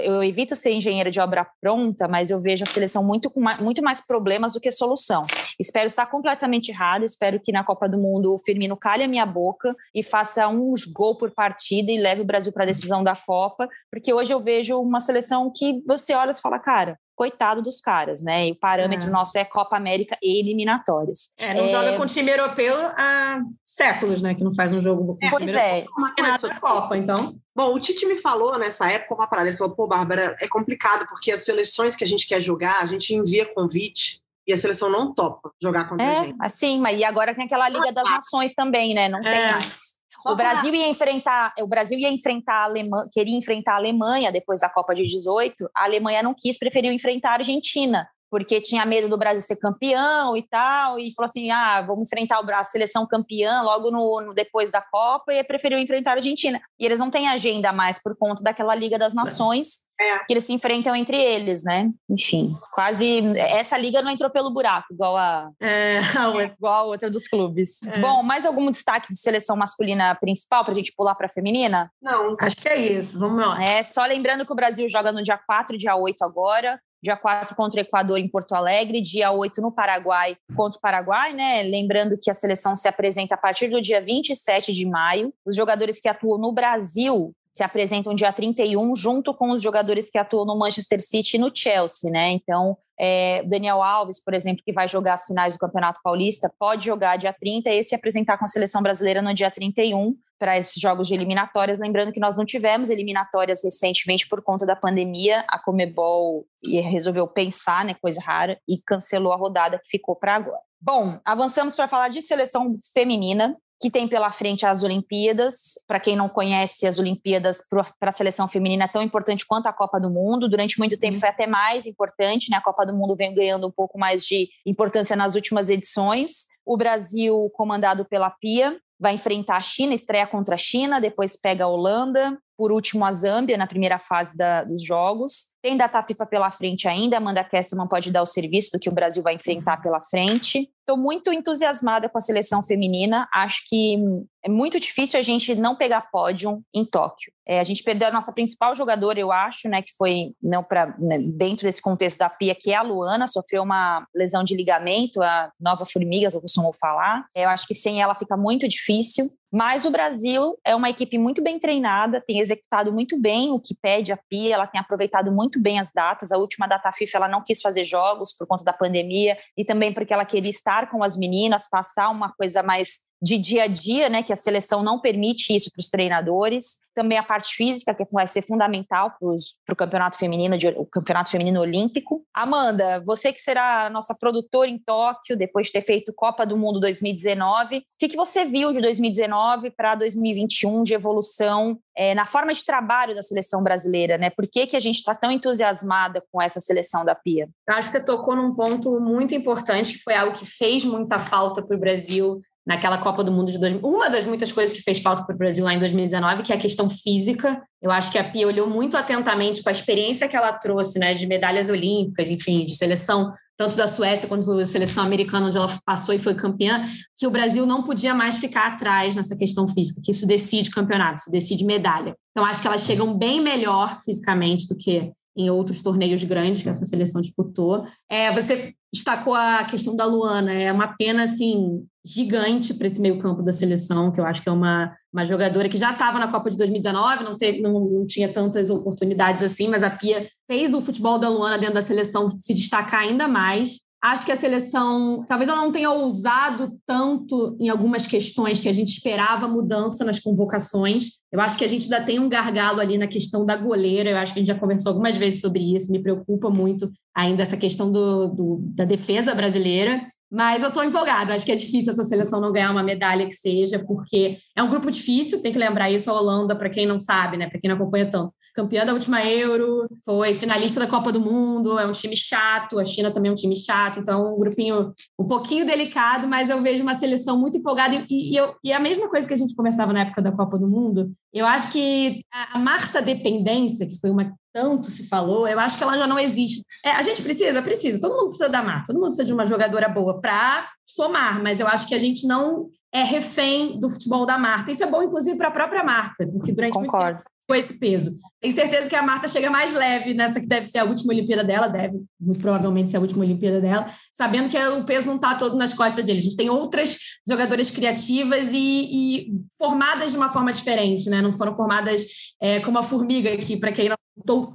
eu 0.00 0.22
evito 0.22 0.54
ser 0.54 0.72
engenheira 0.72 1.10
de 1.10 1.20
obra 1.20 1.46
pronta, 1.60 2.06
mas 2.06 2.30
eu 2.30 2.40
vejo 2.40 2.64
a 2.64 2.66
seleção 2.66 3.04
muito, 3.04 3.30
com 3.30 3.40
muito 3.60 3.82
mais 3.82 4.04
problemas 4.04 4.52
do 4.52 4.60
que 4.60 4.70
solução. 4.70 5.26
Espero 5.58 5.86
estar 5.86 6.06
completamente 6.06 6.70
errada. 6.70 7.04
Espero 7.04 7.40
que 7.40 7.52
na 7.52 7.64
Copa 7.64 7.88
do 7.88 7.98
Mundo 7.98 8.34
o 8.34 8.38
Firmino 8.38 8.76
calhe 8.76 9.04
a 9.04 9.08
minha 9.08 9.26
boca 9.26 9.74
e 9.94 10.02
faça 10.02 10.46
um 10.48 10.74
gol 10.92 11.16
por 11.16 11.30
partida 11.30 11.90
e 11.90 11.98
leve 11.98 12.22
o 12.22 12.26
Brasil 12.26 12.52
para 12.52 12.64
a 12.64 12.66
decisão 12.66 13.02
da 13.02 13.14
Copa, 13.14 13.68
porque 13.90 14.12
hoje 14.12 14.32
eu 14.32 14.40
vejo 14.40 14.78
uma 14.80 15.00
seleção 15.00 15.52
que 15.54 15.82
você 15.86 16.14
olha 16.14 16.32
e 16.32 16.40
fala, 16.40 16.58
cara, 16.58 16.98
coitado 17.14 17.62
dos 17.62 17.80
caras, 17.80 18.22
né? 18.22 18.48
E 18.48 18.52
o 18.52 18.56
parâmetro 18.56 19.08
é. 19.08 19.10
nosso 19.10 19.38
é 19.38 19.44
Copa 19.44 19.76
América 19.76 20.16
e 20.22 20.40
eliminatórias. 20.40 21.32
É, 21.38 21.54
não 21.54 21.64
é... 21.64 21.68
joga 21.68 21.96
com 21.96 22.06
time 22.06 22.30
europeu 22.30 22.74
há 22.96 23.40
séculos, 23.64 24.22
né? 24.22 24.34
Que 24.34 24.44
não 24.44 24.54
faz 24.54 24.72
um 24.72 24.80
jogo 24.80 25.16
com 25.16 25.26
é, 25.26 25.30
pois 25.30 25.44
time 25.44 25.58
é. 25.58 25.84
Uma 25.96 26.14
coisa 26.14 26.48
da 26.48 26.60
Copa, 26.60 26.96
então. 26.96 27.34
Bom, 27.54 27.74
o 27.74 27.80
Tite 27.80 28.06
me 28.06 28.16
falou 28.16 28.58
nessa 28.58 28.90
época 28.90 29.14
uma 29.14 29.26
parada. 29.26 29.48
Ele 29.48 29.58
falou, 29.58 29.74
pô, 29.74 29.86
Bárbara, 29.86 30.36
é 30.40 30.48
complicado, 30.48 31.06
porque 31.08 31.30
as 31.30 31.44
seleções 31.44 31.94
que 31.94 32.04
a 32.04 32.06
gente 32.06 32.26
quer 32.26 32.40
jogar, 32.40 32.82
a 32.82 32.86
gente 32.86 33.14
envia 33.14 33.46
convite 33.46 34.20
e 34.46 34.52
a 34.52 34.56
seleção 34.56 34.90
não 34.90 35.14
topa 35.14 35.52
jogar 35.62 35.88
contra 35.88 36.06
é, 36.06 36.18
a 36.18 36.24
gente. 36.24 36.36
Assim, 36.40 36.80
mas 36.80 36.98
e 36.98 37.04
agora 37.04 37.34
tem 37.34 37.44
aquela 37.44 37.68
Liga 37.68 37.92
das 37.92 38.04
Nações 38.04 38.54
também, 38.54 38.94
né? 38.94 39.08
Não 39.08 39.20
é. 39.20 39.22
tem 39.22 39.52
mais. 39.52 40.01
Só 40.22 40.32
o 40.32 40.36
Brasil 40.36 40.74
ia 40.74 40.88
enfrentar, 40.88 41.52
o 41.60 41.66
Brasil 41.66 41.98
ia 41.98 42.10
enfrentar 42.10 42.54
a 42.54 42.64
Alemanha, 42.64 43.08
queria 43.12 43.36
enfrentar 43.36 43.72
a 43.72 43.76
Alemanha 43.76 44.30
depois 44.30 44.60
da 44.60 44.68
Copa 44.68 44.94
de 44.94 45.04
18. 45.06 45.68
A 45.74 45.84
Alemanha 45.84 46.22
não 46.22 46.34
quis, 46.34 46.58
preferiu 46.58 46.92
enfrentar 46.92 47.30
a 47.30 47.34
Argentina 47.34 48.08
porque 48.32 48.62
tinha 48.62 48.86
medo 48.86 49.10
do 49.10 49.18
Brasil 49.18 49.42
ser 49.42 49.56
campeão 49.56 50.34
e 50.34 50.42
tal, 50.42 50.98
e 50.98 51.12
falou 51.14 51.26
assim: 51.26 51.50
ah, 51.50 51.82
vamos 51.82 52.06
enfrentar 52.06 52.40
a 52.40 52.64
seleção 52.64 53.06
campeã 53.06 53.60
logo 53.60 53.90
no, 53.90 54.22
no, 54.22 54.32
depois 54.32 54.70
da 54.70 54.80
Copa, 54.80 55.34
e 55.34 55.44
preferiu 55.44 55.78
enfrentar 55.78 56.12
a 56.12 56.14
Argentina. 56.14 56.58
E 56.80 56.86
eles 56.86 56.98
não 56.98 57.10
têm 57.10 57.28
agenda 57.28 57.74
mais 57.74 58.02
por 58.02 58.16
conta 58.16 58.42
daquela 58.42 58.74
Liga 58.74 58.98
das 58.98 59.12
Nações, 59.12 59.80
é. 60.00 60.20
que 60.20 60.32
eles 60.32 60.44
se 60.44 60.52
enfrentam 60.54 60.96
entre 60.96 61.20
eles, 61.20 61.62
né? 61.62 61.90
Enfim, 62.08 62.56
quase. 62.72 63.36
Essa 63.36 63.76
liga 63.76 64.00
não 64.00 64.10
entrou 64.10 64.30
pelo 64.30 64.50
buraco, 64.50 64.86
igual 64.90 65.14
a, 65.18 65.50
é, 65.60 66.00
igual 66.56 66.74
a 66.74 66.82
outra 66.84 67.10
dos 67.10 67.28
clubes. 67.28 67.82
É. 67.82 67.98
Bom, 67.98 68.22
mais 68.22 68.46
algum 68.46 68.70
destaque 68.70 69.12
de 69.12 69.20
seleção 69.20 69.56
masculina 69.56 70.14
principal 70.14 70.64
para 70.64 70.72
a 70.72 70.76
gente 70.76 70.94
pular 70.96 71.14
para 71.16 71.26
a 71.26 71.30
feminina? 71.30 71.92
Não, 72.00 72.34
acho 72.40 72.56
que 72.56 72.68
é 72.70 72.78
isso. 72.78 73.18
Vamos 73.18 73.46
lá. 73.46 73.62
É, 73.62 73.82
só 73.82 74.06
lembrando 74.06 74.46
que 74.46 74.52
o 74.52 74.56
Brasil 74.56 74.88
joga 74.88 75.12
no 75.12 75.22
dia 75.22 75.36
4 75.36 75.74
e 75.74 75.78
dia 75.78 75.94
8 75.94 76.24
agora 76.24 76.80
dia 77.02 77.16
4 77.16 77.56
contra 77.56 77.80
o 77.80 77.82
Equador 77.82 78.18
em 78.18 78.28
Porto 78.28 78.54
Alegre, 78.54 79.00
dia 79.00 79.32
8 79.32 79.60
no 79.60 79.72
Paraguai 79.72 80.36
contra 80.54 80.78
o 80.78 80.80
Paraguai, 80.80 81.32
né? 81.32 81.62
Lembrando 81.62 82.16
que 82.16 82.30
a 82.30 82.34
seleção 82.34 82.76
se 82.76 82.86
apresenta 82.86 83.34
a 83.34 83.38
partir 83.38 83.68
do 83.68 83.80
dia 83.80 84.00
27 84.00 84.72
de 84.72 84.86
maio. 84.86 85.32
Os 85.44 85.56
jogadores 85.56 86.00
que 86.00 86.08
atuam 86.08 86.38
no 86.38 86.52
Brasil 86.52 87.34
se 87.52 87.62
apresentam 87.62 88.14
dia 88.14 88.32
31, 88.32 88.96
junto 88.96 89.34
com 89.34 89.50
os 89.50 89.62
jogadores 89.62 90.10
que 90.10 90.18
atuam 90.18 90.46
no 90.46 90.58
Manchester 90.58 91.00
City 91.00 91.36
e 91.36 91.40
no 91.40 91.50
Chelsea, 91.54 92.10
né? 92.10 92.30
Então, 92.32 92.76
é, 92.98 93.42
Daniel 93.44 93.82
Alves, 93.82 94.22
por 94.22 94.32
exemplo, 94.32 94.62
que 94.64 94.72
vai 94.72 94.88
jogar 94.88 95.14
as 95.14 95.26
finais 95.26 95.52
do 95.52 95.58
Campeonato 95.58 96.00
Paulista, 96.02 96.52
pode 96.58 96.86
jogar 96.86 97.16
dia 97.16 97.32
30 97.32 97.70
e 97.70 97.82
se 97.82 97.94
apresentar 97.94 98.38
com 98.38 98.44
a 98.44 98.48
seleção 98.48 98.82
brasileira 98.82 99.20
no 99.20 99.34
dia 99.34 99.50
31 99.50 100.16
para 100.38 100.56
esses 100.56 100.80
jogos 100.80 101.08
de 101.08 101.14
eliminatórias. 101.14 101.78
Lembrando 101.78 102.12
que 102.12 102.20
nós 102.20 102.38
não 102.38 102.44
tivemos 102.44 102.90
eliminatórias 102.90 103.62
recentemente 103.62 104.26
por 104.28 104.42
conta 104.42 104.64
da 104.64 104.74
pandemia. 104.74 105.44
A 105.48 105.58
Comebol 105.58 106.46
resolveu 106.64 107.28
pensar, 107.28 107.84
né, 107.84 107.94
coisa 108.00 108.20
rara, 108.20 108.58
e 108.68 108.78
cancelou 108.78 109.32
a 109.32 109.36
rodada 109.36 109.78
que 109.78 109.90
ficou 109.90 110.16
para 110.16 110.36
agora. 110.36 110.60
Bom, 110.80 111.20
avançamos 111.24 111.76
para 111.76 111.86
falar 111.86 112.08
de 112.08 112.22
seleção 112.22 112.76
feminina 112.92 113.56
que 113.82 113.90
tem 113.90 114.06
pela 114.06 114.30
frente 114.30 114.64
as 114.64 114.84
Olimpíadas. 114.84 115.72
Para 115.88 115.98
quem 115.98 116.14
não 116.14 116.28
conhece, 116.28 116.86
as 116.86 117.00
Olimpíadas 117.00 117.66
para 117.68 118.10
a 118.10 118.12
seleção 118.12 118.46
feminina 118.46 118.84
é 118.84 118.88
tão 118.88 119.02
importante 119.02 119.44
quanto 119.44 119.66
a 119.66 119.72
Copa 119.72 119.98
do 119.98 120.08
Mundo. 120.08 120.48
Durante 120.48 120.78
muito 120.78 120.96
tempo 120.96 121.18
foi 121.18 121.28
até 121.28 121.48
mais 121.48 121.84
importante, 121.84 122.48
né? 122.48 122.58
A 122.58 122.62
Copa 122.62 122.86
do 122.86 122.94
Mundo 122.94 123.16
vem 123.16 123.34
ganhando 123.34 123.66
um 123.66 123.72
pouco 123.72 123.98
mais 123.98 124.24
de 124.24 124.48
importância 124.64 125.16
nas 125.16 125.34
últimas 125.34 125.68
edições. 125.68 126.46
O 126.64 126.76
Brasil, 126.76 127.50
comandado 127.54 128.04
pela 128.04 128.30
Pia, 128.30 128.78
vai 129.00 129.14
enfrentar 129.14 129.56
a 129.56 129.60
China, 129.60 129.92
estreia 129.92 130.28
contra 130.28 130.54
a 130.54 130.58
China, 130.58 131.00
depois 131.00 131.36
pega 131.36 131.64
a 131.64 131.68
Holanda, 131.68 132.38
por 132.56 132.70
último 132.70 133.04
a 133.04 133.12
Zâmbia 133.12 133.56
na 133.56 133.66
primeira 133.66 133.98
fase 133.98 134.36
da, 134.36 134.62
dos 134.62 134.84
jogos. 134.84 135.51
Tem 135.62 135.76
data 135.76 136.02
FIFA 136.02 136.26
pela 136.26 136.50
frente 136.50 136.88
ainda, 136.88 137.18
Amanda 137.18 137.44
Kesselman 137.44 137.86
pode 137.86 138.10
dar 138.10 138.20
o 138.20 138.26
serviço 138.26 138.72
do 138.72 138.80
que 138.80 138.88
o 138.88 138.92
Brasil 138.92 139.22
vai 139.22 139.34
enfrentar 139.34 139.80
pela 139.80 140.00
frente. 140.00 140.68
estou 140.80 140.96
muito 140.96 141.32
entusiasmada 141.32 142.08
com 142.08 142.18
a 142.18 142.20
seleção 142.20 142.64
feminina. 142.64 143.28
Acho 143.32 143.62
que 143.68 143.96
é 144.44 144.48
muito 144.48 144.80
difícil 144.80 145.20
a 145.20 145.22
gente 145.22 145.54
não 145.54 145.76
pegar 145.76 146.10
pódio 146.10 146.60
em 146.74 146.84
Tóquio. 146.84 147.32
É, 147.46 147.60
a 147.60 147.62
gente 147.62 147.82
perdeu 147.82 148.08
a 148.08 148.12
nossa 148.12 148.32
principal 148.32 148.74
jogadora, 148.74 149.18
eu 149.18 149.30
acho, 149.30 149.68
né, 149.68 149.82
que 149.82 149.92
foi 149.96 150.34
não 150.42 150.62
para 150.62 150.96
né, 150.98 151.18
dentro 151.18 151.64
desse 151.64 151.80
contexto 151.80 152.18
da 152.18 152.28
Pia, 152.28 152.54
que 152.54 152.72
é 152.72 152.76
a 152.76 152.82
Luana, 152.82 153.26
sofreu 153.26 153.62
uma 153.62 154.06
lesão 154.14 154.42
de 154.42 154.56
ligamento, 154.56 155.22
a 155.22 155.50
nova 155.60 155.84
formiga 155.84 156.30
que 156.30 156.36
eu 156.36 156.40
costumo 156.40 156.72
falar. 156.72 157.24
Eu 157.36 157.48
acho 157.48 157.66
que 157.66 157.74
sem 157.74 158.02
ela 158.02 158.14
fica 158.14 158.36
muito 158.36 158.66
difícil. 158.66 159.30
Mas 159.52 159.84
o 159.84 159.90
Brasil 159.90 160.58
é 160.64 160.74
uma 160.74 160.88
equipe 160.88 161.18
muito 161.18 161.42
bem 161.42 161.58
treinada, 161.58 162.22
tem 162.26 162.38
executado 162.38 162.90
muito 162.90 163.20
bem 163.20 163.50
o 163.50 163.60
que 163.60 163.76
pede 163.82 164.10
a 164.10 164.16
Pia, 164.16 164.54
ela 164.54 164.66
tem 164.66 164.80
aproveitado 164.80 165.30
muito 165.30 165.51
bem 165.60 165.78
as 165.78 165.92
datas. 165.92 166.32
A 166.32 166.38
última 166.38 166.66
data 166.66 166.90
FIFA 166.92 167.18
ela 167.18 167.28
não 167.28 167.42
quis 167.42 167.60
fazer 167.60 167.84
jogos 167.84 168.32
por 168.32 168.46
conta 168.46 168.64
da 168.64 168.72
pandemia 168.72 169.36
e 169.56 169.64
também 169.64 169.92
porque 169.92 170.12
ela 170.12 170.24
queria 170.24 170.50
estar 170.50 170.90
com 170.90 171.02
as 171.02 171.16
meninas, 171.16 171.68
passar 171.68 172.08
uma 172.10 172.32
coisa 172.32 172.62
mais 172.62 173.00
de 173.22 173.38
dia 173.38 173.64
a 173.64 173.66
dia, 173.68 174.08
né, 174.08 174.22
que 174.24 174.32
a 174.32 174.36
seleção 174.36 174.82
não 174.82 174.98
permite 174.98 175.54
isso 175.54 175.70
para 175.70 175.80
os 175.80 175.88
treinadores. 175.88 176.82
Também 176.92 177.16
a 177.16 177.22
parte 177.22 177.54
física, 177.54 177.94
que 177.94 178.04
vai 178.10 178.26
ser 178.26 178.42
fundamental 178.42 179.14
para 179.18 179.72
o 179.72 179.76
campeonato 179.76 180.18
feminino, 180.18 180.58
de, 180.58 180.68
o 180.68 180.84
campeonato 180.84 181.30
feminino 181.30 181.60
olímpico. 181.60 182.26
Amanda, 182.34 183.00
você 183.06 183.32
que 183.32 183.40
será 183.40 183.88
nossa 183.90 184.14
produtora 184.18 184.68
em 184.68 184.78
Tóquio, 184.78 185.36
depois 185.36 185.68
de 185.68 185.72
ter 185.72 185.82
feito 185.82 186.12
Copa 186.12 186.44
do 186.44 186.56
Mundo 186.56 186.80
2019, 186.80 187.78
o 187.78 187.82
que, 187.98 188.08
que 188.08 188.16
você 188.16 188.44
viu 188.44 188.72
de 188.72 188.80
2019 188.80 189.70
para 189.70 189.94
2021 189.94 190.82
de 190.82 190.92
evolução 190.92 191.78
é, 191.96 192.14
na 192.14 192.26
forma 192.26 192.52
de 192.52 192.64
trabalho 192.64 193.14
da 193.14 193.22
seleção 193.22 193.62
brasileira, 193.62 194.18
né? 194.18 194.30
Por 194.30 194.48
que, 194.48 194.66
que 194.66 194.76
a 194.76 194.80
gente 194.80 194.96
está 194.96 195.14
tão 195.14 195.30
entusiasmada 195.30 196.22
com 196.32 196.42
essa 196.42 196.58
seleção 196.60 197.04
da 197.04 197.14
Pia? 197.14 197.48
Eu 197.68 197.74
acho 197.74 197.90
que 197.90 197.98
você 197.98 198.04
tocou 198.04 198.34
num 198.34 198.54
ponto 198.54 198.98
muito 199.00 199.34
importante, 199.34 199.92
que 199.92 200.02
foi 200.02 200.14
algo 200.14 200.36
que 200.36 200.44
fez 200.44 200.84
muita 200.84 201.18
falta 201.18 201.62
para 201.62 201.76
o 201.76 201.80
Brasil 201.80 202.40
naquela 202.66 202.98
Copa 202.98 203.24
do 203.24 203.32
Mundo 203.32 203.50
de 203.50 203.58
2000. 203.58 203.88
Uma 203.88 204.08
das 204.08 204.24
muitas 204.24 204.52
coisas 204.52 204.76
que 204.76 204.82
fez 204.82 205.00
falta 205.00 205.24
para 205.24 205.34
o 205.34 205.38
Brasil 205.38 205.64
lá 205.64 205.74
em 205.74 205.78
2019, 205.78 206.42
que 206.42 206.52
é 206.52 206.56
a 206.56 206.58
questão 206.58 206.88
física. 206.88 207.60
Eu 207.80 207.90
acho 207.90 208.12
que 208.12 208.18
a 208.18 208.24
Pia 208.24 208.46
olhou 208.46 208.68
muito 208.68 208.96
atentamente 208.96 209.62
com 209.62 209.68
a 209.68 209.72
experiência 209.72 210.28
que 210.28 210.36
ela 210.36 210.52
trouxe, 210.52 210.98
né, 210.98 211.14
de 211.14 211.26
medalhas 211.26 211.68
olímpicas, 211.68 212.30
enfim, 212.30 212.64
de 212.64 212.76
seleção 212.76 213.32
tanto 213.56 213.76
da 213.76 213.86
Suécia 213.86 214.28
quanto 214.28 214.56
da 214.56 214.66
seleção 214.66 215.04
americana, 215.04 215.46
onde 215.46 215.56
ela 215.56 215.68
passou 215.84 216.14
e 216.14 216.18
foi 216.18 216.34
campeã, 216.34 216.82
que 217.16 217.26
o 217.26 217.30
Brasil 217.30 217.64
não 217.64 217.82
podia 217.82 218.12
mais 218.14 218.38
ficar 218.38 218.66
atrás 218.66 219.14
nessa 219.14 219.36
questão 219.36 219.68
física, 219.68 220.00
que 220.02 220.10
isso 220.10 220.26
decide 220.26 220.70
campeonato, 220.70 221.20
isso 221.20 221.30
decide 221.30 221.64
medalha. 221.64 222.16
Então, 222.32 222.44
acho 222.44 222.60
que 222.60 222.66
elas 222.66 222.82
chegam 222.82 223.16
bem 223.16 223.40
melhor 223.40 224.00
fisicamente 224.00 224.66
do 224.66 224.76
que 224.76 225.12
em 225.36 225.50
outros 225.50 225.82
torneios 225.82 226.22
grandes 226.24 226.62
que 226.62 226.68
essa 226.68 226.84
seleção 226.84 227.20
disputou. 227.20 227.86
É, 228.10 228.30
você 228.32 228.74
destacou 228.92 229.34
a 229.34 229.64
questão 229.64 229.96
da 229.96 230.04
Luana, 230.04 230.52
é 230.52 230.70
uma 230.70 230.88
pena 230.96 231.22
assim 231.22 231.84
gigante 232.04 232.74
para 232.74 232.86
esse 232.86 233.00
meio 233.00 233.18
campo 233.18 233.42
da 233.42 233.52
seleção, 233.52 234.10
que 234.10 234.20
eu 234.20 234.26
acho 234.26 234.42
que 234.42 234.48
é 234.48 234.52
uma, 234.52 234.94
uma 235.12 235.24
jogadora 235.24 235.68
que 235.68 235.78
já 235.78 235.92
estava 235.92 236.18
na 236.18 236.28
Copa 236.28 236.50
de 236.50 236.58
2019, 236.58 237.24
não, 237.24 237.36
teve, 237.36 237.60
não, 237.60 237.80
não 237.80 238.06
tinha 238.06 238.28
tantas 238.28 238.68
oportunidades 238.70 239.42
assim, 239.42 239.68
mas 239.68 239.82
a 239.82 239.90
Pia 239.90 240.28
fez 240.50 240.74
o 240.74 240.82
futebol 240.82 241.18
da 241.18 241.28
Luana 241.28 241.58
dentro 241.58 241.74
da 241.74 241.82
seleção 241.82 242.28
se 242.38 242.52
destacar 242.54 243.00
ainda 243.00 243.26
mais. 243.26 243.80
Acho 244.02 244.26
que 244.26 244.32
a 244.32 244.36
seleção, 244.36 245.24
talvez 245.28 245.48
ela 245.48 245.60
não 245.60 245.70
tenha 245.70 245.88
ousado 245.88 246.76
tanto 246.84 247.56
em 247.60 247.68
algumas 247.68 248.04
questões 248.04 248.60
que 248.60 248.68
a 248.68 248.72
gente 248.72 248.88
esperava 248.88 249.46
mudança 249.46 250.04
nas 250.04 250.18
convocações. 250.18 251.20
Eu 251.30 251.40
acho 251.40 251.56
que 251.56 251.64
a 251.64 251.68
gente 251.68 251.84
ainda 251.84 252.04
tem 252.04 252.18
um 252.18 252.28
gargalo 252.28 252.80
ali 252.80 252.98
na 252.98 253.06
questão 253.06 253.46
da 253.46 253.54
goleira. 253.54 254.10
Eu 254.10 254.16
acho 254.16 254.32
que 254.32 254.40
a 254.40 254.42
gente 254.42 254.52
já 254.52 254.58
conversou 254.58 254.90
algumas 254.90 255.16
vezes 255.16 255.40
sobre 255.40 255.72
isso. 255.72 255.92
Me 255.92 256.02
preocupa 256.02 256.50
muito 256.50 256.90
ainda 257.14 257.44
essa 257.44 257.56
questão 257.56 257.92
do, 257.92 258.26
do 258.26 258.58
da 258.74 258.84
defesa 258.84 259.36
brasileira. 259.36 260.04
Mas 260.28 260.62
eu 260.62 260.70
estou 260.70 260.82
empolgada. 260.82 261.34
Acho 261.34 261.46
que 261.46 261.52
é 261.52 261.56
difícil 261.56 261.92
essa 261.92 262.02
seleção 262.02 262.40
não 262.40 262.50
ganhar 262.50 262.72
uma 262.72 262.82
medalha 262.82 263.26
que 263.26 263.36
seja, 263.36 263.78
porque 263.78 264.38
é 264.56 264.62
um 264.64 264.68
grupo 264.68 264.90
difícil. 264.90 265.40
Tem 265.40 265.52
que 265.52 265.58
lembrar 265.58 265.92
isso 265.92 266.10
a 266.10 266.20
Holanda, 266.20 266.56
para 266.56 266.70
quem 266.70 266.86
não 266.86 266.98
sabe, 266.98 267.36
né? 267.36 267.48
Para 267.48 267.60
quem 267.60 267.68
não 267.68 267.76
acompanha 267.76 268.10
tanto 268.10 268.34
campeã 268.54 268.84
da 268.84 268.92
última 268.92 269.24
Euro, 269.24 269.88
foi 270.04 270.34
finalista 270.34 270.80
da 270.80 270.86
Copa 270.86 271.10
do 271.10 271.20
Mundo, 271.20 271.78
é 271.78 271.86
um 271.86 271.92
time 271.92 272.16
chato, 272.16 272.78
a 272.78 272.84
China 272.84 273.10
também 273.10 273.30
é 273.30 273.32
um 273.32 273.36
time 273.36 273.56
chato, 273.56 273.98
então 273.98 274.26
é 274.26 274.30
um 274.30 274.38
grupinho 274.38 274.92
um 275.18 275.26
pouquinho 275.26 275.66
delicado, 275.66 276.28
mas 276.28 276.50
eu 276.50 276.60
vejo 276.60 276.82
uma 276.82 276.94
seleção 276.94 277.38
muito 277.38 277.58
empolgada 277.58 277.94
e, 278.08 278.32
e, 278.32 278.36
eu, 278.36 278.54
e 278.62 278.72
a 278.72 278.80
mesma 278.80 279.08
coisa 279.08 279.26
que 279.26 279.34
a 279.34 279.36
gente 279.36 279.54
conversava 279.54 279.92
na 279.92 280.00
época 280.00 280.22
da 280.22 280.32
Copa 280.32 280.58
do 280.58 280.68
Mundo, 280.68 281.12
eu 281.32 281.46
acho 281.46 281.72
que 281.72 282.20
a, 282.32 282.56
a 282.56 282.58
Marta 282.58 283.00
Dependência, 283.00 283.86
que 283.86 283.98
foi 283.98 284.10
uma 284.10 284.34
tanto 284.52 284.88
se 284.88 285.08
falou, 285.08 285.48
eu 285.48 285.58
acho 285.58 285.78
que 285.78 285.82
ela 285.82 285.96
já 285.96 286.06
não 286.06 286.18
existe. 286.18 286.62
É, 286.84 286.90
a 286.90 287.00
gente 287.00 287.22
precisa, 287.22 287.62
precisa, 287.62 287.98
todo 287.98 288.14
mundo 288.14 288.28
precisa 288.28 288.50
da 288.50 288.62
Marta, 288.62 288.88
todo 288.88 288.96
mundo 288.96 289.08
precisa 289.08 289.24
de 289.24 289.32
uma 289.32 289.46
jogadora 289.46 289.88
boa 289.88 290.20
para 290.20 290.68
somar, 290.86 291.42
mas 291.42 291.58
eu 291.58 291.66
acho 291.66 291.88
que 291.88 291.94
a 291.94 291.98
gente 291.98 292.26
não 292.26 292.68
é 292.92 293.02
refém 293.02 293.80
do 293.80 293.88
futebol 293.88 294.26
da 294.26 294.36
Marta. 294.36 294.70
Isso 294.70 294.84
é 294.84 294.86
bom, 294.86 295.02
inclusive, 295.02 295.38
para 295.38 295.48
a 295.48 295.52
própria 295.52 295.82
Marta, 295.82 296.26
porque 296.26 296.52
durante 296.52 296.74
Concordo. 296.74 297.06
muito 297.06 297.22
tempo 297.22 297.30
com 297.52 297.56
esse 297.56 297.78
peso. 297.78 298.12
Tenho 298.40 298.54
certeza 298.54 298.88
que 298.88 298.96
a 298.96 299.02
Marta 299.02 299.28
chega 299.28 299.50
mais 299.50 299.74
leve 299.74 300.14
nessa 300.14 300.40
que 300.40 300.46
deve 300.46 300.64
ser 300.64 300.78
a 300.78 300.84
última 300.84 301.12
Olimpíada 301.12 301.44
dela, 301.44 301.68
deve 301.68 302.02
muito 302.18 302.40
provavelmente 302.40 302.90
ser 302.90 302.96
a 302.96 303.00
última 303.00 303.22
Olimpíada 303.22 303.60
dela, 303.60 303.92
sabendo 304.14 304.48
que 304.48 304.56
o 304.56 304.84
peso 304.84 305.06
não 305.06 305.16
está 305.16 305.34
todo 305.34 305.54
nas 305.54 305.74
costas 305.74 306.06
dele. 306.06 306.18
A 306.18 306.22
gente 306.22 306.36
tem 306.36 306.48
outras 306.48 306.96
jogadoras 307.28 307.70
criativas 307.70 308.54
e, 308.54 308.56
e 308.56 309.32
formadas 309.58 310.12
de 310.12 310.16
uma 310.16 310.32
forma 310.32 310.50
diferente, 310.50 311.10
né? 311.10 311.20
Não 311.20 311.30
foram 311.30 311.54
formadas 311.54 312.06
é, 312.40 312.58
como 312.60 312.78
a 312.78 312.82
Formiga, 312.82 313.36
que, 313.36 313.58
para 313.58 313.70
quem 313.70 313.90
não 313.90 313.96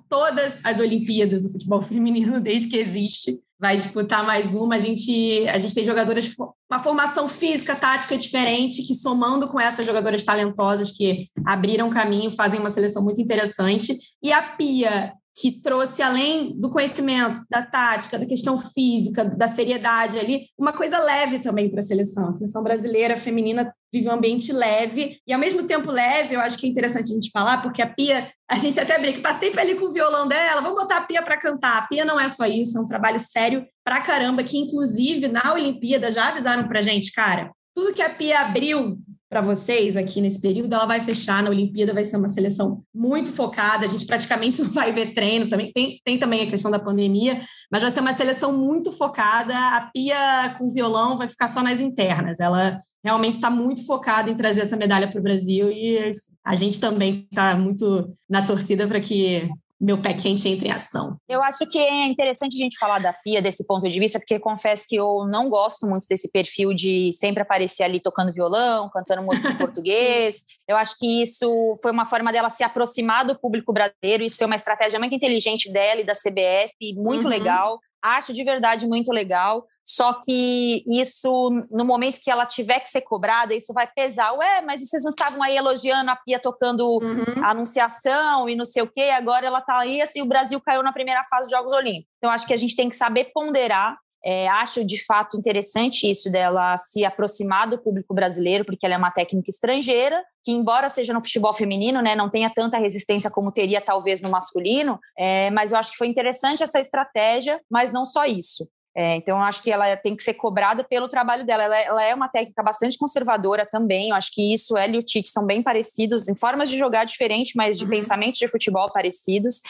todas 0.09 0.59
as 0.63 0.79
Olimpíadas 0.79 1.43
do 1.43 1.51
futebol 1.51 1.81
feminino 1.81 2.41
desde 2.41 2.67
que 2.67 2.77
existe 2.77 3.39
vai 3.59 3.75
disputar 3.77 4.25
mais 4.25 4.53
uma. 4.53 4.75
A 4.75 4.79
gente, 4.79 5.47
a 5.47 5.57
gente 5.57 5.73
tem 5.73 5.83
jogadoras, 5.83 6.31
uma 6.69 6.79
formação 6.79 7.27
física, 7.27 7.75
tática 7.75 8.17
diferente, 8.17 8.83
que 8.83 8.93
somando 8.93 9.47
com 9.47 9.59
essas 9.59 9.85
jogadoras 9.85 10.23
talentosas 10.23 10.91
que 10.91 11.27
abriram 11.45 11.89
caminho, 11.89 12.31
fazem 12.31 12.59
uma 12.59 12.69
seleção 12.69 13.03
muito 13.03 13.21
interessante. 13.21 13.97
E 14.21 14.31
a 14.31 14.41
Pia 14.41 15.13
que 15.39 15.61
trouxe, 15.61 16.01
além 16.01 16.59
do 16.59 16.67
conhecimento, 16.67 17.41
da 17.47 17.61
tática, 17.61 18.17
da 18.17 18.25
questão 18.25 18.57
física, 18.57 19.23
da 19.23 19.47
seriedade 19.47 20.17
ali, 20.17 20.47
uma 20.57 20.73
coisa 20.73 20.97
leve 20.97 21.37
também 21.37 21.69
para 21.69 21.79
a 21.79 21.83
seleção. 21.83 22.27
A 22.27 22.31
seleção 22.31 22.63
brasileira 22.63 23.17
feminina 23.17 23.71
vive 23.93 24.07
um 24.07 24.13
ambiente 24.13 24.51
leve, 24.51 25.19
e 25.27 25.31
ao 25.31 25.39
mesmo 25.39 25.63
tempo 25.63 25.91
leve, 25.91 26.33
eu 26.33 26.39
acho 26.39 26.57
que 26.57 26.65
é 26.65 26.69
interessante 26.69 27.11
a 27.11 27.13
gente 27.13 27.29
falar, 27.29 27.61
porque 27.61 27.83
a 27.83 27.87
Pia, 27.87 28.31
a 28.49 28.57
gente 28.57 28.79
até 28.79 28.97
brinca, 28.97 29.21
tá 29.21 29.31
sempre 29.31 29.61
ali 29.61 29.75
com 29.75 29.85
o 29.85 29.93
violão 29.93 30.27
dela, 30.27 30.59
vamos 30.59 30.81
botar 30.81 30.97
a 30.97 31.03
Pia 31.03 31.21
para 31.21 31.39
cantar. 31.39 31.77
A 31.77 31.87
Pia 31.87 32.03
não 32.03 32.19
é 32.19 32.27
só 32.27 32.47
isso, 32.47 32.77
é 32.77 32.81
um 32.81 32.87
trabalho 32.87 33.19
sério 33.19 33.63
pra 33.85 34.01
caramba, 34.01 34.43
que 34.43 34.57
inclusive 34.57 35.27
na 35.27 35.53
Olimpíada 35.53 36.11
já 36.11 36.29
avisaram 36.29 36.67
pra 36.67 36.81
gente, 36.81 37.11
cara, 37.11 37.51
tudo 37.75 37.93
que 37.93 38.01
a 38.01 38.09
Pia 38.09 38.41
abriu 38.41 38.97
para 39.29 39.41
vocês 39.41 39.97
aqui 39.97 40.21
nesse 40.21 40.41
período, 40.41 40.73
ela 40.73 40.85
vai 40.85 41.01
fechar 41.01 41.43
na 41.43 41.49
Olimpíada, 41.49 41.93
vai 41.93 42.05
ser 42.05 42.17
uma 42.17 42.29
seleção 42.29 42.83
muito 42.93 43.31
focada, 43.31 43.85
a 43.85 43.89
gente 43.89 44.05
praticamente 44.05 44.61
não 44.63 44.71
vai 44.71 44.91
ver 44.91 45.13
treino, 45.13 45.49
também 45.49 45.71
tem, 45.73 45.99
tem 46.03 46.17
também 46.17 46.41
a 46.41 46.49
questão 46.49 46.71
da 46.71 46.79
pandemia, 46.79 47.41
mas 47.71 47.81
vai 47.81 47.91
ser 47.91 47.99
uma 47.99 48.13
seleção 48.13 48.55
muito 48.57 48.91
focada, 48.91 49.53
a 49.53 49.89
Pia 49.93 50.55
com 50.57 50.69
violão 50.69 51.17
vai 51.17 51.27
ficar 51.27 51.47
só 51.47 51.61
nas 51.61 51.81
internas, 51.81 52.39
ela 52.39 52.79
realmente 53.03 53.35
está 53.35 53.49
muito 53.49 53.85
focada 53.85 54.29
em 54.29 54.35
trazer 54.35 54.61
essa 54.61 54.75
medalha 54.75 55.07
para 55.09 55.19
o 55.19 55.23
Brasil 55.23 55.71
e 55.71 56.11
a 56.43 56.55
gente 56.55 56.79
também 56.79 57.27
está 57.31 57.55
muito 57.55 58.13
na 58.29 58.41
torcida 58.45 58.87
para 58.87 58.99
que 58.99 59.49
meu 59.79 60.01
pé 60.01 60.13
quente 60.13 60.49
entra 60.49 60.67
em 60.67 60.71
ação. 60.71 61.17
Eu 61.29 61.41
acho 61.43 61.69
que 61.69 61.77
é 61.77 62.05
interessante 62.07 62.55
a 62.55 62.59
gente 62.59 62.77
falar 62.77 62.99
da 62.99 63.13
Pia 63.13 63.41
desse 63.41 63.65
ponto 63.65 63.87
de 63.87 63.99
vista, 63.99 64.19
porque 64.19 64.39
confesso 64.39 64.85
que 64.87 64.95
eu 64.95 65.25
não 65.29 65.49
gosto 65.49 65.85
muito 65.85 66.07
desse 66.07 66.31
perfil 66.31 66.73
de 66.73 67.11
sempre 67.13 67.43
aparecer 67.43 67.83
ali 67.83 67.99
tocando 67.99 68.33
violão, 68.33 68.89
cantando 68.89 69.21
música 69.21 69.49
em 69.49 69.55
português. 69.57 70.43
Eu 70.67 70.75
acho 70.77 70.97
que 70.97 71.21
isso 71.21 71.47
foi 71.81 71.91
uma 71.91 72.07
forma 72.07 72.31
dela 72.31 72.49
se 72.49 72.63
aproximar 72.63 73.25
do 73.25 73.39
público 73.39 73.71
brasileiro, 73.71 74.23
isso 74.23 74.37
foi 74.37 74.47
uma 74.47 74.55
estratégia 74.55 74.99
muito 74.99 75.13
inteligente 75.13 75.71
dela 75.71 76.01
e 76.01 76.05
da 76.05 76.13
CBF, 76.13 76.73
muito 76.95 77.23
uhum. 77.23 77.29
legal. 77.29 77.79
Acho 78.01 78.33
de 78.33 78.43
verdade 78.43 78.87
muito 78.87 79.11
legal. 79.11 79.65
Só 79.87 80.13
que 80.13 80.83
isso, 80.85 81.49
no 81.71 81.85
momento 81.85 82.19
que 82.21 82.29
ela 82.29 82.45
tiver 82.45 82.81
que 82.81 82.91
ser 82.91 83.01
cobrada, 83.01 83.55
isso 83.55 83.73
vai 83.73 83.87
pesar. 83.87 84.33
Ué, 84.33 84.61
mas 84.61 84.81
vocês 84.81 85.03
não 85.03 85.11
estavam 85.11 85.41
aí 85.41 85.55
elogiando 85.55 86.11
a 86.11 86.15
Pia 86.15 86.39
tocando 86.39 86.99
uhum. 87.01 87.43
a 87.43 87.51
anunciação 87.51 88.49
e 88.49 88.55
não 88.55 88.65
sei 88.65 88.83
o 88.83 88.87
quê, 88.87 89.03
agora 89.03 89.47
ela 89.47 89.61
tá 89.61 89.79
aí, 89.79 90.01
assim, 90.01 90.21
o 90.21 90.25
Brasil 90.25 90.59
caiu 90.59 90.83
na 90.83 90.91
primeira 90.91 91.23
fase 91.29 91.43
dos 91.43 91.51
Jogos 91.51 91.71
Olímpicos. 91.71 92.11
Então, 92.17 92.29
acho 92.29 92.45
que 92.45 92.53
a 92.53 92.57
gente 92.57 92.75
tem 92.75 92.89
que 92.89 92.95
saber 92.97 93.31
ponderar. 93.33 93.97
É, 94.25 94.49
acho 94.49 94.83
de 94.83 95.05
fato 95.05 95.37
interessante 95.37 96.09
isso 96.09 96.29
dela 96.29 96.75
se 96.77 97.05
aproximar 97.05 97.67
do 97.67 97.77
público 97.77 98.13
brasileiro, 98.13 98.65
porque 98.65 98.85
ela 98.85 98.95
é 98.95 98.97
uma 98.97 99.11
técnica 99.11 99.49
estrangeira, 99.49 100.21
que, 100.43 100.51
embora 100.51 100.89
seja 100.89 101.13
no 101.13 101.21
futebol 101.21 101.53
feminino, 101.53 102.01
né, 102.01 102.15
não 102.15 102.29
tenha 102.29 102.51
tanta 102.53 102.77
resistência 102.77 103.29
como 103.29 103.51
teria 103.51 103.79
talvez 103.79 104.19
no 104.19 104.29
masculino, 104.29 104.99
é, 105.17 105.49
mas 105.51 105.71
eu 105.71 105.77
acho 105.77 105.91
que 105.91 105.97
foi 105.97 106.07
interessante 106.07 106.63
essa 106.63 106.79
estratégia, 106.79 107.61
mas 107.69 107.93
não 107.93 108.05
só 108.05 108.25
isso. 108.25 108.67
É, 108.99 109.15
então, 109.15 109.37
eu 109.37 109.43
acho 109.43 109.61
que 109.61 109.69
ela 109.69 109.95
tem 109.95 110.15
que 110.15 110.23
ser 110.23 110.33
cobrada 110.33 110.83
pelo 110.83 111.07
trabalho 111.07 111.45
dela. 111.45 111.61
Ela, 111.61 111.77
ela, 111.77 112.03
é 112.03 112.15
uma 112.15 112.27
técnica 112.27 112.63
bastante 112.63 112.97
conservadora 112.97 113.63
também. 113.63 114.09
Eu 114.09 114.15
acho 114.15 114.33
que 114.33 114.51
isso, 114.51 114.75
ela 114.75 114.95
e 114.95 114.97
o 114.97 115.03
Tite 115.03 115.29
são 115.29 115.45
bem 115.45 115.61
parecidos, 115.61 116.27
em 116.27 116.35
formas 116.35 116.67
de 116.67 116.79
jogar 116.79 117.03
diferente, 117.03 117.55
mas 117.55 117.77
de 117.77 117.83
uhum. 117.83 117.91
pensamentos 117.91 118.39
de 118.39 118.47
futebol 118.47 118.91
parecidos. 118.91 119.61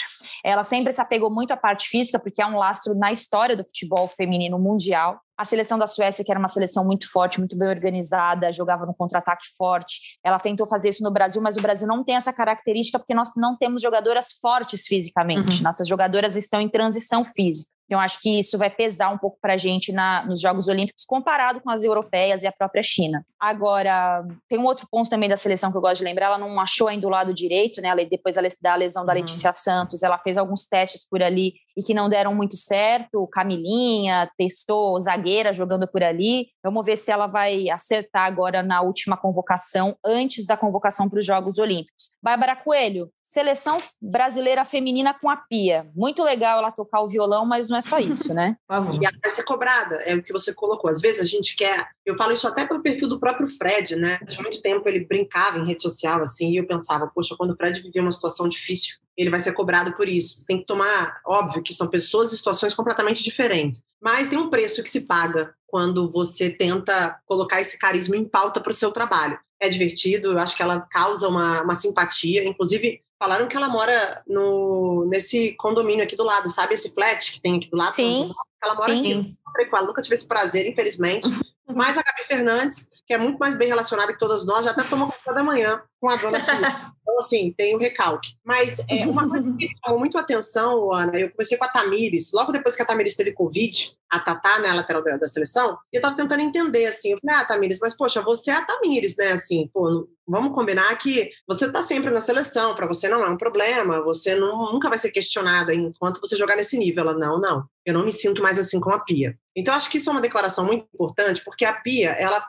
Ela 0.46 0.64
sempre 0.64 0.94
se 0.94 1.02
apegou 1.02 1.30
muito 1.30 1.52
à 1.52 1.58
parte 1.58 1.90
física, 1.90 2.18
porque 2.18 2.42
é 2.42 2.46
um 2.46 2.56
lastro 2.56 2.96
na 2.96 3.12
história 3.12 3.54
do 3.54 3.66
futebol 3.66 4.08
feminino 4.08 4.58
mundial. 4.58 5.20
A 5.38 5.44
seleção 5.44 5.78
da 5.78 5.88
Suécia, 5.88 6.24
que 6.24 6.32
era 6.32 6.40
uma 6.40 6.48
seleção 6.48 6.86
muito 6.86 7.12
forte, 7.12 7.38
muito 7.38 7.56
bem 7.58 7.68
organizada, 7.68 8.50
jogava 8.54 8.86
no 8.86 8.94
contra-ataque 8.94 9.46
forte. 9.58 10.18
Ela 10.24 10.40
tentou 10.40 10.66
fazer 10.66 10.88
isso 10.88 11.04
no 11.04 11.12
Brasil, 11.12 11.42
mas 11.42 11.58
o 11.58 11.62
Brasil 11.62 11.86
não 11.86 12.02
tem 12.02 12.16
essa 12.16 12.32
característica 12.32 12.98
porque 12.98 13.14
nós 13.14 13.34
não 13.36 13.58
temos 13.58 13.82
jogadoras 13.82 14.32
fortes 14.42 14.88
fisicamente. 14.88 15.58
Uhum. 15.58 15.64
Nossas 15.64 15.86
jogadoras 15.86 16.38
estão 16.38 16.62
em 16.62 16.70
transição 16.70 17.26
física. 17.26 17.77
Então, 17.88 18.00
acho 18.00 18.22
que 18.22 18.38
isso 18.40 18.58
vai 18.58 18.70
pesar 18.70 19.10
um 19.10 19.18
pouco 19.18 19.38
para 19.42 19.54
a 19.54 19.58
gente 19.58 19.92
na, 19.92 20.26
nos 20.26 20.42
Jogos 20.42 20.68
Olímpicos, 20.68 21.06
comparado 21.06 21.62
com 21.62 21.70
as 21.70 21.84
europeias 21.84 22.44
e 22.44 22.48
a 22.48 22.52
própria 22.52 22.84
China. 22.84 23.26
Agora, 23.40 24.26
tem 24.50 24.60
um 24.60 24.66
outro 24.66 24.86
ponto 24.92 25.10
também 25.10 25.30
da 25.30 25.38
seleção 25.38 25.72
que 25.72 25.78
eu 25.78 25.82
gosto 25.82 26.00
de 26.00 26.04
lembrar: 26.04 26.28
ela 26.28 26.38
não 26.38 26.60
achou 26.60 26.88
ainda 26.88 27.08
o 27.08 27.10
lado 27.10 27.34
direito, 27.34 27.82
né? 27.82 27.96
Depois 28.06 28.36
da 28.62 28.76
lesão 28.76 29.06
da 29.06 29.14
uhum. 29.14 29.20
Letícia 29.20 29.54
Santos, 29.54 30.04
ela 30.04 30.18
fez 30.18 30.38
alguns 30.38 30.66
testes 30.66 31.08
por 31.08 31.24
ali 31.24 31.54
e 31.76 31.84
que 31.84 31.94
não 31.94 32.10
deram 32.10 32.36
muito 32.36 32.58
certo. 32.58 33.28
Camilinha 33.28 34.30
testou 34.38 35.00
zagueira 35.00 35.54
jogando 35.54 35.88
por 35.88 36.04
ali. 36.04 36.48
Vamos 36.64 36.86
ver 36.86 36.98
se 36.98 37.12
ela 37.12 37.28
vai 37.28 37.70
acertar 37.70 38.26
agora 38.26 38.62
na 38.62 38.82
última 38.82 39.16
convocação, 39.16 39.96
antes 40.04 40.46
da 40.46 40.58
convocação 40.58 41.10
para 41.10 41.20
os 41.20 41.26
Jogos 41.26 41.58
Olímpicos. 41.58 42.12
Bárbara 42.22 42.56
Coelho, 42.56 43.10
Seleção 43.38 43.78
brasileira 44.02 44.66
feminina 44.66 45.14
com 45.14 45.30
a 45.30 45.38
Pia. 45.38 45.88
Muito 45.96 46.24
legal 46.24 46.58
ela 46.58 46.72
tocar 46.72 47.02
o 47.02 47.08
violão, 47.08 47.46
mas 47.46 47.70
não 47.70 47.78
é 47.78 47.82
só 47.82 48.00
isso, 48.02 48.34
né? 48.34 48.58
e 49.00 49.06
ela 49.06 49.18
vai 49.22 49.30
ser 49.30 49.44
cobrada, 49.44 49.98
é 49.98 50.16
o 50.16 50.24
que 50.24 50.34
você 50.34 50.56
colocou. 50.56 50.90
Às 50.90 51.02
vezes 51.02 51.22
a 51.22 51.24
gente 51.24 51.56
quer. 51.56 51.88
Eu 52.04 52.18
falo 52.18 52.32
isso 52.32 52.48
até 52.48 52.66
pelo 52.66 52.82
perfil 52.82 53.08
do 53.08 53.20
próprio 53.20 53.48
Fred, 53.48 53.96
né? 53.96 54.18
De 54.28 54.42
muito 54.42 54.60
tempo 54.60 54.90
ele 54.90 55.06
brincava 55.06 55.60
em 55.60 55.68
rede 55.68 55.84
social, 55.84 56.20
assim, 56.20 56.50
e 56.50 56.58
eu 56.58 56.66
pensava, 56.66 57.12
poxa, 57.14 57.36
quando 57.38 57.52
o 57.52 57.56
Fred 57.56 57.80
vivia 57.80 58.02
uma 58.02 58.12
situação 58.12 58.50
difícil, 58.50 58.98
ele 59.16 59.30
vai 59.30 59.40
ser 59.40 59.54
cobrado 59.54 59.94
por 59.94 60.10
isso. 60.10 60.44
Tem 60.48 60.58
que 60.58 60.66
tomar, 60.66 61.22
óbvio 61.24 61.62
que 61.62 61.76
são 61.76 61.88
pessoas 61.90 62.34
e 62.34 62.38
situações 62.38 62.74
completamente 62.74 63.24
diferentes, 63.24 63.84
mas 64.02 64.30
tem 64.30 64.40
um 64.40 64.50
preço 64.50 64.82
que 64.82 64.90
se 64.90 65.06
paga 65.06 65.54
quando 65.68 66.10
você 66.10 66.50
tenta 66.50 67.20
colocar 67.24 67.62
esse 67.62 67.78
carisma 67.78 68.18
em 68.18 68.26
pauta 68.28 68.60
para 68.60 68.72
o 68.72 68.76
seu 68.76 68.90
trabalho. 68.90 69.38
É 69.60 69.70
divertido, 69.70 70.32
eu 70.32 70.40
acho 70.40 70.56
que 70.56 70.64
ela 70.64 70.82
causa 70.82 71.28
uma, 71.28 71.62
uma 71.62 71.76
simpatia, 71.76 72.44
inclusive 72.44 73.02
Falaram 73.20 73.48
que 73.48 73.58
ela 73.58 73.68
mora 73.68 74.22
no, 74.28 75.06
nesse 75.10 75.54
condomínio 75.54 76.04
aqui 76.04 76.16
do 76.16 76.24
lado, 76.24 76.50
sabe? 76.50 76.76
Esse 76.76 76.94
flat 76.94 77.32
que 77.32 77.42
tem 77.42 77.58
aqui 77.58 77.70
do 77.70 77.78
lado. 77.78 77.94
Sim. 77.94 78.32
Ela 78.64 78.76
mora 78.76 78.94
Sim. 78.94 79.00
aqui. 79.00 79.38
Eu 79.74 79.86
nunca 79.86 80.02
tive 80.02 80.16
esse 80.16 80.28
prazer, 80.28 80.68
infelizmente. 80.68 81.28
Mas 81.76 81.98
a 81.98 82.02
Gabi 82.02 82.24
Fernandes, 82.24 82.90
que 83.06 83.14
é 83.14 83.18
muito 83.18 83.38
mais 83.38 83.58
bem 83.58 83.68
relacionada 83.68 84.14
que 84.14 84.20
todas 84.20 84.46
nós, 84.46 84.64
já 84.64 84.72
até 84.72 84.84
tomou 84.84 85.08
café 85.08 85.34
da 85.34 85.44
manhã 85.44 85.82
com 86.00 86.10
a 86.10 86.16
dona 86.16 86.40
Então, 87.08 87.18
assim, 87.20 87.54
tem 87.56 87.74
o 87.74 87.80
recalque. 87.80 88.34
Mas 88.44 88.80
é, 88.90 89.06
uma 89.08 89.30
coisa 89.30 89.46
que 89.46 89.50
me 89.50 89.70
chamou 89.82 89.98
muito 89.98 90.18
atenção, 90.18 90.92
Ana, 90.92 91.18
eu 91.18 91.32
comecei 91.32 91.58
com 91.58 91.64
a 91.64 91.70
Tamires, 91.70 92.34
logo 92.34 92.52
depois 92.52 92.76
que 92.76 92.82
a 92.82 92.86
Tamires 92.86 93.16
teve 93.16 93.32
Covid, 93.32 93.94
a 94.12 94.20
Tatá, 94.20 94.60
né, 94.60 94.74
lateral 94.74 95.02
da, 95.02 95.16
da 95.16 95.26
seleção, 95.26 95.78
e 95.92 95.96
eu 95.96 96.02
tava 96.02 96.18
tentando 96.18 96.42
entender, 96.42 96.86
assim, 96.86 97.14
eu 97.14 97.20
falei, 97.22 97.38
ah, 97.38 97.46
Tamires, 97.46 97.80
mas 97.82 97.96
poxa, 97.96 98.22
você 98.22 98.52
é 98.52 98.56
a 98.56 98.66
Tamires, 98.66 99.16
né, 99.16 99.32
assim, 99.32 99.70
pô, 99.74 100.06
vamos 100.28 100.54
combinar 100.54 100.94
que 100.98 101.32
você 101.48 101.72
tá 101.72 101.82
sempre 101.82 102.12
na 102.12 102.20
seleção, 102.20 102.76
para 102.76 102.86
você 102.86 103.08
não 103.08 103.24
é 103.24 103.30
um 103.30 103.38
problema, 103.38 104.04
você 104.04 104.36
não, 104.36 104.74
nunca 104.74 104.90
vai 104.90 104.98
ser 104.98 105.12
questionada 105.12 105.74
enquanto 105.74 106.20
você 106.20 106.36
jogar 106.36 106.58
nesse 106.58 106.78
nível. 106.78 107.04
Ela, 107.04 107.18
não, 107.18 107.40
não, 107.40 107.64
eu 107.86 107.94
não 107.94 108.04
me 108.04 108.12
sinto 108.12 108.42
mais 108.42 108.60
assim 108.60 108.82
com 108.82 108.92
a 108.92 109.00
Pia. 109.00 109.38
Então, 109.56 109.74
acho 109.74 109.90
que 109.90 109.98
isso 109.98 110.10
é 110.10 110.12
uma 110.12 110.22
declaração 110.22 110.66
muito 110.66 110.86
importante, 110.94 111.42
porque 111.44 111.64
a 111.64 111.74
Pia, 111.74 112.12
ela 112.12 112.46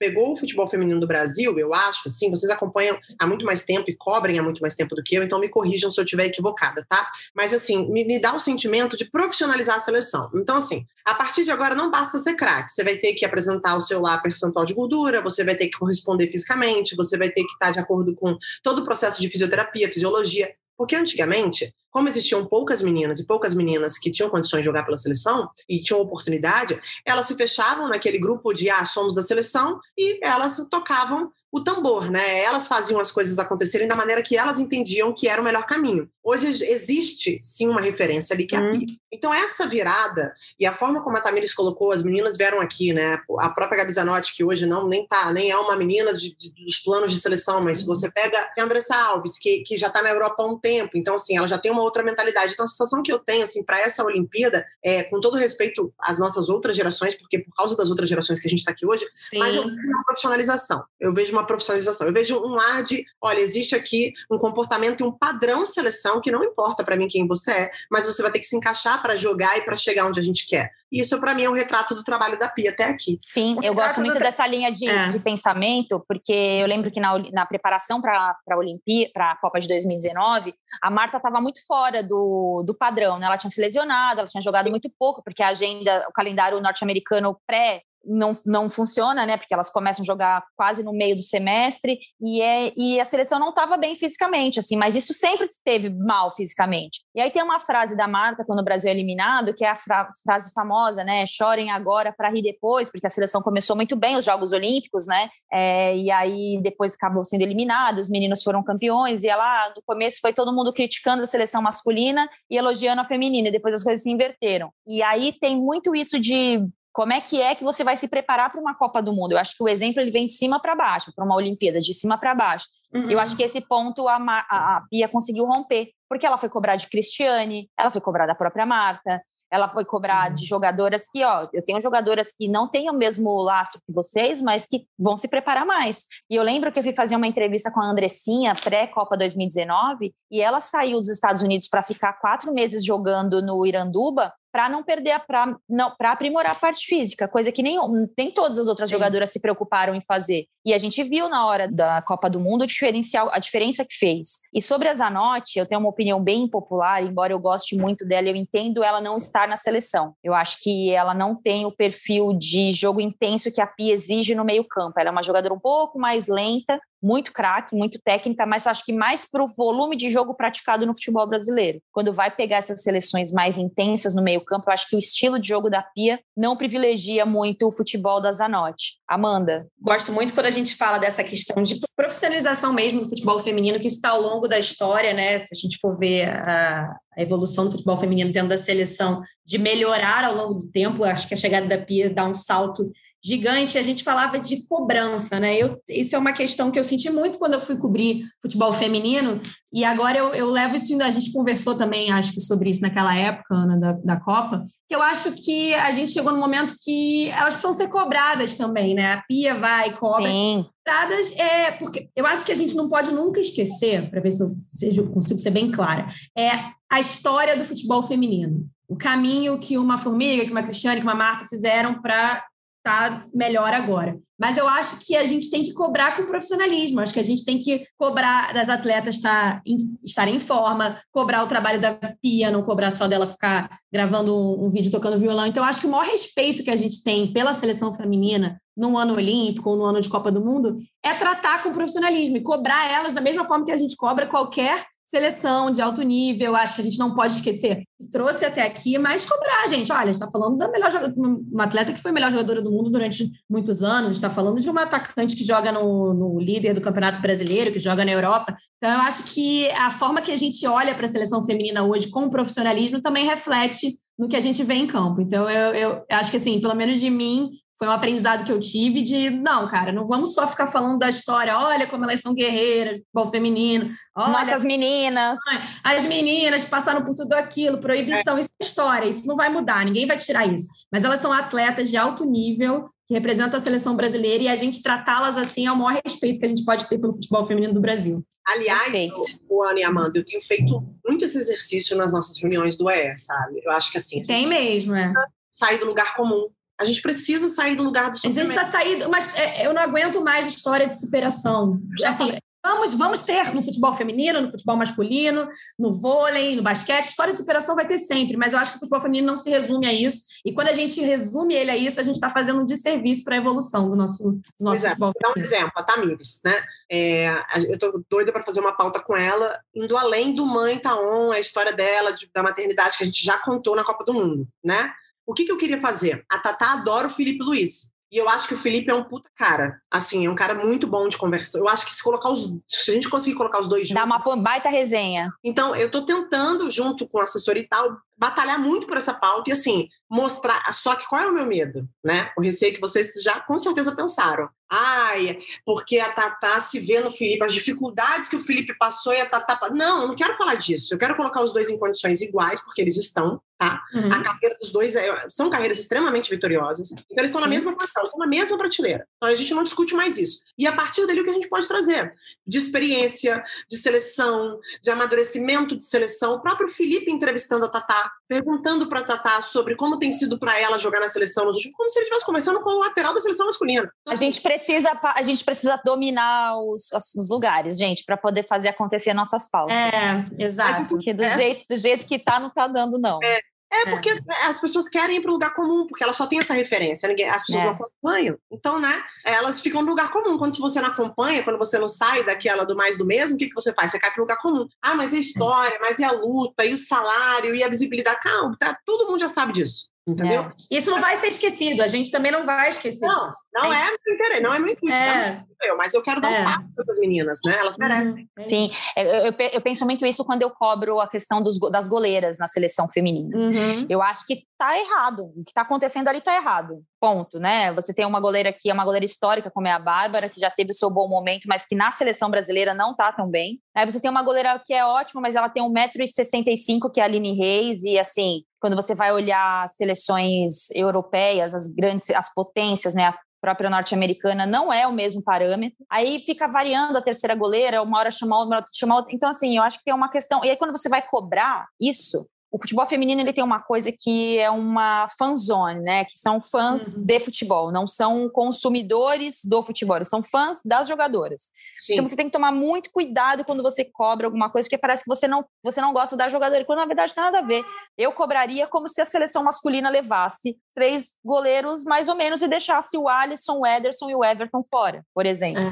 pegou 0.00 0.32
o 0.32 0.36
futebol 0.36 0.66
feminino 0.66 0.98
do 0.98 1.06
Brasil, 1.06 1.58
eu 1.58 1.74
acho, 1.74 2.08
assim, 2.08 2.30
vocês 2.30 2.50
acompanham 2.50 2.98
há 3.18 3.26
muito 3.26 3.44
mais 3.44 3.66
tempo 3.66 3.90
e 3.90 3.94
cobrem 3.94 4.38
há 4.38 4.42
muito 4.42 4.62
mais 4.62 4.74
tempo 4.74 4.96
do 4.96 5.02
que 5.02 5.14
eu, 5.14 5.22
então 5.22 5.38
me 5.38 5.50
corrijam 5.50 5.90
se 5.90 6.00
eu 6.00 6.04
estiver 6.04 6.24
equivocada, 6.24 6.86
tá? 6.88 7.10
Mas, 7.34 7.52
assim, 7.52 7.86
me, 7.92 8.02
me 8.06 8.18
dá 8.18 8.34
um 8.34 8.40
sentimento 8.40 8.96
de 8.96 9.04
profissionalizar 9.04 9.76
a 9.76 9.80
seleção. 9.80 10.30
Então, 10.34 10.56
assim, 10.56 10.86
a 11.04 11.14
partir 11.14 11.44
de 11.44 11.50
agora 11.50 11.74
não 11.74 11.90
basta 11.90 12.18
ser 12.18 12.34
craque, 12.34 12.72
você 12.72 12.82
vai 12.82 12.96
ter 12.96 13.12
que 13.12 13.26
apresentar 13.26 13.76
o 13.76 13.80
seu 13.82 14.00
lá 14.00 14.16
percentual 14.16 14.64
de 14.64 14.72
gordura, 14.72 15.20
você 15.20 15.44
vai 15.44 15.54
ter 15.54 15.68
que 15.68 15.78
corresponder 15.78 16.28
fisicamente, 16.28 16.96
você 16.96 17.18
vai 17.18 17.28
ter 17.28 17.42
que 17.42 17.52
estar 17.52 17.70
de 17.70 17.78
acordo 17.78 18.14
com 18.14 18.38
todo 18.62 18.80
o 18.80 18.84
processo 18.86 19.20
de 19.20 19.28
fisioterapia, 19.28 19.92
fisiologia, 19.92 20.50
porque 20.80 20.96
antigamente, 20.96 21.74
como 21.90 22.08
existiam 22.08 22.46
poucas 22.46 22.80
meninas 22.80 23.20
e 23.20 23.26
poucas 23.26 23.52
meninas 23.52 23.98
que 23.98 24.10
tinham 24.10 24.30
condições 24.30 24.60
de 24.60 24.64
jogar 24.64 24.82
pela 24.82 24.96
seleção 24.96 25.50
e 25.68 25.82
tinham 25.82 26.00
oportunidade, 26.00 26.80
elas 27.04 27.26
se 27.26 27.34
fechavam 27.34 27.86
naquele 27.86 28.18
grupo 28.18 28.50
de 28.54 28.70
ah, 28.70 28.82
somos 28.86 29.14
da 29.14 29.20
seleção 29.20 29.78
e 29.94 30.18
elas 30.22 30.66
tocavam 30.70 31.30
o 31.52 31.60
tambor, 31.60 32.10
né? 32.10 32.42
Elas 32.42 32.68
faziam 32.68 33.00
as 33.00 33.10
coisas 33.10 33.38
acontecerem 33.38 33.88
da 33.88 33.96
maneira 33.96 34.22
que 34.22 34.36
elas 34.36 34.58
entendiam 34.58 35.12
que 35.12 35.28
era 35.28 35.40
o 35.40 35.44
melhor 35.44 35.66
caminho. 35.66 36.08
Hoje 36.22 36.46
existe 36.64 37.40
sim 37.42 37.68
uma 37.68 37.80
referência 37.80 38.34
ali 38.34 38.46
que 38.46 38.54
é 38.54 38.58
a 38.58 38.70
Pia. 38.70 38.86
Hum. 38.88 38.96
Então 39.12 39.34
essa 39.34 39.66
virada 39.66 40.32
e 40.58 40.64
a 40.64 40.72
forma 40.72 41.02
como 41.02 41.16
a 41.16 41.20
Tamires 41.20 41.52
colocou, 41.52 41.90
as 41.90 42.02
meninas 42.02 42.36
vieram 42.36 42.60
aqui, 42.60 42.92
né? 42.92 43.20
A 43.40 43.48
própria 43.48 43.78
Gabi 43.78 43.92
Zanotti, 43.92 44.34
que 44.34 44.44
hoje 44.44 44.64
não 44.64 44.86
nem 44.86 45.06
tá, 45.06 45.32
nem 45.32 45.50
é 45.50 45.56
uma 45.56 45.74
menina 45.76 46.14
de, 46.14 46.36
de, 46.36 46.52
dos 46.64 46.78
planos 46.78 47.12
de 47.12 47.18
seleção, 47.18 47.60
mas 47.62 47.78
se 47.78 47.86
você 47.86 48.10
pega 48.10 48.38
a 48.56 48.62
Andressa 48.62 48.94
Alves, 48.94 49.36
que, 49.38 49.62
que 49.62 49.76
já 49.76 49.88
está 49.88 50.02
na 50.02 50.10
Europa 50.10 50.42
há 50.42 50.46
um 50.46 50.58
tempo, 50.58 50.96
então 50.96 51.16
assim, 51.16 51.36
ela 51.36 51.48
já 51.48 51.58
tem 51.58 51.72
uma 51.72 51.82
outra 51.82 52.02
mentalidade. 52.02 52.52
Então 52.52 52.64
a 52.64 52.68
sensação 52.68 53.02
que 53.02 53.12
eu 53.12 53.18
tenho 53.18 53.42
assim 53.42 53.64
para 53.64 53.80
essa 53.80 54.04
Olimpíada 54.04 54.64
é, 54.84 55.02
com 55.02 55.20
todo 55.20 55.36
respeito 55.36 55.92
às 55.98 56.20
nossas 56.20 56.48
outras 56.48 56.76
gerações, 56.76 57.16
porque 57.16 57.40
por 57.40 57.54
causa 57.56 57.76
das 57.76 57.90
outras 57.90 58.08
gerações 58.08 58.40
que 58.40 58.46
a 58.46 58.50
gente 58.50 58.60
está 58.60 58.70
aqui 58.70 58.86
hoje, 58.86 59.04
sim. 59.14 59.38
mas 59.38 59.56
eu 59.56 59.64
vejo 59.64 59.88
uma 59.88 60.04
profissionalização. 60.04 60.84
Eu 61.00 61.12
vejo 61.12 61.32
uma 61.32 61.39
uma 61.40 61.46
profissionalização. 61.46 62.06
Eu 62.06 62.12
vejo 62.12 62.38
um 62.40 62.58
ar 62.58 62.82
de, 62.82 63.04
olha, 63.20 63.40
existe 63.40 63.74
aqui 63.74 64.12
um 64.30 64.38
comportamento 64.38 65.00
e 65.00 65.04
um 65.04 65.12
padrão 65.12 65.64
de 65.64 65.72
seleção 65.72 66.20
que 66.20 66.30
não 66.30 66.44
importa 66.44 66.84
para 66.84 66.96
mim 66.96 67.08
quem 67.08 67.26
você 67.26 67.50
é, 67.50 67.70
mas 67.90 68.06
você 68.06 68.22
vai 68.22 68.30
ter 68.30 68.38
que 68.38 68.46
se 68.46 68.56
encaixar 68.56 69.00
para 69.02 69.16
jogar 69.16 69.58
e 69.58 69.62
para 69.62 69.76
chegar 69.76 70.06
onde 70.06 70.20
a 70.20 70.22
gente 70.22 70.46
quer. 70.46 70.70
E 70.92 71.00
isso, 71.00 71.18
para 71.20 71.34
mim, 71.34 71.44
é 71.44 71.50
um 71.50 71.54
retrato 71.54 71.94
do 71.94 72.02
trabalho 72.02 72.38
da 72.38 72.48
Pia 72.48 72.70
até 72.70 72.84
aqui. 72.84 73.18
Sim, 73.24 73.56
eu 73.62 73.74
gosto 73.74 74.00
muito 74.00 74.18
dessa 74.18 74.46
linha 74.46 74.72
de, 74.72 74.88
é. 74.88 75.06
de, 75.06 75.20
pensamento, 75.20 76.04
porque 76.08 76.32
eu 76.32 76.66
lembro 76.66 76.90
que 76.90 76.98
na, 76.98 77.16
na 77.30 77.46
preparação 77.46 78.00
para 78.00 78.36
a 78.48 78.56
Olimpíada, 78.56 79.10
para 79.12 79.32
a 79.32 79.36
Copa 79.36 79.60
de 79.60 79.68
2019, 79.68 80.52
a 80.82 80.90
Marta 80.90 81.18
estava 81.18 81.40
muito 81.40 81.64
fora 81.64 82.02
do, 82.02 82.64
do 82.64 82.74
padrão, 82.74 83.18
né? 83.18 83.26
Ela 83.26 83.38
tinha 83.38 83.50
se 83.50 83.60
lesionado, 83.60 84.20
ela 84.20 84.28
tinha 84.28 84.42
jogado 84.42 84.68
muito 84.68 84.90
pouco, 84.98 85.22
porque 85.22 85.42
a 85.42 85.48
agenda, 85.48 86.04
o 86.08 86.12
calendário 86.12 86.60
norte-americano 86.60 87.38
pré 87.46 87.82
não, 88.04 88.32
não 88.46 88.70
funciona, 88.70 89.26
né? 89.26 89.36
Porque 89.36 89.52
elas 89.52 89.70
começam 89.70 90.02
a 90.02 90.06
jogar 90.06 90.44
quase 90.56 90.82
no 90.82 90.92
meio 90.92 91.16
do 91.16 91.22
semestre 91.22 91.98
e, 92.20 92.40
é, 92.40 92.72
e 92.76 93.00
a 93.00 93.04
seleção 93.04 93.38
não 93.38 93.50
estava 93.50 93.76
bem 93.76 93.96
fisicamente, 93.96 94.58
assim, 94.58 94.76
mas 94.76 94.94
isso 94.96 95.12
sempre 95.12 95.46
esteve 95.46 95.90
mal 95.90 96.30
fisicamente. 96.30 97.00
E 97.14 97.20
aí 97.20 97.30
tem 97.30 97.42
uma 97.42 97.60
frase 97.60 97.96
da 97.96 98.08
Marta 98.08 98.44
quando 98.44 98.60
o 98.60 98.64
Brasil 98.64 98.90
é 98.90 98.94
eliminado, 98.94 99.54
que 99.54 99.64
é 99.64 99.70
a 99.70 99.74
fra 99.74 100.08
frase 100.24 100.52
famosa, 100.52 101.04
né? 101.04 101.24
Chorem 101.26 101.70
agora 101.70 102.12
para 102.16 102.30
rir 102.30 102.42
depois, 102.42 102.90
porque 102.90 103.06
a 103.06 103.10
seleção 103.10 103.42
começou 103.42 103.76
muito 103.76 103.96
bem 103.96 104.16
os 104.16 104.24
Jogos 104.24 104.52
Olímpicos, 104.52 105.06
né? 105.06 105.28
É, 105.52 105.96
e 105.96 106.10
aí 106.10 106.60
depois 106.62 106.94
acabou 106.94 107.24
sendo 107.24 107.42
eliminado, 107.42 107.98
os 107.98 108.08
meninos 108.08 108.42
foram 108.42 108.62
campeões, 108.62 109.24
e 109.24 109.28
ela 109.28 109.72
no 109.74 109.82
começo 109.84 110.20
foi 110.20 110.32
todo 110.32 110.54
mundo 110.54 110.72
criticando 110.72 111.22
a 111.22 111.26
seleção 111.26 111.60
masculina 111.62 112.28
e 112.50 112.56
elogiando 112.56 113.00
a 113.00 113.04
feminina, 113.04 113.48
e 113.48 113.52
depois 113.52 113.74
as 113.74 113.82
coisas 113.82 114.02
se 114.02 114.10
inverteram. 114.10 114.70
E 114.86 115.02
aí 115.02 115.32
tem 115.32 115.56
muito 115.56 115.94
isso 115.94 116.18
de 116.18 116.64
como 116.92 117.12
é 117.12 117.20
que 117.20 117.40
é 117.40 117.54
que 117.54 117.62
você 117.62 117.84
vai 117.84 117.96
se 117.96 118.08
preparar 118.08 118.50
para 118.50 118.60
uma 118.60 118.74
Copa 118.74 119.00
do 119.00 119.12
Mundo? 119.12 119.32
Eu 119.32 119.38
acho 119.38 119.56
que 119.56 119.62
o 119.62 119.68
exemplo 119.68 120.00
ele 120.00 120.10
vem 120.10 120.26
de 120.26 120.32
cima 120.32 120.60
para 120.60 120.74
baixo, 120.74 121.12
para 121.14 121.24
uma 121.24 121.36
Olimpíada, 121.36 121.80
de 121.80 121.94
cima 121.94 122.18
para 122.18 122.34
baixo. 122.34 122.66
Uhum. 122.92 123.08
Eu 123.08 123.20
acho 123.20 123.36
que 123.36 123.42
esse 123.42 123.60
ponto 123.60 124.08
a, 124.08 124.16
a, 124.16 124.76
a, 124.76 124.82
Pia 124.90 125.08
conseguiu 125.08 125.44
romper, 125.44 125.90
porque 126.08 126.26
ela 126.26 126.36
foi 126.36 126.48
cobrar 126.48 126.76
de 126.76 126.88
Cristiane, 126.88 127.70
ela 127.78 127.90
foi 127.90 128.00
cobrar 128.00 128.26
da 128.26 128.34
própria 128.34 128.66
Marta, 128.66 129.22
ela 129.52 129.68
foi 129.68 129.84
cobrar 129.84 130.28
uhum. 130.28 130.34
de 130.34 130.46
jogadoras 130.46 131.08
que, 131.10 131.24
ó, 131.24 131.42
eu 131.52 131.64
tenho 131.64 131.80
jogadoras 131.80 132.32
que 132.32 132.48
não 132.48 132.68
têm 132.68 132.88
o 132.88 132.94
mesmo 132.94 133.36
laço 133.42 133.80
que 133.84 133.92
vocês, 133.92 134.40
mas 134.40 134.66
que 134.66 134.86
vão 134.98 135.16
se 135.16 135.28
preparar 135.28 135.66
mais. 135.66 136.06
E 136.28 136.36
eu 136.36 136.42
lembro 136.42 136.70
que 136.70 136.78
eu 136.78 136.82
fui 136.82 136.92
fazer 136.92 137.16
uma 137.16 137.26
entrevista 137.26 137.70
com 137.72 137.80
a 137.80 137.86
Andressinha, 137.86 138.54
pré-Copa 138.54 139.16
2019, 139.16 140.12
e 140.30 140.40
ela 140.40 140.60
saiu 140.60 140.98
dos 140.98 141.08
Estados 141.08 141.42
Unidos 141.42 141.68
para 141.68 141.82
ficar 141.82 142.14
quatro 142.14 142.52
meses 142.52 142.84
jogando 142.84 143.42
no 143.42 143.66
Iranduba, 143.66 144.32
para 144.52 144.68
não 144.68 144.82
perder 144.82 145.12
a 145.12 145.20
para 145.20 145.56
não 145.68 145.94
para 145.96 146.12
aprimorar 146.12 146.52
a 146.52 146.54
parte 146.54 146.86
física, 146.86 147.28
coisa 147.28 147.52
que 147.52 147.62
nem, 147.62 147.78
nem 148.16 148.30
todas 148.30 148.58
as 148.58 148.68
outras 148.68 148.88
Sim. 148.88 148.96
jogadoras 148.96 149.30
se 149.30 149.40
preocuparam 149.40 149.94
em 149.94 150.00
fazer. 150.00 150.46
E 150.64 150.74
a 150.74 150.78
gente 150.78 151.02
viu 151.02 151.28
na 151.28 151.46
hora 151.46 151.66
da 151.66 152.02
Copa 152.02 152.28
do 152.28 152.38
Mundo 152.38 152.62
o 152.62 152.66
diferencial, 152.66 153.30
a 153.32 153.38
diferença 153.38 153.84
que 153.84 153.94
fez. 153.94 154.40
E 154.52 154.60
sobre 154.60 154.88
a 154.88 154.94
Zanotti, 154.94 155.58
eu 155.58 155.66
tenho 155.66 155.80
uma 155.80 155.88
opinião 155.88 156.22
bem 156.22 156.48
popular, 156.48 157.02
embora 157.02 157.32
eu 157.32 157.38
goste 157.38 157.76
muito 157.76 158.04
dela, 158.06 158.28
eu 158.28 158.36
entendo 158.36 158.84
ela 158.84 159.00
não 159.00 159.16
estar 159.16 159.48
na 159.48 159.56
seleção. 159.56 160.14
Eu 160.22 160.34
acho 160.34 160.58
que 160.60 160.90
ela 160.90 161.14
não 161.14 161.34
tem 161.34 161.64
o 161.64 161.72
perfil 161.72 162.34
de 162.34 162.72
jogo 162.72 163.00
intenso 163.00 163.52
que 163.52 163.60
a 163.60 163.66
Pia 163.66 163.94
exige 163.94 164.34
no 164.34 164.44
meio-campo. 164.44 164.98
Ela 164.98 165.08
é 165.08 165.12
uma 165.12 165.22
jogadora 165.22 165.54
um 165.54 165.60
pouco 165.60 165.98
mais 165.98 166.28
lenta, 166.28 166.78
muito 167.02 167.32
craque, 167.32 167.74
muito 167.74 168.00
técnica, 168.02 168.46
mas 168.46 168.66
acho 168.66 168.84
que 168.84 168.92
mais 168.92 169.28
para 169.28 169.42
o 169.42 169.48
volume 169.48 169.96
de 169.96 170.10
jogo 170.10 170.34
praticado 170.34 170.86
no 170.86 170.94
futebol 170.94 171.26
brasileiro. 171.26 171.80
Quando 171.92 172.12
vai 172.12 172.30
pegar 172.30 172.58
essas 172.58 172.82
seleções 172.82 173.32
mais 173.32 173.58
intensas 173.58 174.14
no 174.14 174.22
meio-campo, 174.22 174.70
acho 174.70 174.88
que 174.88 174.96
o 174.96 174.98
estilo 174.98 175.38
de 175.38 175.48
jogo 175.48 175.70
da 175.70 175.82
Pia 175.82 176.20
não 176.36 176.56
privilegia 176.56 177.24
muito 177.24 177.66
o 177.66 177.72
futebol 177.72 178.20
da 178.20 178.32
Zanotti. 178.32 178.98
Amanda. 179.08 179.66
Gosto 179.80 180.12
muito 180.12 180.32
quando 180.34 180.46
a 180.46 180.50
gente 180.50 180.76
fala 180.76 180.98
dessa 180.98 181.24
questão 181.24 181.62
de 181.62 181.80
profissionalização 181.96 182.72
mesmo 182.72 183.00
do 183.00 183.08
futebol 183.08 183.40
feminino, 183.40 183.80
que 183.80 183.86
está 183.86 184.10
ao 184.10 184.20
longo 184.20 184.46
da 184.46 184.58
história, 184.58 185.12
né? 185.12 185.38
Se 185.38 185.54
a 185.54 185.58
gente 185.58 185.78
for 185.78 185.98
ver 185.98 186.28
a, 186.28 186.96
a 187.20 187.22
evolução 187.22 187.66
do 187.66 187.72
futebol 187.72 187.98
feminino 187.98 188.32
dentro 188.32 188.48
da 188.48 188.58
seleção, 188.58 189.20
de 189.44 189.58
melhorar 189.58 190.24
ao 190.24 190.34
longo 190.34 190.54
do 190.54 190.66
tempo, 190.66 191.04
acho 191.04 191.28
que 191.28 191.34
a 191.34 191.36
chegada 191.36 191.66
da 191.66 191.78
Pia 191.78 192.08
dá 192.08 192.26
um 192.26 192.34
salto 192.34 192.90
gigante, 193.22 193.76
a 193.76 193.82
gente 193.82 194.02
falava 194.02 194.38
de 194.38 194.66
cobrança, 194.66 195.38
né? 195.38 195.54
Eu, 195.54 195.78
isso 195.86 196.16
é 196.16 196.18
uma 196.18 196.32
questão 196.32 196.70
que 196.70 196.78
eu 196.78 196.84
senti 196.84 197.10
muito 197.10 197.38
quando 197.38 197.52
eu 197.52 197.60
fui 197.60 197.76
cobrir 197.76 198.24
futebol 198.40 198.72
feminino, 198.72 199.42
e 199.70 199.84
agora 199.84 200.16
eu, 200.16 200.32
eu 200.32 200.50
levo 200.50 200.76
isso, 200.76 201.00
a 201.02 201.10
gente 201.10 201.30
conversou 201.30 201.74
também, 201.74 202.10
acho 202.10 202.32
que 202.32 202.40
sobre 202.40 202.70
isso 202.70 202.80
naquela 202.80 203.14
época, 203.14 203.54
Ana, 203.54 203.78
da, 203.78 203.92
da 203.92 204.16
Copa, 204.18 204.64
que 204.88 204.94
eu 204.94 205.02
acho 205.02 205.32
que 205.32 205.74
a 205.74 205.90
gente 205.90 206.12
chegou 206.12 206.32
no 206.32 206.38
momento 206.38 206.74
que 206.82 207.28
elas 207.28 207.54
precisam 207.54 207.74
ser 207.74 207.88
cobradas 207.88 208.54
também, 208.54 208.94
né? 208.94 209.12
A 209.12 209.22
Pia 209.28 209.54
vai 209.54 209.94
cobra. 209.94 210.30
Sim. 210.30 210.64
Cobradas 210.84 211.36
é 211.38 211.70
porque 211.72 212.08
eu 212.16 212.26
acho 212.26 212.44
que 212.44 212.52
a 212.52 212.54
gente 212.54 212.74
não 212.74 212.88
pode 212.88 213.12
nunca 213.12 213.40
esquecer, 213.40 214.10
para 214.10 214.20
ver 214.20 214.32
se 214.32 214.42
eu 214.42 214.48
seja, 214.68 215.02
consigo 215.02 215.38
ser 215.38 215.50
bem 215.50 215.70
clara, 215.70 216.06
é 216.36 216.50
a 216.90 216.98
história 216.98 217.56
do 217.56 217.64
futebol 217.64 218.02
feminino. 218.02 218.68
O 218.88 218.96
caminho 218.96 219.58
que 219.58 219.78
uma 219.78 219.98
Formiga, 219.98 220.44
que 220.44 220.50
uma 220.50 220.62
Cristiane, 220.62 221.00
que 221.00 221.06
uma 221.06 221.14
Marta 221.14 221.46
fizeram 221.46 222.00
para 222.00 222.44
tá 222.82 223.24
melhor 223.32 223.72
agora. 223.72 224.18
Mas 224.38 224.56
eu 224.56 224.66
acho 224.66 224.96
que 224.96 225.14
a 225.14 225.24
gente 225.24 225.50
tem 225.50 225.62
que 225.62 225.74
cobrar 225.74 226.16
com 226.16 226.24
profissionalismo. 226.24 227.00
Acho 227.00 227.12
que 227.12 227.20
a 227.20 227.24
gente 227.24 227.44
tem 227.44 227.58
que 227.58 227.84
cobrar 227.98 228.54
das 228.54 228.70
atletas 228.70 229.20
tá, 229.20 229.60
em, 229.66 229.76
estarem 230.02 230.36
em 230.36 230.38
forma, 230.38 230.98
cobrar 231.12 231.44
o 231.44 231.46
trabalho 231.46 231.78
da 231.78 231.94
Pia, 232.22 232.50
não 232.50 232.62
cobrar 232.62 232.90
só 232.90 233.06
dela 233.06 233.26
ficar 233.26 233.78
gravando 233.92 234.34
um, 234.34 234.64
um 234.64 234.70
vídeo 234.70 234.90
tocando 234.90 235.18
violão. 235.18 235.46
Então, 235.46 235.62
acho 235.62 235.80
que 235.80 235.86
o 235.86 235.90
maior 235.90 236.06
respeito 236.06 236.64
que 236.64 236.70
a 236.70 236.76
gente 236.76 237.02
tem 237.04 237.30
pela 237.34 237.52
seleção 237.52 237.92
feminina 237.92 238.58
no 238.74 238.96
ano 238.96 239.14
olímpico 239.14 239.68
ou 239.68 239.76
no 239.76 239.84
ano 239.84 240.00
de 240.00 240.08
Copa 240.08 240.32
do 240.32 240.42
Mundo 240.42 240.74
é 241.04 241.12
tratar 241.14 241.62
com 241.62 241.70
profissionalismo 241.70 242.38
e 242.38 242.42
cobrar 242.42 242.90
elas 242.90 243.12
da 243.12 243.20
mesma 243.20 243.46
forma 243.46 243.66
que 243.66 243.72
a 243.72 243.76
gente 243.76 243.94
cobra 243.94 244.26
qualquer 244.26 244.86
seleção 245.12 245.70
de 245.70 245.82
alto 245.82 246.02
nível, 246.02 246.54
acho 246.54 246.76
que 246.76 246.80
a 246.80 246.84
gente 246.84 246.98
não 246.98 247.14
pode 247.14 247.34
esquecer. 247.34 247.82
Trouxe 248.12 248.44
até 248.44 248.62
aqui, 248.62 248.96
mas 248.96 249.28
cobrar, 249.28 249.66
gente. 249.68 249.90
Olha, 249.90 250.02
a 250.02 250.06
gente 250.06 250.14
está 250.14 250.30
falando 250.30 250.56
da 250.56 250.70
melhor 250.70 250.90
uma 251.16 251.64
atleta 251.64 251.92
que 251.92 252.00
foi 252.00 252.12
a 252.12 252.14
melhor 252.14 252.30
jogadora 252.30 252.62
do 252.62 252.70
mundo 252.70 252.90
durante 252.90 253.28
muitos 253.48 253.82
anos, 253.82 254.04
a 254.04 254.12
gente 254.12 254.14
está 254.14 254.30
falando 254.30 254.60
de 254.60 254.70
uma 254.70 254.82
atacante 254.82 255.34
que 255.34 255.44
joga 255.44 255.72
no, 255.72 256.14
no, 256.14 256.38
líder 256.38 256.74
do 256.74 256.80
Campeonato 256.80 257.20
Brasileiro, 257.20 257.72
que 257.72 257.80
joga 257.80 258.04
na 258.04 258.12
Europa. 258.12 258.56
Então, 258.78 258.90
eu 258.90 259.00
acho 259.00 259.24
que 259.24 259.68
a 259.70 259.90
forma 259.90 260.22
que 260.22 260.30
a 260.30 260.36
gente 260.36 260.64
olha 260.66 260.94
para 260.94 261.04
a 261.04 261.08
seleção 261.08 261.44
feminina 261.44 261.82
hoje 261.82 262.08
com 262.08 262.30
profissionalismo 262.30 263.00
também 263.00 263.26
reflete 263.26 263.88
no 264.16 264.28
que 264.28 264.36
a 264.36 264.40
gente 264.40 264.62
vê 264.62 264.74
em 264.74 264.86
campo. 264.86 265.20
Então, 265.20 265.50
eu, 265.50 265.74
eu 265.74 266.04
acho 266.12 266.30
que, 266.30 266.36
assim, 266.36 266.60
pelo 266.60 266.74
menos 266.74 267.00
de 267.00 267.10
mim, 267.10 267.50
foi 267.82 267.88
um 267.88 267.92
aprendizado 267.92 268.44
que 268.44 268.52
eu 268.52 268.60
tive 268.60 269.00
de, 269.00 269.30
não, 269.30 269.66
cara, 269.66 269.90
não 269.90 270.06
vamos 270.06 270.34
só 270.34 270.46
ficar 270.46 270.66
falando 270.66 270.98
da 270.98 271.08
história, 271.08 271.58
olha 271.58 271.86
como 271.86 272.04
elas 272.04 272.20
são 272.20 272.34
guerreiras, 272.34 272.98
futebol 272.98 273.30
feminino. 273.30 273.90
Olha, 274.14 274.32
Nossas 274.32 274.62
meninas. 274.62 275.40
As 275.82 276.04
meninas 276.04 276.64
passaram 276.64 277.02
por 277.02 277.14
tudo 277.14 277.32
aquilo, 277.32 277.78
proibição, 277.78 278.36
é. 278.36 278.40
isso 278.40 278.50
é 278.60 278.64
história, 278.64 279.08
isso 279.08 279.26
não 279.26 279.34
vai 279.34 279.48
mudar, 279.48 279.82
ninguém 279.86 280.06
vai 280.06 280.18
tirar 280.18 280.46
isso. 280.46 280.68
Mas 280.92 281.04
elas 281.04 281.22
são 281.22 281.32
atletas 281.32 281.88
de 281.88 281.96
alto 281.96 282.26
nível, 282.26 282.90
que 283.08 283.14
representam 283.14 283.56
a 283.56 283.62
seleção 283.62 283.96
brasileira, 283.96 284.44
e 284.44 284.48
a 284.48 284.56
gente 284.56 284.82
tratá-las 284.82 285.38
assim 285.38 285.66
é 285.66 285.72
o 285.72 285.76
maior 285.76 286.02
respeito 286.04 286.38
que 286.38 286.44
a 286.44 286.48
gente 286.50 286.66
pode 286.66 286.86
ter 286.86 286.98
pelo 286.98 287.14
futebol 287.14 287.46
feminino 287.46 287.72
do 287.72 287.80
Brasil. 287.80 288.22
Aliás, 288.46 289.10
o 289.48 289.62
Ana 289.62 289.80
e 289.80 289.84
Amanda, 289.84 290.18
eu 290.18 290.24
tenho 290.24 290.42
feito 290.42 290.86
muito 291.08 291.24
esse 291.24 291.38
exercício 291.38 291.96
nas 291.96 292.12
nossas 292.12 292.38
reuniões 292.42 292.76
do 292.76 292.90
ER, 292.90 293.14
sabe? 293.16 293.62
Eu 293.64 293.72
acho 293.72 293.90
que 293.90 293.96
assim. 293.96 294.22
Tem 294.26 294.46
mesmo, 294.46 294.94
é. 294.94 295.14
Sair 295.50 295.78
do 295.78 295.86
lugar 295.86 296.14
comum 296.14 296.48
a 296.80 296.84
gente 296.84 297.02
precisa 297.02 297.48
sair 297.48 297.76
do 297.76 297.82
lugar 297.82 298.10
do 298.10 298.16
sofrimento. 298.16 298.40
A 298.40 298.44
gente 298.44 298.54
precisa 298.54 298.72
sair, 298.72 299.08
mas 299.08 299.36
é, 299.36 299.66
eu 299.66 299.74
não 299.74 299.82
aguento 299.82 300.22
mais 300.22 300.48
história 300.48 300.88
de 300.88 300.98
superação. 300.98 301.78
Assim, 302.06 302.32
vamos, 302.64 302.94
vamos 302.94 303.22
ter 303.22 303.54
no 303.54 303.62
futebol 303.62 303.94
feminino, 303.94 304.40
no 304.40 304.50
futebol 304.50 304.78
masculino, 304.78 305.46
no 305.78 306.00
vôlei, 306.00 306.56
no 306.56 306.62
basquete, 306.62 307.06
história 307.06 307.34
de 307.34 307.38
superação 307.38 307.74
vai 307.74 307.86
ter 307.86 307.98
sempre, 307.98 308.38
mas 308.38 308.54
eu 308.54 308.58
acho 308.58 308.72
que 308.72 308.76
o 308.78 308.80
futebol 308.80 309.02
feminino 309.02 309.26
não 309.26 309.36
se 309.36 309.50
resume 309.50 309.86
a 309.86 309.92
isso. 309.92 310.22
E 310.42 310.54
quando 310.54 310.68
a 310.68 310.72
gente 310.72 311.02
resume 311.02 311.54
ele 311.54 311.70
a 311.70 311.76
isso, 311.76 312.00
a 312.00 312.02
gente 312.02 312.14
está 312.14 312.30
fazendo 312.30 312.62
um 312.62 312.64
desserviço 312.64 313.24
para 313.24 313.34
a 313.34 313.38
evolução 313.38 313.90
do 313.90 313.94
nosso, 313.94 314.32
do 314.58 314.64
nosso 314.64 314.86
é, 314.86 314.88
futebol. 314.88 315.12
Vou 315.12 315.30
dar 315.30 315.38
um 315.38 315.40
exemplo, 315.40 315.72
a 315.74 315.82
Tamires, 315.82 316.40
né? 316.42 316.64
É, 316.90 317.28
eu 317.68 317.74
estou 317.74 318.02
doida 318.08 318.32
para 318.32 318.42
fazer 318.42 318.60
uma 318.60 318.72
pauta 318.72 319.00
com 319.00 319.14
ela, 319.14 319.60
indo 319.74 319.98
além 319.98 320.34
do 320.34 320.46
Mãe 320.46 320.78
Taon, 320.78 321.30
a 321.30 321.40
história 321.40 321.74
dela, 321.74 322.12
de, 322.12 322.30
da 322.32 322.42
maternidade 322.42 322.96
que 322.96 323.02
a 323.02 323.06
gente 323.06 323.22
já 323.22 323.36
contou 323.38 323.76
na 323.76 323.84
Copa 323.84 324.02
do 324.02 324.14
Mundo, 324.14 324.48
né? 324.64 324.92
O 325.30 325.32
que, 325.32 325.44
que 325.44 325.52
eu 325.52 325.56
queria 325.56 325.80
fazer? 325.80 326.24
A 326.28 326.38
Tatá 326.38 326.72
adora 326.72 327.06
o 327.06 327.10
Felipe 327.10 327.44
Luiz. 327.44 327.92
E 328.10 328.18
eu 328.18 328.28
acho 328.28 328.48
que 328.48 328.54
o 328.54 328.58
Felipe 328.58 328.90
é 328.90 328.94
um 328.94 329.04
puta 329.04 329.30
cara. 329.36 329.80
Assim, 329.88 330.26
é 330.26 330.28
um 330.28 330.34
cara 330.34 330.56
muito 330.56 330.88
bom 330.88 331.08
de 331.08 331.16
conversa. 331.16 331.56
Eu 331.56 331.68
acho 331.68 331.86
que 331.86 331.94
se 331.94 332.02
colocar 332.02 332.30
os. 332.30 332.52
Se 332.66 332.90
a 332.90 332.94
gente 332.94 333.08
conseguir 333.08 333.36
colocar 333.36 333.60
os 333.60 333.68
dois 333.68 333.86
juntos. 333.86 333.94
Dá 333.94 334.04
uma 334.04 334.36
baita 334.36 334.68
resenha. 334.68 335.30
Então, 335.44 335.76
eu 335.76 335.88
tô 335.88 336.04
tentando, 336.04 336.68
junto 336.68 337.06
com 337.06 337.20
a 337.20 337.22
assessoria 337.22 337.62
e 337.62 337.68
tal, 337.68 337.96
batalhar 338.20 338.60
muito 338.60 338.86
por 338.86 338.98
essa 338.98 339.14
pauta 339.14 339.48
e 339.48 339.52
assim, 339.54 339.88
mostrar. 340.08 340.62
Só 340.74 340.94
que 340.94 341.08
qual 341.08 341.22
é 341.22 341.26
o 341.26 341.32
meu 341.32 341.46
medo, 341.46 341.88
né? 342.04 342.30
O 342.36 342.42
receio 342.42 342.74
que 342.74 342.80
vocês 342.80 343.14
já 343.22 343.40
com 343.40 343.58
certeza 343.58 343.96
pensaram. 343.96 344.46
Ai, 344.72 345.40
porque 345.64 345.98
a 345.98 346.12
Tatá 346.12 346.60
se 346.60 346.78
vê 346.78 347.00
no 347.00 347.10
Felipe, 347.10 347.44
as 347.44 347.52
dificuldades 347.52 348.28
que 348.28 348.36
o 348.36 348.40
Felipe 348.40 348.72
passou 348.78 349.12
e 349.12 349.20
a 349.20 349.26
Tatá. 349.26 349.58
Não, 349.70 350.02
eu 350.02 350.08
não 350.08 350.14
quero 350.14 350.36
falar 350.36 350.54
disso. 350.54 350.94
Eu 350.94 350.98
quero 350.98 351.16
colocar 351.16 351.42
os 351.42 351.52
dois 351.52 351.68
em 351.68 351.78
condições 351.78 352.20
iguais, 352.20 352.60
porque 352.62 352.80
eles 352.80 352.96
estão, 352.96 353.42
tá? 353.58 353.82
Uhum. 353.92 354.12
A 354.12 354.22
carreira 354.22 354.56
dos 354.60 354.70
dois 354.70 354.94
é... 354.94 355.28
são 355.28 355.50
carreiras 355.50 355.78
extremamente 355.80 356.30
vitoriosas. 356.30 356.92
Então, 356.92 357.04
eles 357.16 357.30
estão 357.30 357.40
Sim. 357.40 357.46
na 357.46 357.50
mesma 357.50 357.76
posição, 357.76 358.02
estão 358.04 358.18
na 358.20 358.28
mesma 358.28 358.56
prateleira. 358.56 359.08
Então, 359.16 359.28
a 359.28 359.34
gente 359.34 359.52
não 359.54 359.64
discute 359.64 359.94
mais 359.94 360.18
isso. 360.18 360.40
E 360.56 360.68
a 360.68 360.72
partir 360.72 361.04
dali, 361.04 361.20
o 361.20 361.24
que 361.24 361.30
a 361.30 361.34
gente 361.34 361.48
pode 361.48 361.66
trazer? 361.66 362.12
De 362.46 362.58
experiência, 362.58 363.42
de 363.68 363.76
seleção, 363.76 364.60
de 364.80 364.90
amadurecimento 364.90 365.76
de 365.76 365.84
seleção. 365.84 366.34
O 366.34 366.40
próprio 366.40 366.68
Felipe 366.68 367.10
entrevistando 367.10 367.64
a 367.64 367.68
Tatá, 367.68 368.09
perguntando 368.28 368.88
para 368.88 369.00
a 369.00 369.04
Tatá 369.04 369.42
sobre 369.42 369.74
como 369.74 369.98
tem 369.98 370.12
sido 370.12 370.38
para 370.38 370.58
ela 370.58 370.78
jogar 370.78 371.00
na 371.00 371.08
seleção 371.08 371.44
nos 371.44 371.56
últimos, 371.56 371.76
como 371.76 371.90
se 371.90 371.98
ele 371.98 372.04
estivesse 372.04 372.24
conversando 372.24 372.60
com 372.60 372.70
o 372.70 372.78
lateral 372.78 373.12
da 373.12 373.20
seleção 373.20 373.46
masculina. 373.46 373.90
Então, 374.02 374.14
a 374.14 374.16
gente 374.16 374.40
precisa 374.40 374.80
precisa, 374.80 374.98
a 375.02 375.22
gente 375.22 375.44
precisa 375.44 375.80
dominar 375.84 376.56
os, 376.58 376.90
os 377.16 377.28
lugares, 377.28 377.76
gente, 377.76 378.04
para 378.04 378.16
poder 378.16 378.46
fazer 378.46 378.68
acontecer 378.68 379.12
nossas 379.12 379.48
pautas. 379.48 379.74
É, 379.74 380.24
exato. 380.38 380.88
Porque 380.88 381.12
do, 381.12 381.24
é. 381.24 381.36
Jeito, 381.36 381.64
do 381.68 381.76
jeito 381.76 382.06
que 382.06 382.18
tá, 382.18 382.38
não 382.38 382.50
tá 382.50 382.66
dando, 382.66 382.98
não. 382.98 383.18
É. 383.22 383.40
É, 383.72 383.88
é. 383.88 383.90
porque 383.90 384.10
é. 384.10 384.46
as 384.46 384.60
pessoas 384.60 384.88
querem 384.88 385.18
ir 385.18 385.20
para 385.20 385.30
o 385.30 385.34
lugar 385.34 385.54
comum, 385.54 385.86
porque 385.86 386.02
elas 386.02 386.16
só 386.16 386.26
têm 386.26 386.38
essa 386.38 386.54
referência, 386.54 387.08
ninguém, 387.08 387.28
as 387.28 387.44
pessoas 387.44 387.62
é. 387.62 387.66
não 387.66 387.72
acompanham. 387.72 388.38
Então, 388.50 388.80
né, 388.80 389.02
elas 389.24 389.60
ficam 389.60 389.82
no 389.82 389.90
lugar 389.90 390.10
comum. 390.10 390.36
Quando 390.36 390.58
você 390.58 390.80
não 390.80 390.88
acompanha, 390.88 391.42
quando 391.42 391.58
você 391.58 391.78
não 391.78 391.88
sai 391.88 392.24
daquela 392.24 392.64
do 392.64 392.76
mais 392.76 392.98
do 392.98 393.06
mesmo, 393.06 393.36
o 393.36 393.38
que, 393.38 393.48
que 393.48 393.54
você 393.54 393.72
faz? 393.72 393.92
Você 393.92 393.98
cai 393.98 394.10
para 394.10 394.20
o 394.20 394.24
lugar 394.24 394.38
comum. 394.38 394.68
Ah, 394.82 394.94
mas 394.94 395.12
e 395.12 395.16
a 395.16 395.20
história, 395.20 395.78
mas 395.80 395.98
e 395.98 396.04
a 396.04 396.12
luta, 396.12 396.64
e 396.64 396.74
o 396.74 396.78
salário, 396.78 397.54
e 397.54 397.62
a 397.62 397.68
visibilidade? 397.68 398.20
Calma, 398.20 398.56
tá, 398.58 398.76
todo 398.84 399.06
mundo 399.06 399.20
já 399.20 399.28
sabe 399.28 399.52
disso. 399.52 399.90
Entendeu? 400.08 400.42
É. 400.42 400.76
Isso 400.76 400.90
não 400.90 401.00
vai 401.00 401.16
ser 401.16 401.28
esquecido, 401.28 401.82
a 401.82 401.86
gente 401.86 402.10
também 402.10 402.32
não 402.32 402.44
vai 402.46 402.68
esquecer. 402.68 403.06
Não, 403.06 403.28
disso. 403.28 403.38
não 403.52 403.72
é 403.72 403.88
muito 403.88 404.10
interesse, 404.10 404.40
não 404.40 404.54
é 404.54 404.58
muito 404.58 404.88
é. 404.88 405.44
eu, 405.62 405.76
mas 405.76 405.94
eu 405.94 406.02
quero 406.02 406.20
dar 406.20 406.32
é. 406.32 406.40
um 406.40 406.44
passo 406.44 406.58
para 406.60 406.82
essas 406.82 407.00
meninas, 407.00 407.38
né? 407.44 407.56
Elas 407.58 407.76
uhum. 407.76 407.88
merecem. 407.88 408.30
Sim, 408.42 408.70
é, 408.96 409.28
eu, 409.28 409.34
eu, 409.52 409.60
penso 409.60 409.84
muito 409.84 410.04
isso 410.06 410.24
quando 410.24 410.42
eu 410.42 410.50
cobro 410.50 411.00
a 411.00 411.08
questão 411.08 411.42
dos, 411.42 411.58
das 411.70 411.86
goleiras 411.86 412.38
na 412.38 412.48
seleção 412.48 412.88
feminina. 412.88 413.36
Uhum. 413.36 413.86
Eu 413.88 414.02
acho 414.02 414.26
que 414.26 414.42
tá 414.58 414.76
errado, 414.76 415.22
o 415.36 415.44
que 415.44 415.50
está 415.50 415.62
acontecendo 415.62 416.08
ali 416.08 416.20
tá 416.20 416.34
errado, 416.34 416.82
ponto, 417.00 417.38
né? 417.38 417.72
Você 417.72 417.94
tem 417.94 418.04
uma 418.04 418.20
goleira 418.20 418.52
que 418.52 418.70
é 418.70 418.74
uma 418.74 418.84
goleira 418.84 419.04
histórica, 419.04 419.50
como 419.50 419.66
é 419.66 419.72
a 419.72 419.78
Bárbara, 419.78 420.28
que 420.28 420.38
já 420.38 420.50
teve 420.50 420.70
o 420.70 420.74
seu 420.74 420.90
bom 420.90 421.08
momento, 421.08 421.46
mas 421.46 421.66
que 421.66 421.74
na 421.74 421.90
seleção 421.90 422.30
brasileira 422.30 422.74
não 422.74 422.94
tá 422.94 423.10
tão 423.10 423.28
bem. 423.28 423.58
Aí 423.74 423.90
você 423.90 424.00
tem 424.00 424.10
uma 424.10 424.22
goleira 424.22 424.60
que 424.64 424.74
é 424.74 424.84
ótima, 424.84 425.20
mas 425.20 425.34
ela 425.34 425.48
tem 425.48 425.62
1,65m, 425.62 426.92
que 426.92 427.00
é 427.00 427.02
a 427.02 427.06
Aline 427.06 427.34
Reis, 427.34 427.82
e 427.82 427.98
assim, 427.98 428.42
quando 428.60 428.76
você 428.76 428.94
vai 428.94 429.10
olhar 429.10 429.68
seleções 429.70 430.70
europeias, 430.74 431.54
as 431.54 431.68
grandes, 431.68 432.10
as 432.10 432.32
potências, 432.32 432.94
né, 432.94 433.06
a 433.06 433.18
própria 433.40 433.70
norte-americana, 433.70 434.44
não 434.44 434.72
é 434.72 434.86
o 434.86 434.92
mesmo 434.92 435.22
parâmetro. 435.24 435.84
Aí 435.88 436.20
fica 436.20 436.46
variando 436.46 436.98
a 436.98 437.02
terceira 437.02 437.34
goleira, 437.34 437.82
uma 437.82 437.98
hora 437.98 438.10
chama 438.10 438.36
outra, 438.36 438.48
uma 438.48 438.56
hora 438.58 438.66
chama 438.74 438.96
outra. 438.96 439.14
Então, 439.14 439.30
assim, 439.30 439.56
eu 439.56 439.62
acho 439.62 439.82
que 439.82 439.90
é 439.90 439.94
uma 439.94 440.10
questão. 440.10 440.44
E 440.44 440.50
aí, 440.50 440.56
quando 440.56 440.76
você 440.76 440.88
vai 440.88 441.00
cobrar 441.00 441.66
isso, 441.80 442.28
o 442.50 442.58
futebol 442.60 442.84
feminino 442.84 443.20
ele 443.20 443.32
tem 443.32 443.44
uma 443.44 443.60
coisa 443.60 443.92
que 443.92 444.38
é 444.38 444.50
uma 444.50 445.08
fanzone, 445.16 445.80
né? 445.80 446.04
Que 446.04 446.18
são 446.18 446.40
fãs 446.40 446.96
uhum. 446.96 447.06
de 447.06 447.20
futebol, 447.20 447.70
não 447.70 447.86
são 447.86 448.28
consumidores 448.28 449.40
do 449.44 449.62
futebol, 449.62 450.04
são 450.04 450.22
fãs 450.22 450.60
das 450.64 450.88
jogadoras. 450.88 451.50
Sim. 451.80 451.92
Então 451.92 452.06
você 452.06 452.16
tem 452.16 452.26
que 452.26 452.32
tomar 452.32 452.50
muito 452.50 452.90
cuidado 452.90 453.44
quando 453.44 453.62
você 453.62 453.84
cobra 453.84 454.26
alguma 454.26 454.50
coisa, 454.50 454.66
porque 454.66 454.78
parece 454.78 455.04
que 455.04 455.08
você 455.08 455.28
não, 455.28 455.44
você 455.62 455.80
não 455.80 455.92
gosta 455.92 456.16
da 456.16 456.28
jogadora, 456.28 456.64
quando 456.64 456.80
na 456.80 456.86
verdade 456.86 457.12
não 457.16 457.22
tem 457.22 457.32
nada 457.32 457.38
a 457.38 457.46
ver. 457.46 457.64
Eu 457.96 458.12
cobraria 458.12 458.66
como 458.66 458.88
se 458.88 459.00
a 459.00 459.06
seleção 459.06 459.44
masculina 459.44 459.88
levasse 459.88 460.58
três 460.74 461.10
goleiros 461.24 461.84
mais 461.84 462.08
ou 462.08 462.16
menos 462.16 462.42
e 462.42 462.48
deixasse 462.48 462.98
o 462.98 463.08
Alisson, 463.08 463.60
o 463.60 463.66
Ederson 463.66 464.10
e 464.10 464.14
o 464.14 464.24
Everton 464.24 464.64
fora, 464.68 465.04
por 465.14 465.24
exemplo. 465.24 465.62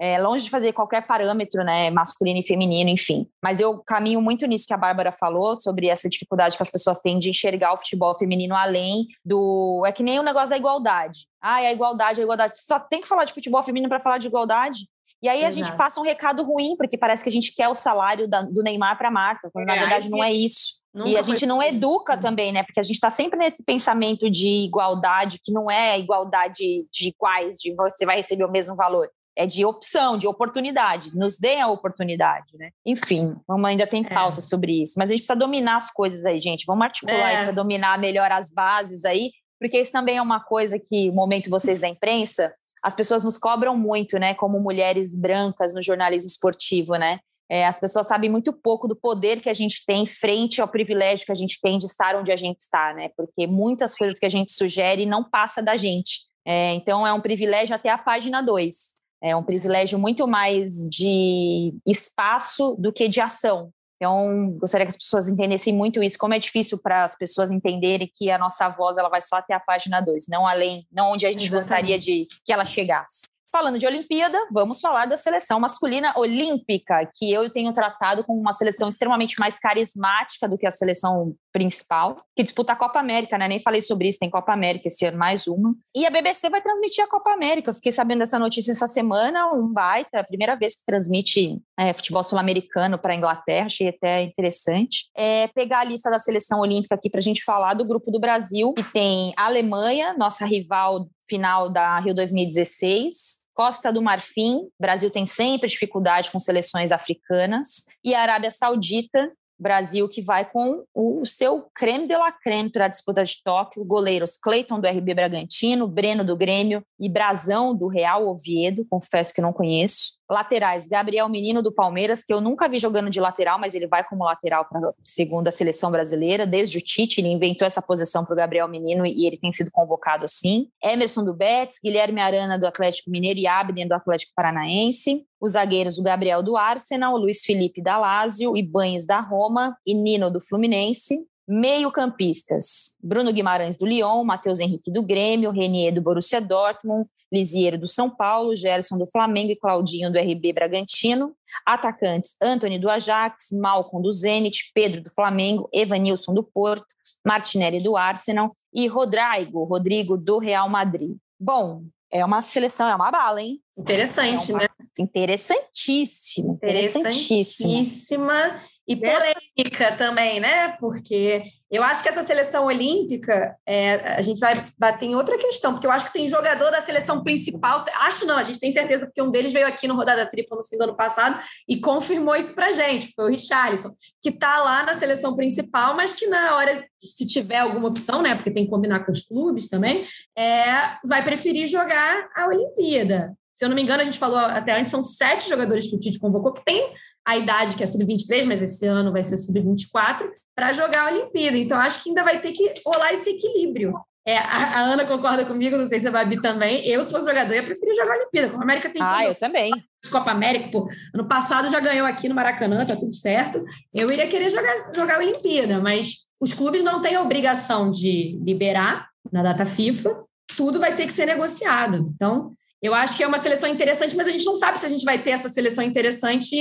É. 0.00 0.14
É, 0.14 0.20
longe 0.20 0.44
de 0.44 0.50
fazer 0.50 0.72
qualquer 0.72 1.06
parâmetro, 1.06 1.62
né, 1.62 1.90
masculino 1.90 2.40
e 2.40 2.46
feminino, 2.46 2.90
enfim. 2.90 3.28
Mas 3.42 3.60
eu 3.60 3.78
caminho 3.84 4.20
muito 4.20 4.46
nisso 4.46 4.66
que 4.66 4.74
a 4.74 4.78
Bárbara 4.78 5.12
falou 5.12 5.56
sobre 5.60 5.86
essa 5.86 6.08
dificuldade 6.08 6.23
dificuldade 6.24 6.56
que 6.56 6.62
as 6.62 6.70
pessoas 6.70 7.00
têm 7.00 7.18
de 7.18 7.30
enxergar 7.30 7.72
o 7.74 7.76
futebol 7.76 8.14
feminino 8.14 8.54
além 8.54 9.06
do. 9.24 9.82
É 9.86 9.92
que 9.92 10.02
nem 10.02 10.18
o 10.18 10.22
negócio 10.22 10.50
da 10.50 10.56
igualdade. 10.56 11.26
Ah, 11.40 11.62
é 11.62 11.68
a 11.68 11.72
igualdade, 11.72 12.20
a 12.20 12.24
igualdade. 12.24 12.54
Só 12.56 12.80
tem 12.80 13.00
que 13.00 13.08
falar 13.08 13.24
de 13.24 13.32
futebol 13.32 13.62
feminino 13.62 13.88
para 13.88 14.00
falar 14.00 14.18
de 14.18 14.26
igualdade. 14.26 14.88
E 15.22 15.28
aí 15.28 15.38
Exato. 15.38 15.48
a 15.48 15.56
gente 15.56 15.76
passa 15.76 16.00
um 16.00 16.04
recado 16.04 16.42
ruim, 16.42 16.76
porque 16.76 16.98
parece 16.98 17.22
que 17.22 17.30
a 17.30 17.32
gente 17.32 17.54
quer 17.54 17.68
o 17.68 17.74
salário 17.74 18.28
da, 18.28 18.42
do 18.42 18.62
Neymar 18.62 18.98
para 18.98 19.10
Marta, 19.10 19.48
quando 19.52 19.70
é, 19.70 19.74
na 19.74 19.80
verdade 19.80 20.10
não 20.10 20.22
é 20.22 20.30
isso. 20.30 20.82
e 21.06 21.16
a 21.16 21.22
gente 21.22 21.46
não 21.46 21.62
educa 21.62 22.16
também, 22.16 22.52
né? 22.52 22.62
Porque 22.62 22.80
a 22.80 22.82
gente 22.82 22.96
está 22.96 23.10
sempre 23.10 23.38
nesse 23.38 23.64
pensamento 23.64 24.30
de 24.30 24.64
igualdade, 24.64 25.40
que 25.42 25.50
não 25.50 25.70
é 25.70 25.98
igualdade 25.98 26.86
de 26.92 27.08
iguais, 27.08 27.56
de 27.58 27.74
você 27.74 28.04
vai 28.04 28.16
receber 28.16 28.44
o 28.44 28.50
mesmo 28.50 28.76
valor 28.76 29.08
é 29.36 29.46
de 29.46 29.64
opção, 29.64 30.16
de 30.16 30.26
oportunidade. 30.26 31.16
Nos 31.16 31.38
deem 31.38 31.60
a 31.60 31.68
oportunidade, 31.68 32.56
né? 32.56 32.70
Enfim, 32.86 33.36
vamos 33.46 33.68
ainda 33.68 33.86
tem 33.86 34.04
é. 34.04 34.08
pauta 34.08 34.40
é. 34.40 34.42
sobre 34.42 34.82
isso. 34.82 34.94
Mas 34.96 35.10
a 35.10 35.14
gente 35.14 35.26
precisa 35.26 35.38
dominar 35.38 35.76
as 35.76 35.90
coisas 35.90 36.24
aí, 36.24 36.40
gente. 36.40 36.64
Vamos 36.66 36.84
articular 36.84 37.30
é. 37.30 37.44
para 37.44 37.52
dominar 37.52 37.98
melhor 37.98 38.30
as 38.30 38.52
bases 38.52 39.04
aí, 39.04 39.32
porque 39.58 39.80
isso 39.80 39.92
também 39.92 40.18
é 40.18 40.22
uma 40.22 40.40
coisa 40.40 40.78
que, 40.78 41.08
no 41.08 41.14
momento 41.14 41.50
vocês 41.50 41.80
da 41.80 41.88
imprensa, 41.88 42.52
as 42.82 42.94
pessoas 42.94 43.24
nos 43.24 43.38
cobram 43.38 43.76
muito, 43.76 44.18
né? 44.18 44.34
Como 44.34 44.60
mulheres 44.60 45.16
brancas 45.16 45.74
no 45.74 45.82
jornalismo 45.82 46.28
esportivo, 46.28 46.96
né? 46.96 47.18
É, 47.50 47.66
as 47.66 47.78
pessoas 47.78 48.06
sabem 48.06 48.30
muito 48.30 48.52
pouco 48.52 48.88
do 48.88 48.96
poder 48.96 49.40
que 49.40 49.50
a 49.50 49.54
gente 49.54 49.84
tem 49.86 50.06
frente 50.06 50.60
ao 50.60 50.68
privilégio 50.68 51.26
que 51.26 51.32
a 51.32 51.36
gente 51.36 51.60
tem 51.60 51.78
de 51.78 51.84
estar 51.84 52.16
onde 52.16 52.32
a 52.32 52.36
gente 52.36 52.60
está, 52.60 52.94
né? 52.94 53.10
Porque 53.16 53.46
muitas 53.46 53.94
coisas 53.96 54.18
que 54.18 54.26
a 54.26 54.30
gente 54.30 54.52
sugere 54.52 55.04
não 55.04 55.22
passa 55.22 55.62
da 55.62 55.76
gente. 55.76 56.20
É, 56.46 56.74
então 56.74 57.06
é 57.06 57.12
um 57.12 57.20
privilégio 57.20 57.74
até 57.74 57.90
a 57.90 57.98
página 57.98 58.42
2. 58.42 59.03
É 59.24 59.34
um 59.34 59.42
privilégio 59.42 59.98
muito 59.98 60.28
mais 60.28 60.74
de 60.90 61.74
espaço 61.86 62.76
do 62.78 62.92
que 62.92 63.08
de 63.08 63.22
ação. 63.22 63.70
Então, 63.96 64.50
gostaria 64.58 64.84
que 64.84 64.90
as 64.90 64.98
pessoas 64.98 65.28
entendessem 65.28 65.72
muito 65.72 66.02
isso, 66.02 66.18
como 66.18 66.34
é 66.34 66.38
difícil 66.38 66.78
para 66.78 67.04
as 67.04 67.16
pessoas 67.16 67.50
entenderem 67.50 68.10
que 68.12 68.30
a 68.30 68.36
nossa 68.36 68.68
voz 68.68 68.98
ela 68.98 69.08
vai 69.08 69.22
só 69.22 69.36
até 69.36 69.54
a 69.54 69.60
página 69.60 70.02
2, 70.02 70.26
não 70.28 70.46
além, 70.46 70.86
não 70.92 71.12
onde 71.12 71.24
a 71.24 71.32
gente 71.32 71.46
Exatamente. 71.46 71.96
gostaria 71.96 71.98
de 71.98 72.26
que 72.44 72.52
ela 72.52 72.66
chegasse. 72.66 73.22
Falando 73.54 73.78
de 73.78 73.86
Olimpíada, 73.86 74.36
vamos 74.50 74.80
falar 74.80 75.06
da 75.06 75.16
seleção 75.16 75.60
masculina 75.60 76.12
olímpica, 76.16 77.08
que 77.14 77.32
eu 77.32 77.48
tenho 77.48 77.72
tratado 77.72 78.24
como 78.24 78.40
uma 78.40 78.52
seleção 78.52 78.88
extremamente 78.88 79.38
mais 79.38 79.60
carismática 79.60 80.48
do 80.48 80.58
que 80.58 80.66
a 80.66 80.72
seleção 80.72 81.36
principal, 81.52 82.16
que 82.34 82.42
disputa 82.42 82.72
a 82.72 82.76
Copa 82.76 82.98
América, 82.98 83.38
né? 83.38 83.46
Nem 83.46 83.62
falei 83.62 83.80
sobre 83.80 84.08
isso, 84.08 84.18
tem 84.18 84.28
Copa 84.28 84.52
América 84.52 84.88
esse 84.88 85.06
ano, 85.06 85.16
mais 85.16 85.46
uma. 85.46 85.72
E 85.94 86.04
a 86.04 86.10
BBC 86.10 86.50
vai 86.50 86.60
transmitir 86.60 87.04
a 87.04 87.08
Copa 87.08 87.30
América. 87.30 87.70
Eu 87.70 87.74
fiquei 87.74 87.92
sabendo 87.92 88.18
dessa 88.18 88.40
notícia 88.40 88.72
essa 88.72 88.88
semana, 88.88 89.52
um 89.52 89.72
baita, 89.72 90.18
a 90.18 90.24
primeira 90.24 90.56
vez 90.56 90.74
que 90.74 90.84
transmite 90.84 91.62
é, 91.78 91.94
futebol 91.94 92.24
sul-americano 92.24 92.98
para 92.98 93.12
a 93.12 93.16
Inglaterra, 93.16 93.66
achei 93.66 93.86
até 93.86 94.20
interessante. 94.22 95.08
É, 95.16 95.46
pegar 95.54 95.78
a 95.78 95.84
lista 95.84 96.10
da 96.10 96.18
seleção 96.18 96.58
olímpica 96.58 96.96
aqui 96.96 97.08
para 97.08 97.20
a 97.20 97.22
gente 97.22 97.44
falar 97.44 97.74
do 97.74 97.86
grupo 97.86 98.10
do 98.10 98.18
Brasil, 98.18 98.72
que 98.72 98.82
tem 98.82 99.32
a 99.36 99.46
Alemanha, 99.46 100.12
nossa 100.18 100.44
rival 100.44 101.06
final 101.28 101.70
da 101.70 101.98
Rio 102.00 102.14
2016, 102.14 103.43
Costa 103.54 103.92
do 103.92 104.02
Marfim, 104.02 104.68
Brasil 104.78 105.10
tem 105.10 105.24
sempre 105.24 105.68
dificuldade 105.68 106.30
com 106.30 106.40
seleções 106.40 106.90
africanas, 106.90 107.86
e 108.02 108.14
a 108.14 108.20
Arábia 108.20 108.50
Saudita, 108.50 109.32
Brasil 109.58 110.08
que 110.08 110.20
vai 110.20 110.44
com 110.44 110.84
o 110.92 111.24
seu 111.24 111.70
creme 111.74 112.06
de 112.06 112.16
la 112.16 112.32
creme 112.32 112.70
para 112.70 112.86
a 112.86 112.88
disputa 112.88 113.22
de 113.22 113.40
Tóquio, 113.42 113.84
goleiros 113.84 114.36
Cleiton 114.36 114.80
do 114.80 114.88
RB 114.88 115.14
Bragantino, 115.14 115.86
Breno 115.86 116.24
do 116.24 116.36
Grêmio 116.36 116.84
e 116.98 117.08
Brazão 117.08 117.74
do 117.74 117.86
Real 117.86 118.26
Oviedo, 118.26 118.84
confesso 118.90 119.32
que 119.32 119.40
não 119.40 119.52
conheço. 119.52 120.18
Laterais, 120.30 120.88
Gabriel 120.88 121.28
Menino 121.28 121.62
do 121.62 121.70
Palmeiras, 121.70 122.24
que 122.24 122.32
eu 122.32 122.40
nunca 122.40 122.68
vi 122.68 122.78
jogando 122.78 123.10
de 123.10 123.20
lateral, 123.20 123.58
mas 123.58 123.74
ele 123.74 123.86
vai 123.86 124.02
como 124.02 124.24
lateral 124.24 124.64
para 124.64 124.88
a 124.88 124.92
segunda 125.02 125.50
seleção 125.50 125.90
brasileira. 125.90 126.46
Desde 126.46 126.78
o 126.78 126.80
Tite, 126.80 127.20
ele 127.20 127.28
inventou 127.28 127.66
essa 127.66 127.82
posição 127.82 128.24
para 128.24 128.32
o 128.32 128.36
Gabriel 128.36 128.68
Menino 128.68 129.04
e 129.04 129.26
ele 129.26 129.36
tem 129.36 129.52
sido 129.52 129.70
convocado 129.70 130.24
assim. 130.24 130.68
Emerson 130.82 131.24
do 131.24 131.34
Betis, 131.34 131.78
Guilherme 131.82 132.20
Arana 132.20 132.58
do 132.58 132.66
Atlético 132.66 133.10
Mineiro 133.10 133.38
e 133.38 133.46
Abden 133.46 133.86
do 133.86 133.92
Atlético 133.92 134.32
Paranaense. 134.34 135.26
Os 135.40 135.52
zagueiros, 135.52 135.98
o 135.98 136.02
Gabriel 136.02 136.42
do 136.42 136.56
Arsenal, 136.56 137.16
Luiz 137.18 137.42
Felipe 137.44 137.82
da 137.82 137.98
Lazio, 137.98 138.56
Ibanes 138.56 139.06
da 139.06 139.20
Roma 139.20 139.76
e 139.86 139.94
Nino 139.94 140.30
do 140.30 140.40
Fluminense. 140.40 141.18
Meio-campistas: 141.46 142.96
Bruno 143.02 143.30
Guimarães 143.30 143.76
do 143.76 143.84
Lyon, 143.84 144.24
Matheus 144.24 144.60
Henrique 144.60 144.90
do 144.90 145.02
Grêmio, 145.02 145.50
Renier 145.50 145.92
do 145.92 146.00
Borussia 146.00 146.40
Dortmund, 146.40 147.06
Lisiero 147.34 147.76
do 147.76 147.88
São 147.88 148.08
Paulo, 148.08 148.54
Gerson 148.54 148.96
do 148.96 149.06
Flamengo 149.06 149.50
e 149.50 149.56
Claudinho 149.56 150.10
do 150.10 150.18
RB 150.18 150.52
Bragantino. 150.52 151.34
Atacantes: 151.66 152.36
Anthony 152.40 152.78
do 152.78 152.88
Ajax, 152.88 153.50
Malcom 153.52 154.00
do 154.00 154.12
Zenit, 154.12 154.70
Pedro 154.72 155.02
do 155.02 155.10
Flamengo, 155.10 155.68
Evanilson 155.72 156.32
do 156.32 156.42
Porto, 156.42 156.86
Martinelli 157.26 157.82
do 157.82 157.96
Arsenal 157.96 158.56
e 158.72 158.86
Rodrigo, 158.86 159.64
Rodrigo 159.64 160.16
do 160.16 160.38
Real 160.38 160.68
Madrid. 160.68 161.16
Bom, 161.38 161.82
é 162.10 162.24
uma 162.24 162.42
seleção, 162.42 162.88
é 162.88 162.94
uma 162.94 163.10
bala, 163.10 163.42
hein? 163.42 163.60
Interessante, 163.76 164.52
é 164.52 164.54
uma... 164.54 164.62
né? 164.62 164.68
Interessantíssima, 164.96 166.54
interessantíssima. 166.54 167.72
Interessantíssima. 167.72 168.60
E 168.86 168.94
polêmica 168.96 169.92
também, 169.96 170.40
né? 170.40 170.76
Porque 170.78 171.42
eu 171.70 171.82
acho 171.82 172.02
que 172.02 172.08
essa 172.08 172.22
seleção 172.22 172.66
olímpica, 172.66 173.56
é, 173.66 173.94
a 174.14 174.20
gente 174.20 174.38
vai 174.38 174.62
bater 174.78 175.06
em 175.06 175.14
outra 175.14 175.38
questão, 175.38 175.72
porque 175.72 175.86
eu 175.86 175.90
acho 175.90 176.06
que 176.06 176.12
tem 176.12 176.28
jogador 176.28 176.70
da 176.70 176.82
seleção 176.82 177.22
principal, 177.24 177.84
acho 178.00 178.26
não, 178.26 178.36
a 178.36 178.42
gente 178.42 178.60
tem 178.60 178.70
certeza, 178.70 179.06
porque 179.06 179.22
um 179.22 179.30
deles 179.30 179.52
veio 179.52 179.66
aqui 179.66 179.88
no 179.88 179.96
Rodada 179.96 180.26
Tripla 180.26 180.58
no 180.58 180.64
fim 180.64 180.76
do 180.76 180.84
ano 180.84 180.96
passado 180.96 181.40
e 181.66 181.80
confirmou 181.80 182.36
isso 182.36 182.54
pra 182.54 182.72
gente, 182.72 183.12
foi 183.14 183.24
o 183.24 183.28
Richarlison, 183.28 183.90
que 184.22 184.30
tá 184.30 184.62
lá 184.62 184.84
na 184.84 184.94
seleção 184.94 185.34
principal, 185.34 185.94
mas 185.94 186.14
que 186.14 186.26
na 186.26 186.54
hora, 186.54 186.86
se 187.00 187.26
tiver 187.26 187.58
alguma 187.58 187.88
opção, 187.88 188.20
né? 188.20 188.34
Porque 188.34 188.50
tem 188.50 188.64
que 188.64 188.70
combinar 188.70 189.00
com 189.04 189.12
os 189.12 189.22
clubes 189.22 189.68
também, 189.68 190.04
é, 190.36 190.98
vai 191.06 191.24
preferir 191.24 191.66
jogar 191.66 192.28
a 192.36 192.46
Olimpíada. 192.48 193.34
Se 193.54 193.64
eu 193.64 193.68
não 193.68 193.76
me 193.76 193.82
engano, 193.82 194.02
a 194.02 194.04
gente 194.04 194.18
falou 194.18 194.38
até 194.38 194.78
antes, 194.78 194.90
são 194.90 195.02
sete 195.02 195.48
jogadores 195.48 195.88
que 195.88 195.94
o 195.94 195.98
Tite 195.98 196.18
convocou 196.18 196.52
que 196.52 196.64
tem 196.64 196.92
a 197.26 197.38
idade 197.38 197.76
que 197.76 197.82
é 197.82 197.86
sub-23, 197.86 198.44
mas 198.44 198.62
esse 198.62 198.86
ano 198.86 199.12
vai 199.12 199.22
ser 199.22 199.36
sub-24, 199.38 200.28
para 200.54 200.72
jogar 200.72 201.08
a 201.08 201.14
Olimpíada. 201.14 201.56
Então, 201.56 201.78
acho 201.78 202.02
que 202.02 202.10
ainda 202.10 202.22
vai 202.22 202.40
ter 202.40 202.52
que 202.52 202.74
rolar 202.84 203.12
esse 203.12 203.30
equilíbrio. 203.30 203.94
É, 204.26 204.38
a, 204.38 204.78
a, 204.78 204.80
Ana 204.80 205.04
concorda 205.04 205.44
comigo, 205.44 205.76
não 205.76 205.84
sei 205.84 206.00
se 206.00 206.08
a 206.08 206.10
Babi 206.10 206.40
também. 206.40 206.86
Eu, 206.86 207.02
se 207.02 207.12
fosse 207.12 207.26
jogador, 207.26 207.54
ia 207.54 207.62
preferir 207.62 207.94
jogar 207.94 208.14
a 208.14 208.16
Olimpíada. 208.16 208.48
Como 208.48 208.62
a 208.62 208.64
América 208.64 208.88
tem 208.88 209.02
Ah, 209.02 209.24
eu 209.24 209.34
também. 209.34 209.70
Copa 210.10 210.30
América, 210.30 210.68
pô, 210.70 210.88
ano 211.14 211.26
passado 211.26 211.68
já 211.68 211.80
ganhou 211.80 212.06
aqui 212.06 212.28
no 212.28 212.34
Maracanã, 212.34 212.84
tá 212.84 212.94
tudo 212.96 213.12
certo. 213.12 213.60
Eu 213.92 214.10
iria 214.10 214.26
querer 214.28 214.50
jogar, 214.50 214.74
jogar 214.94 215.16
a 215.16 215.18
Olimpíada, 215.18 215.80
mas 215.80 216.26
os 216.40 216.52
clubes 216.52 216.84
não 216.84 217.00
têm 217.00 217.16
a 217.16 217.22
obrigação 217.22 217.90
de 217.90 218.38
liberar 218.44 219.08
na 219.32 219.42
data 219.42 219.64
FIFA, 219.64 220.24
tudo 220.56 220.78
vai 220.78 220.94
ter 220.94 221.06
que 221.06 221.12
ser 221.12 221.26
negociado. 221.26 222.12
Então, 222.14 222.52
eu 222.84 222.94
acho 222.94 223.16
que 223.16 223.24
é 223.24 223.26
uma 223.26 223.38
seleção 223.38 223.66
interessante, 223.66 224.14
mas 224.14 224.28
a 224.28 224.30
gente 224.30 224.44
não 224.44 224.56
sabe 224.56 224.78
se 224.78 224.84
a 224.84 224.90
gente 224.90 225.06
vai 225.06 225.22
ter 225.22 225.30
essa 225.30 225.48
seleção 225.48 225.82
interessante 225.82 226.54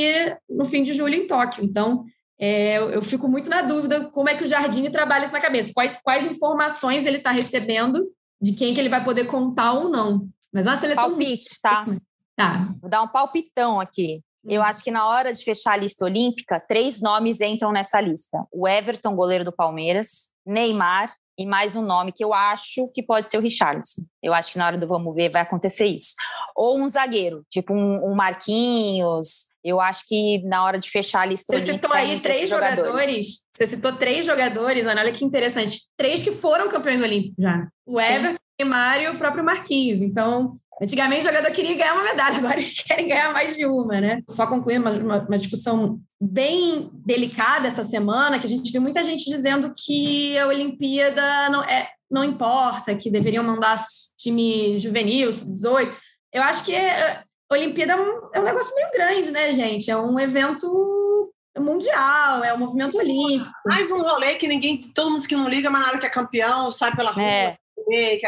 no 0.50 0.64
fim 0.64 0.82
de 0.82 0.94
julho 0.94 1.16
em 1.16 1.28
Tóquio. 1.28 1.66
Então, 1.66 2.06
é, 2.40 2.78
eu, 2.78 3.02
fico 3.02 3.28
muito 3.28 3.50
na 3.50 3.62
dúvida 3.62 4.06
como 4.06 4.30
é 4.30 4.38
que 4.38 4.46
o 4.46 4.48
Jardine 4.48 4.90
trabalha 4.90 5.26
isso 5.26 5.34
na 5.34 5.42
cabeça. 5.42 5.74
Quais, 5.74 5.98
quais 6.02 6.26
informações 6.26 7.06
ele 7.06 7.18
está 7.18 7.32
recebendo 7.32 8.10
de 8.42 8.54
quem 8.56 8.74
que 8.74 8.80
ele 8.80 8.88
vai 8.88 9.04
poder 9.04 9.26
contar 9.26 9.74
ou 9.74 9.90
não. 9.90 10.26
Mas 10.50 10.66
é 10.66 10.70
uma 10.70 10.78
seleção... 10.78 11.10
Palpite, 11.10 11.62
tá? 11.62 11.84
Tá. 12.36 12.74
Vou 12.82 12.90
dar 12.90 13.04
um 13.04 13.08
palpitão 13.08 13.80
aqui. 13.80 14.24
Eu 14.44 14.62
hum. 14.62 14.64
acho 14.64 14.84
que 14.84 14.90
na 14.90 15.06
hora 15.06 15.32
de 15.32 15.44
fechar 15.44 15.74
a 15.74 15.78
lista 15.78 16.04
olímpica, 16.04 16.60
três 16.68 17.00
nomes 17.00 17.42
entram 17.42 17.72
nessa 17.72 18.02
lista: 18.02 18.44
o 18.52 18.68
Everton, 18.68 19.16
goleiro 19.16 19.44
do 19.44 19.52
Palmeiras, 19.52 20.32
Neymar 20.44 21.14
e 21.38 21.46
mais 21.46 21.76
um 21.76 21.82
nome 21.82 22.12
que 22.12 22.24
eu 22.24 22.34
acho 22.34 22.88
que 22.94 23.02
pode 23.02 23.30
ser 23.30 23.38
o 23.38 23.42
Richardson. 23.42 24.04
Eu 24.22 24.34
acho 24.34 24.52
que 24.52 24.58
na 24.58 24.68
hora 24.68 24.78
do 24.78 24.88
vamos 24.88 25.14
ver 25.16 25.30
vai 25.30 25.42
acontecer 25.42 25.86
isso. 25.86 26.14
Ou 26.56 26.80
um 26.80 26.88
zagueiro, 26.88 27.44
tipo 27.50 27.74
um, 27.74 28.12
um 28.12 28.16
Marquinhos. 28.16 29.54
Eu 29.64 29.80
acho 29.80 30.08
que 30.08 30.44
na 30.44 30.64
hora 30.64 30.78
de 30.78 30.90
fechar 30.90 31.22
a 31.22 31.26
lista. 31.26 31.58
Você 31.58 31.74
citou 31.74 31.92
aí 31.92 32.20
três 32.22 32.50
jogadores. 32.50 32.86
jogadores. 32.86 33.46
Você 33.56 33.68
citou 33.68 33.94
três 33.94 34.26
jogadores, 34.26 34.86
Ana, 34.86 35.02
olha 35.02 35.14
que 35.14 35.26
interessante. 35.26 35.90
Três 35.98 36.22
que 36.22 36.32
foram 36.32 36.70
campeões 36.70 37.02
olímpicos 37.02 37.42
já. 37.44 37.68
O 37.86 38.00
Everton, 38.00 38.36
o 38.36 38.64
Neymar 38.64 39.02
e 39.02 39.10
o 39.10 39.18
próprio 39.18 39.44
Marquinhos. 39.44 40.02
Então, 40.02 40.58
Antigamente 40.84 41.22
o 41.22 41.32
jogador 41.32 41.50
queria 41.52 41.78
ganhar 41.78 41.94
uma 41.94 42.04
medalha, 42.04 42.38
agora 42.40 42.56
eles 42.56 42.84
querem 42.84 43.08
ganhar 43.08 43.32
mais 43.32 43.56
de 43.56 43.66
uma, 43.66 44.02
né? 44.02 44.22
Só 44.30 44.46
concluir 44.46 44.80
uma, 44.80 44.92
uma, 44.92 45.18
uma, 45.20 45.38
discussão 45.38 46.00
bem 46.22 46.90
delicada 47.06 47.68
essa 47.68 47.84
semana, 47.84 48.38
que 48.38 48.46
a 48.46 48.50
gente 48.50 48.72
viu 48.72 48.82
muita 48.82 49.04
gente 49.04 49.30
dizendo 49.30 49.74
que 49.76 50.38
a 50.38 50.48
Olimpíada 50.48 51.50
não, 51.50 51.64
é, 51.64 51.88
não 52.12 52.24
importa, 52.24 52.96
que 52.96 53.10
deveriam 53.10 53.44
mandar 53.44 53.78
time 54.18 54.78
juvenil, 54.78 55.34
sub-18. 55.34 55.94
Eu 56.34 56.44
acho 56.44 56.66
que 56.66 56.76
é, 56.76 57.24
a 57.50 57.54
Olimpíada 57.54 57.94
é 57.94 57.96
um, 57.96 58.30
é 58.34 58.40
um 58.42 58.44
negócio 58.44 58.76
meio 58.76 58.92
grande, 58.92 59.32
né, 59.32 59.52
gente? 59.54 59.90
É 59.90 59.96
um 59.96 60.20
evento 60.20 61.32
mundial, 61.58 62.44
é 62.44 62.54
um 62.54 62.58
movimento 62.58 62.98
olímpico. 62.98 63.50
Mais 63.66 63.90
um 63.92 64.02
rolê 64.02 64.36
que 64.36 64.48
ninguém, 64.48 64.80
todo 64.94 65.12
mundo 65.12 65.28
que 65.28 65.36
não 65.36 65.48
liga, 65.48 65.70
mas 65.70 65.82
na 65.82 65.88
hora 65.88 66.00
que 66.00 66.06
é 66.06 66.10
campeão, 66.10 66.72
sai 66.72 66.94
pela 66.96 67.12
rua. 67.12 67.24
É. 67.24 67.58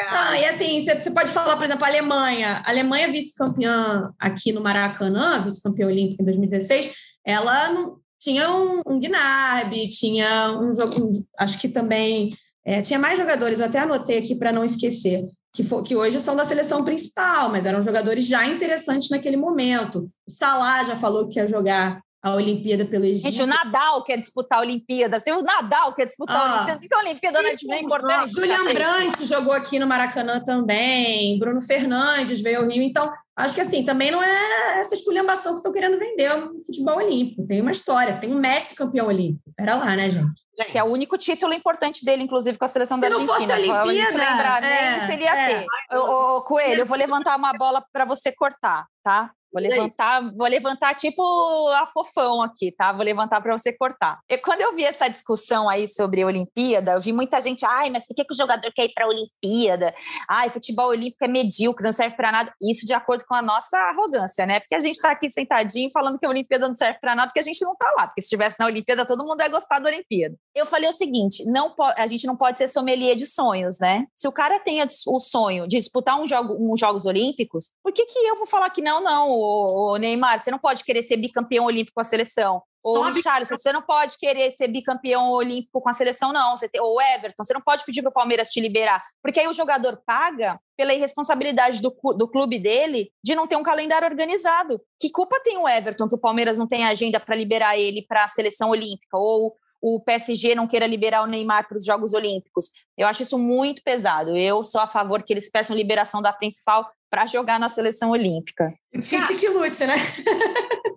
Ah, 0.09 0.39
e 0.39 0.45
assim, 0.45 0.83
você 0.83 1.11
pode 1.11 1.31
falar, 1.31 1.55
por 1.55 1.65
exemplo, 1.65 1.83
a 1.85 1.87
Alemanha. 1.87 2.61
A 2.65 2.69
Alemanha 2.69 3.07
vice-campeã 3.07 4.11
aqui 4.19 4.51
no 4.51 4.61
Maracanã, 4.61 5.41
vice-campeã 5.41 5.87
olímpica 5.87 6.21
em 6.21 6.25
2016, 6.25 6.91
ela 7.25 7.71
não, 7.71 7.97
tinha 8.19 8.51
um, 8.51 8.81
um 8.87 8.99
Gnarby, 8.99 9.87
tinha 9.87 10.51
um 10.51 10.73
jogo, 10.73 11.05
um, 11.05 11.11
acho 11.39 11.59
que 11.59 11.69
também 11.69 12.31
é, 12.65 12.81
tinha 12.81 12.97
mais 12.97 13.19
jogadores, 13.19 13.59
eu 13.59 13.67
até 13.67 13.79
anotei 13.79 14.17
aqui 14.17 14.35
para 14.35 14.51
não 14.51 14.63
esquecer, 14.63 15.27
que, 15.53 15.63
for, 15.63 15.83
que 15.83 15.95
hoje 15.95 16.19
são 16.19 16.35
da 16.35 16.43
seleção 16.43 16.83
principal, 16.83 17.49
mas 17.49 17.65
eram 17.65 17.81
jogadores 17.81 18.25
já 18.25 18.45
interessantes 18.45 19.09
naquele 19.09 19.37
momento. 19.37 20.05
O 20.27 20.31
Salah 20.31 20.83
já 20.83 20.95
falou 20.95 21.29
que 21.29 21.39
ia 21.39 21.47
jogar 21.47 22.01
a 22.25 22.33
Olimpíada 22.33 22.83
pelo 22.85 23.05
Egito. 23.05 23.29
Gente, 23.29 23.43
o 23.43 23.45
Nadal 23.45 24.03
quer 24.03 24.17
disputar 24.17 24.57
a 24.57 24.61
Olimpíada. 24.63 25.19
Se 25.19 25.31
o 25.31 25.43
Nadal 25.43 25.93
quer 25.93 26.07
disputar 26.07 26.35
ah, 26.35 26.39
a 26.39 26.55
Olimpíada, 26.55 26.79
o 26.79 26.89
que 26.89 26.95
a 26.95 26.99
Olimpíada 26.99 27.41
não 27.43 27.75
é 27.75 27.79
importante? 27.79 28.33
Julian 28.33 28.63
Brandt 28.63 29.25
jogou 29.25 29.53
aqui 29.53 29.77
no 29.77 29.85
Maracanã 29.85 30.43
também, 30.43 31.37
Bruno 31.37 31.61
Fernandes 31.61 32.41
veio 32.41 32.61
ao 32.61 32.67
Rio. 32.67 32.81
Então, 32.81 33.11
acho 33.35 33.53
que 33.53 33.61
assim, 33.61 33.85
também 33.85 34.09
não 34.09 34.23
é 34.23 34.79
essa 34.79 34.95
esculhambação 34.95 35.51
que 35.51 35.59
estão 35.59 35.71
querendo 35.71 35.99
vender 35.99 36.31
o 36.35 36.63
futebol 36.65 36.97
olímpico. 36.97 37.45
Tem 37.45 37.61
uma 37.61 37.71
história, 37.71 38.11
tem 38.17 38.33
um 38.33 38.39
Messi 38.39 38.73
campeão 38.73 39.05
olímpico. 39.05 39.53
Pera 39.55 39.75
lá, 39.75 39.95
né, 39.95 40.09
gente? 40.09 40.41
gente. 40.57 40.71
Que 40.71 40.79
é 40.79 40.83
o 40.83 40.87
único 40.87 41.19
título 41.19 41.53
importante 41.53 42.03
dele, 42.03 42.23
inclusive, 42.23 42.57
com 42.57 42.65
a 42.65 42.67
seleção 42.67 42.97
se 42.97 43.01
da 43.01 43.07
Argentina. 43.07 43.37
Não 43.37 43.39
fosse 43.39 43.51
a 43.51 43.83
Olimpíada, 43.83 44.17
lembrar, 44.17 44.63
é, 44.63 44.91
nem 44.97 45.01
se 45.01 45.13
ele 45.13 45.23
ia 45.25 45.39
é. 45.39 45.45
ter. 45.45 45.65
Ô, 45.95 46.41
Coelho, 46.41 46.79
eu 46.79 46.85
vou 46.87 46.97
levantar 46.97 47.35
uma 47.35 47.53
bola 47.53 47.85
para 47.93 48.03
você 48.03 48.31
cortar, 48.31 48.87
tá? 49.03 49.29
Vou 49.55 49.63
levantar, 49.63 50.35
vou 50.35 50.47
levantar 50.47 50.93
tipo 50.95 51.69
a 51.69 51.87
fofão 51.87 52.41
aqui, 52.41 52.73
tá? 52.73 52.91
Vou 52.91 53.05
levantar 53.05 53.39
para 53.39 53.57
você 53.57 53.71
cortar. 53.71 54.19
E 54.29 54.37
quando 54.37 54.59
eu 54.59 54.75
vi 54.75 54.83
essa 54.83 55.07
discussão 55.07 55.69
aí 55.69 55.87
sobre 55.87 56.23
a 56.23 56.27
Olimpíada, 56.27 56.91
eu 56.91 56.99
vi 56.99 57.13
muita 57.13 57.39
gente, 57.39 57.65
ai, 57.65 57.89
mas 57.89 58.05
por 58.05 58.13
que, 58.13 58.25
que 58.25 58.33
o 58.33 58.35
jogador 58.35 58.69
quer 58.75 58.83
ir 58.83 58.93
para 58.93 59.05
a 59.05 59.07
Olimpíada? 59.07 59.95
Ai, 60.27 60.49
futebol 60.49 60.89
olímpico 60.89 61.23
é 61.23 61.27
medíocre, 61.29 61.85
não 61.85 61.93
serve 61.93 62.17
para 62.17 62.33
nada. 62.33 62.53
Isso 62.61 62.85
de 62.85 62.93
acordo 62.93 63.23
com 63.25 63.33
a 63.33 63.41
nossa 63.41 63.77
arrogância, 63.77 64.45
né? 64.45 64.59
Porque 64.59 64.75
a 64.75 64.79
gente 64.79 64.95
está 64.95 65.11
aqui 65.11 65.29
sentadinho 65.29 65.89
falando 65.93 66.19
que 66.19 66.25
a 66.25 66.29
Olimpíada 66.29 66.67
não 66.67 66.75
serve 66.75 66.99
para 66.99 67.15
nada, 67.15 67.29
porque 67.29 67.39
a 67.39 67.43
gente 67.43 67.63
não 67.63 67.71
está 67.71 67.89
lá. 67.97 68.07
Porque 68.07 68.21
se 68.21 68.25
estivesse 68.25 68.59
na 68.59 68.65
Olimpíada, 68.65 69.05
todo 69.05 69.23
mundo 69.23 69.39
ia 69.39 69.47
gostar 69.47 69.79
da 69.79 69.87
Olimpíada. 69.87 70.35
Eu 70.53 70.65
falei 70.65 70.89
o 70.89 70.93
seguinte: 70.93 71.45
não 71.45 71.73
a 71.97 72.07
gente 72.07 72.27
não 72.27 72.35
pode 72.35 72.57
ser 72.57 72.67
sommelier 72.67 73.15
de 73.15 73.25
sonhos, 73.25 73.79
né? 73.79 74.05
Se 74.17 74.27
o 74.27 74.33
cara 74.33 74.59
tem 74.59 74.83
o 74.83 75.19
sonho 75.19 75.65
de 75.65 75.77
disputar 75.77 76.19
um 76.19 76.27
jogo, 76.27 76.57
uns 76.59 76.77
Jogos 76.77 77.05
Olímpicos, 77.05 77.71
por 77.81 77.93
que, 77.93 78.05
que 78.05 78.19
eu 78.19 78.35
vou 78.35 78.45
falar 78.45 78.69
que 78.69 78.81
não, 78.81 79.01
não? 79.01 79.44
O 79.47 79.97
Neymar, 79.97 80.41
você 80.41 80.51
não 80.51 80.59
pode 80.59 80.83
querer 80.83 81.03
ser 81.03 81.17
bicampeão 81.17 81.65
olímpico 81.65 81.95
com 81.95 82.01
a 82.01 82.05
seleção. 82.05 82.61
Ou 82.85 82.99
o 82.99 83.21
Charles, 83.21 83.49
você 83.49 83.73
não 83.73 83.81
pode 83.81 84.15
querer 84.19 84.51
ser 84.51 84.67
bicampeão 84.67 85.31
olímpico 85.31 85.81
com 85.81 85.89
a 85.89 85.93
seleção, 85.93 86.31
não. 86.31 86.55
Você 86.55 86.69
tem, 86.69 86.79
ou 86.79 87.01
Everton, 87.01 87.43
você 87.43 87.51
não 87.51 87.61
pode 87.61 87.83
pedir 87.83 88.03
para 88.03 88.09
o 88.09 88.13
Palmeiras 88.13 88.51
te 88.51 88.61
liberar. 88.61 89.03
Porque 89.23 89.39
aí 89.39 89.47
o 89.47 89.53
jogador 89.53 89.99
paga 90.05 90.59
pela 90.77 90.93
irresponsabilidade 90.93 91.81
do, 91.81 91.95
do 92.15 92.27
clube 92.27 92.59
dele 92.59 93.09
de 93.23 93.33
não 93.33 93.47
ter 93.47 93.55
um 93.55 93.63
calendário 93.63 94.07
organizado. 94.07 94.79
Que 94.99 95.09
culpa 95.09 95.41
tem 95.43 95.57
o 95.57 95.67
Everton 95.67 96.07
que 96.07 96.13
o 96.13 96.19
Palmeiras 96.19 96.59
não 96.59 96.67
tem 96.67 96.85
agenda 96.85 97.19
para 97.19 97.35
liberar 97.35 97.75
ele 97.75 98.05
para 98.07 98.25
a 98.25 98.27
seleção 98.27 98.69
olímpica? 98.69 99.17
Ou 99.17 99.55
o 99.81 99.99
PSG 100.03 100.55
não 100.55 100.67
queira 100.67 100.87
liberar 100.87 101.21
o 101.21 101.27
Neymar 101.27 101.67
para 101.67 101.77
os 101.77 101.85
Jogos 101.85 102.13
Olímpicos. 102.13 102.71
Eu 102.97 103.07
acho 103.07 103.23
isso 103.23 103.37
muito 103.37 103.83
pesado. 103.83 104.35
Eu 104.35 104.63
sou 104.63 104.81
a 104.81 104.87
favor 104.87 105.21
que 105.21 105.31
eles 105.31 105.49
peçam 105.49 105.75
liberação 105.75 106.21
da 106.21 106.33
principal 106.33 106.89
para 107.09 107.25
jogar 107.27 107.59
na 107.59 107.69
seleção 107.69 108.11
olímpica. 108.11 108.73
Tite 108.99 109.35
que 109.39 109.49
lute, 109.49 109.85
né? 109.85 109.95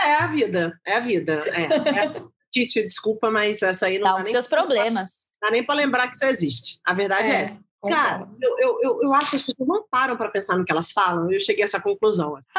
É 0.00 0.14
a 0.14 0.26
vida, 0.28 0.78
é 0.86 0.96
a 0.96 1.00
vida. 1.00 1.42
É, 1.48 1.62
é. 1.64 2.22
Tite, 2.52 2.82
desculpa, 2.82 3.30
mas 3.32 3.62
essa 3.62 3.86
aí 3.86 3.98
não 3.98 4.12
dá, 4.12 4.18
dá 4.18 4.22
nem 4.22 4.32
seus 4.32 4.46
problemas. 4.46 5.30
Não 5.42 5.48
dá 5.48 5.52
nem 5.52 5.64
para 5.64 5.74
lembrar 5.74 6.08
que 6.08 6.14
isso 6.14 6.24
existe. 6.24 6.80
A 6.84 6.94
verdade 6.94 7.28
é, 7.28 7.34
é 7.34 7.40
essa. 7.42 7.58
Cara, 7.86 8.28
eu, 8.42 8.58
eu, 8.58 8.78
eu, 8.82 9.02
eu, 9.02 9.14
acho 9.14 9.30
que 9.30 9.36
as 9.36 9.42
pessoas 9.44 9.68
não 9.68 9.86
param 9.88 10.16
para 10.16 10.30
pensar 10.30 10.58
no 10.58 10.64
que 10.64 10.72
elas 10.72 10.90
falam. 10.90 11.30
Eu 11.30 11.38
cheguei 11.38 11.62
a 11.62 11.66
essa 11.66 11.80
conclusão. 11.80 12.36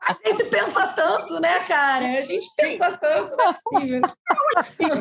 a 0.00 0.16
gente 0.24 0.44
pensa 0.44 0.86
tanto, 0.88 1.38
né, 1.38 1.60
cara? 1.64 2.06
A 2.06 2.22
gente 2.22 2.46
pensa 2.56 2.90
Sim. 2.90 2.96
tanto, 2.98 3.36
não 3.36 3.44
é 3.44 3.52
possível. 3.52 4.00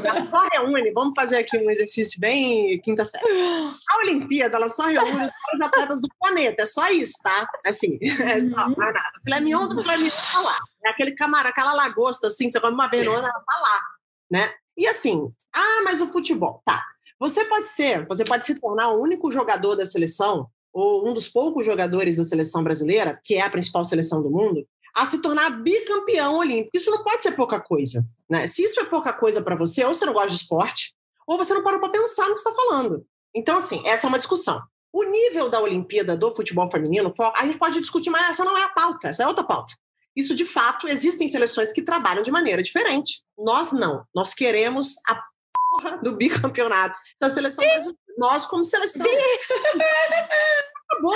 Ela 0.03 0.29
só 0.29 0.45
reúne, 0.51 0.91
vamos 0.91 1.13
fazer 1.15 1.37
aqui 1.37 1.57
um 1.57 1.69
exercício 1.69 2.19
bem 2.19 2.77
quinta 2.81 3.05
série. 3.05 3.23
A 3.25 3.97
Olimpíada, 3.99 4.57
ela 4.57 4.67
só 4.67 4.83
reúne 4.83 5.29
os 5.53 5.61
atletas 5.61 6.01
do 6.01 6.09
planeta. 6.19 6.63
É 6.63 6.65
só 6.65 6.89
isso, 6.89 7.13
tá? 7.23 7.47
Assim, 7.65 7.97
é 8.01 8.37
só, 8.41 8.65
uhum. 8.65 8.75
mais 8.75 8.93
nada. 8.93 9.11
Filé 9.23 9.39
mignon 9.39 9.69
do 9.69 9.81
filé 9.81 9.95
mignon 9.95 10.09
tá 10.09 10.41
lá. 10.41 10.57
É 10.87 10.89
aquele 10.89 11.15
camarão, 11.15 11.49
aquela 11.49 11.71
lagosta, 11.73 12.27
assim, 12.27 12.49
você 12.49 12.59
come 12.59 12.73
uma 12.73 12.89
vez 12.89 13.05
ela 13.05 13.21
tá 13.21 13.59
lá, 13.61 13.81
né? 14.29 14.53
E 14.75 14.87
assim, 14.87 15.31
ah, 15.53 15.81
mas 15.83 16.01
o 16.01 16.07
futebol. 16.07 16.61
Tá. 16.65 16.83
Você 17.19 17.45
pode 17.45 17.67
ser, 17.67 18.05
você 18.07 18.23
pode 18.23 18.45
se 18.45 18.59
tornar 18.59 18.89
o 18.89 19.01
único 19.01 19.31
jogador 19.31 19.75
da 19.75 19.85
seleção, 19.85 20.47
ou 20.73 21.07
um 21.07 21.13
dos 21.13 21.27
poucos 21.27 21.65
jogadores 21.65 22.15
da 22.15 22.23
seleção 22.23 22.63
brasileira, 22.63 23.19
que 23.23 23.35
é 23.35 23.41
a 23.41 23.49
principal 23.49 23.83
seleção 23.83 24.23
do 24.23 24.31
mundo, 24.31 24.65
a 24.95 25.05
se 25.05 25.21
tornar 25.21 25.49
bicampeão 25.61 26.37
olímpico. 26.37 26.75
Isso 26.75 26.91
não 26.91 27.03
pode 27.03 27.23
ser 27.23 27.33
pouca 27.33 27.59
coisa. 27.59 28.05
Né? 28.29 28.47
Se 28.47 28.63
isso 28.63 28.79
é 28.79 28.85
pouca 28.85 29.13
coisa 29.13 29.41
para 29.41 29.55
você, 29.55 29.83
ou 29.85 29.93
você 29.93 30.05
não 30.05 30.13
gosta 30.13 30.29
de 30.29 30.35
esporte, 30.35 30.93
ou 31.27 31.37
você 31.37 31.53
não 31.53 31.63
parou 31.63 31.79
para 31.79 31.89
pensar 31.89 32.27
no 32.27 32.33
que 32.33 32.39
está 32.39 32.51
falando. 32.51 33.05
Então, 33.35 33.57
assim, 33.57 33.81
essa 33.85 34.07
é 34.07 34.09
uma 34.09 34.17
discussão. 34.17 34.61
O 34.93 35.03
nível 35.03 35.47
da 35.49 35.61
Olimpíada 35.61 36.17
do 36.17 36.33
futebol 36.35 36.69
feminino, 36.69 37.13
a 37.35 37.45
gente 37.45 37.57
pode 37.57 37.79
discutir, 37.79 38.09
mas 38.09 38.31
essa 38.31 38.43
não 38.43 38.57
é 38.57 38.63
a 38.63 38.69
pauta, 38.69 39.07
essa 39.07 39.23
é 39.23 39.27
outra 39.27 39.43
pauta. 39.43 39.73
Isso, 40.13 40.35
de 40.35 40.43
fato, 40.43 40.89
existem 40.89 41.27
seleções 41.29 41.71
que 41.71 41.81
trabalham 41.81 42.21
de 42.21 42.31
maneira 42.31 42.61
diferente. 42.61 43.23
Nós 43.37 43.71
não. 43.71 44.03
Nós 44.13 44.33
queremos 44.33 44.95
a 45.07 45.23
porra 45.81 45.97
do 45.97 46.15
bicampeonato 46.15 46.97
da 47.19 47.29
seleção 47.29 47.65
brasileira. 47.65 47.99
Nós, 48.17 48.45
como 48.45 48.63
seleção. 48.63 49.05
Acabou. 50.89 51.15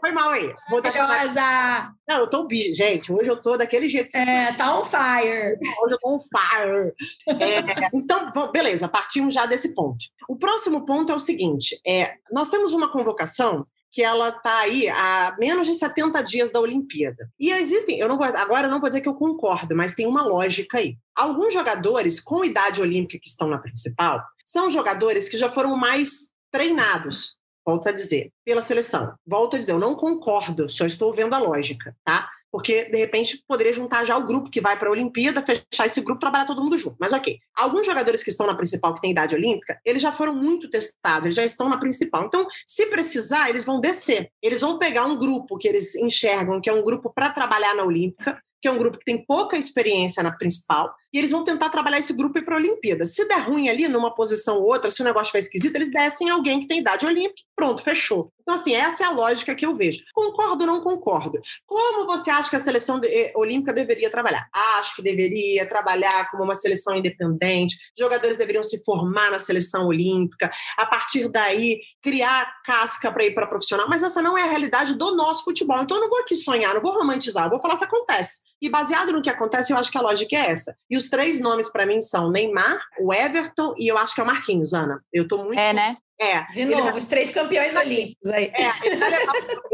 Foi 0.00 0.12
mal 0.12 0.30
aí. 0.30 0.54
Vou 0.70 0.80
dar 0.80 0.92
pra... 0.92 1.92
Não, 2.08 2.20
eu 2.20 2.30
tô 2.30 2.46
bi, 2.46 2.72
gente. 2.72 3.12
Hoje 3.12 3.28
eu 3.28 3.42
tô 3.42 3.56
daquele 3.56 3.88
jeito. 3.88 4.16
É, 4.16 4.52
tá 4.52 4.78
on 4.78 4.84
fire. 4.84 5.58
Hoje 5.82 5.94
eu 5.94 5.98
tô 5.98 6.14
on 6.14 6.20
fire. 6.20 6.94
É, 7.26 7.90
então, 7.92 8.30
beleza, 8.52 8.88
partimos 8.88 9.34
já 9.34 9.46
desse 9.46 9.74
ponto. 9.74 10.04
O 10.28 10.36
próximo 10.36 10.86
ponto 10.86 11.10
é 11.10 11.16
o 11.16 11.20
seguinte: 11.20 11.80
é, 11.84 12.14
nós 12.30 12.48
temos 12.48 12.72
uma 12.72 12.92
convocação 12.92 13.66
que 13.90 14.02
ela 14.02 14.28
está 14.28 14.58
aí 14.58 14.88
há 14.88 15.36
menos 15.38 15.66
de 15.66 15.74
70 15.74 16.22
dias 16.22 16.52
da 16.52 16.60
Olimpíada. 16.60 17.30
E 17.38 17.50
existem, 17.50 17.98
eu 17.98 18.08
não 18.08 18.16
vou, 18.16 18.26
agora 18.26 18.66
eu 18.66 18.70
não 18.70 18.80
vou 18.80 18.88
dizer 18.88 19.00
que 19.00 19.08
eu 19.08 19.14
concordo, 19.14 19.74
mas 19.74 19.94
tem 19.94 20.06
uma 20.06 20.22
lógica 20.22 20.78
aí. 20.78 20.96
Alguns 21.16 21.52
jogadores 21.54 22.20
com 22.20 22.44
idade 22.44 22.80
olímpica 22.80 23.20
que 23.20 23.28
estão 23.28 23.48
na 23.48 23.58
principal 23.58 24.22
são 24.44 24.70
jogadores 24.70 25.28
que 25.28 25.38
já 25.38 25.50
foram 25.50 25.76
mais 25.76 26.30
treinados, 26.50 27.38
volto 27.64 27.88
a 27.88 27.92
dizer, 27.92 28.30
pela 28.44 28.62
seleção. 28.62 29.14
Volto 29.26 29.56
a 29.56 29.58
dizer, 29.58 29.72
eu 29.72 29.78
não 29.78 29.94
concordo, 29.94 30.68
só 30.68 30.86
estou 30.86 31.12
vendo 31.12 31.34
a 31.34 31.38
lógica, 31.38 31.94
tá? 32.04 32.28
Porque 32.50 32.84
de 32.84 32.98
repente 32.98 33.42
poderia 33.46 33.72
juntar 33.72 34.04
já 34.04 34.16
o 34.16 34.26
grupo 34.26 34.50
que 34.50 34.60
vai 34.60 34.78
para 34.78 34.88
a 34.88 34.92
Olimpíada, 34.92 35.42
fechar 35.42 35.86
esse 35.86 36.00
grupo, 36.00 36.20
trabalhar 36.20 36.46
todo 36.46 36.62
mundo 36.62 36.78
junto. 36.78 36.96
Mas 36.98 37.12
ok, 37.12 37.38
alguns 37.56 37.86
jogadores 37.86 38.22
que 38.22 38.30
estão 38.30 38.46
na 38.46 38.54
principal, 38.54 38.94
que 38.94 39.00
têm 39.00 39.10
idade 39.10 39.34
olímpica, 39.34 39.78
eles 39.84 40.02
já 40.02 40.12
foram 40.12 40.34
muito 40.34 40.68
testados, 40.70 41.26
eles 41.26 41.36
já 41.36 41.44
estão 41.44 41.68
na 41.68 41.78
principal. 41.78 42.24
Então, 42.24 42.46
se 42.66 42.86
precisar, 42.86 43.48
eles 43.48 43.64
vão 43.64 43.80
descer. 43.80 44.30
Eles 44.42 44.60
vão 44.60 44.78
pegar 44.78 45.04
um 45.04 45.16
grupo 45.16 45.58
que 45.58 45.68
eles 45.68 45.94
enxergam 45.96 46.60
que 46.60 46.70
é 46.70 46.72
um 46.72 46.82
grupo 46.82 47.12
para 47.12 47.30
trabalhar 47.30 47.74
na 47.74 47.84
Olímpica, 47.84 48.40
que 48.60 48.68
é 48.68 48.70
um 48.70 48.78
grupo 48.78 48.98
que 48.98 49.04
tem 49.04 49.24
pouca 49.24 49.56
experiência 49.56 50.22
na 50.22 50.32
principal, 50.32 50.92
e 51.12 51.18
eles 51.18 51.30
vão 51.30 51.42
tentar 51.42 51.70
trabalhar 51.70 51.98
esse 51.98 52.12
grupo 52.12 52.42
para 52.44 52.54
a 52.54 52.58
Olimpíada. 52.58 53.06
Se 53.06 53.26
der 53.26 53.40
ruim 53.40 53.68
ali, 53.68 53.88
numa 53.88 54.14
posição 54.14 54.58
ou 54.58 54.64
outra, 54.64 54.90
se 54.90 55.00
o 55.00 55.04
negócio 55.04 55.32
for 55.32 55.38
esquisito, 55.38 55.74
eles 55.74 55.90
descem 55.90 56.28
alguém 56.28 56.60
que 56.60 56.66
tem 56.66 56.80
idade 56.80 57.06
olímpica, 57.06 57.42
pronto, 57.56 57.82
fechou. 57.82 58.30
Então, 58.42 58.54
assim, 58.54 58.74
essa 58.74 59.04
é 59.04 59.06
a 59.06 59.10
lógica 59.10 59.54
que 59.54 59.66
eu 59.66 59.74
vejo. 59.74 60.00
Concordo 60.14 60.64
ou 60.64 60.66
não 60.66 60.80
concordo? 60.80 61.38
Como 61.66 62.06
você 62.06 62.30
acha 62.30 62.48
que 62.48 62.56
a 62.56 62.60
seleção 62.60 63.00
eh, 63.04 63.32
olímpica 63.36 63.72
deveria 63.72 64.10
trabalhar? 64.10 64.48
Acho 64.52 64.96
que 64.96 65.02
deveria 65.02 65.66
trabalhar 65.66 66.30
como 66.30 66.44
uma 66.44 66.54
seleção 66.54 66.96
independente, 66.96 67.76
jogadores 67.98 68.38
deveriam 68.38 68.62
se 68.62 68.82
formar 68.84 69.30
na 69.30 69.38
seleção 69.38 69.86
olímpica, 69.86 70.50
a 70.76 70.86
partir 70.86 71.28
daí 71.28 71.80
criar 72.02 72.62
casca 72.64 73.10
para 73.12 73.24
ir 73.24 73.34
para 73.34 73.46
profissional, 73.46 73.86
mas 73.88 74.02
essa 74.02 74.22
não 74.22 74.36
é 74.36 74.42
a 74.42 74.50
realidade 74.50 74.94
do 74.94 75.14
nosso 75.14 75.44
futebol. 75.44 75.82
Então, 75.82 75.96
eu 75.96 76.02
não 76.02 76.10
vou 76.10 76.20
aqui 76.20 76.36
sonhar, 76.36 76.74
não 76.74 76.82
vou 76.82 76.92
romantizar, 76.92 77.44
eu 77.44 77.50
vou 77.50 77.60
falar 77.60 77.74
o 77.74 77.78
que 77.78 77.84
acontece. 77.84 78.42
E 78.60 78.68
baseado 78.68 79.12
no 79.12 79.22
que 79.22 79.30
acontece, 79.30 79.72
eu 79.72 79.76
acho 79.76 79.90
que 79.90 79.98
a 79.98 80.02
lógica 80.02 80.36
é 80.36 80.50
essa. 80.50 80.76
E 80.90 80.96
os 80.96 81.08
três 81.08 81.40
nomes 81.40 81.70
para 81.70 81.86
mim 81.86 82.00
são 82.00 82.30
Neymar, 82.30 82.78
o 83.00 83.12
Everton 83.12 83.74
e 83.76 83.88
eu 83.88 83.96
acho 83.96 84.14
que 84.14 84.20
é 84.20 84.24
o 84.24 84.26
Marquinhos, 84.26 84.72
Ana. 84.72 85.02
Eu 85.12 85.26
tô 85.26 85.44
muito. 85.44 85.58
É, 85.58 85.72
né? 85.72 85.96
É. 86.20 86.42
De 86.52 86.64
novo, 86.64 86.96
os 86.96 87.06
três 87.06 87.30
campeões 87.30 87.76
olímpicos 87.76 88.30
aí. 88.30 88.46
É, 88.46 88.68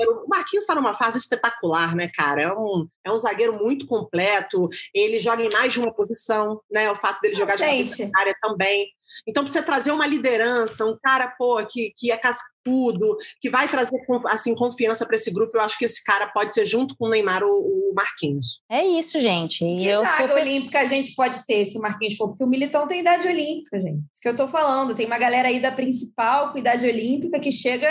o 0.06 0.28
Marquinhos 0.28 0.64
está 0.64 0.74
numa 0.74 0.92
fase 0.92 1.18
espetacular, 1.18 1.96
né, 1.96 2.10
cara? 2.14 2.42
É 2.42 2.52
um, 2.52 2.86
é 3.02 3.10
um 3.10 3.18
zagueiro 3.18 3.58
muito 3.58 3.86
completo, 3.86 4.68
ele 4.94 5.18
joga 5.20 5.42
em 5.42 5.50
mais 5.50 5.72
de 5.72 5.80
uma 5.80 5.92
posição, 5.92 6.60
né? 6.70 6.90
O 6.90 6.96
fato 6.96 7.20
dele 7.22 7.34
jogar 7.34 7.56
Gente. 7.56 7.96
de 7.96 8.10
área 8.14 8.36
também. 8.42 8.88
Então, 9.26 9.42
precisa 9.42 9.64
trazer 9.64 9.90
uma 9.92 10.06
liderança, 10.06 10.84
um 10.86 10.96
cara, 11.02 11.34
pô, 11.38 11.64
que, 11.66 11.92
que 11.96 12.10
é 12.10 12.16
cascudo, 12.16 13.16
que 13.40 13.50
vai 13.50 13.68
trazer 13.68 13.96
assim, 14.28 14.54
confiança 14.54 15.06
para 15.06 15.16
esse 15.16 15.30
grupo. 15.32 15.56
Eu 15.56 15.60
acho 15.62 15.78
que 15.78 15.84
esse 15.84 16.02
cara 16.04 16.28
pode 16.28 16.52
ser, 16.54 16.64
junto 16.66 16.96
com 16.96 17.06
o 17.06 17.10
Neymar, 17.10 17.42
o, 17.42 17.46
o 17.46 17.94
Marquinhos. 17.94 18.60
É 18.70 18.84
isso, 18.84 19.20
gente. 19.20 19.64
E 19.64 19.76
Que 19.76 19.86
eu 19.86 20.02
zaga 20.04 20.28
sou. 20.28 20.36
olímpica 20.38 20.80
a 20.80 20.84
gente 20.84 21.14
pode 21.14 21.44
ter 21.46 21.64
se 21.64 21.78
o 21.78 21.80
Marquinhos 21.80 22.16
for? 22.16 22.28
Porque 22.28 22.44
o 22.44 22.46
Militão 22.48 22.86
tem 22.86 23.00
idade 23.00 23.26
olímpica, 23.28 23.80
gente. 23.80 23.98
Isso 24.12 24.20
que 24.22 24.28
eu 24.28 24.36
tô 24.36 24.46
falando. 24.48 24.94
Tem 24.94 25.06
uma 25.06 25.18
galera 25.18 25.48
aí 25.48 25.60
da 25.60 25.70
principal 25.70 26.52
com 26.52 26.58
idade 26.58 26.86
olímpica 26.86 27.38
que 27.38 27.52
chega 27.52 27.88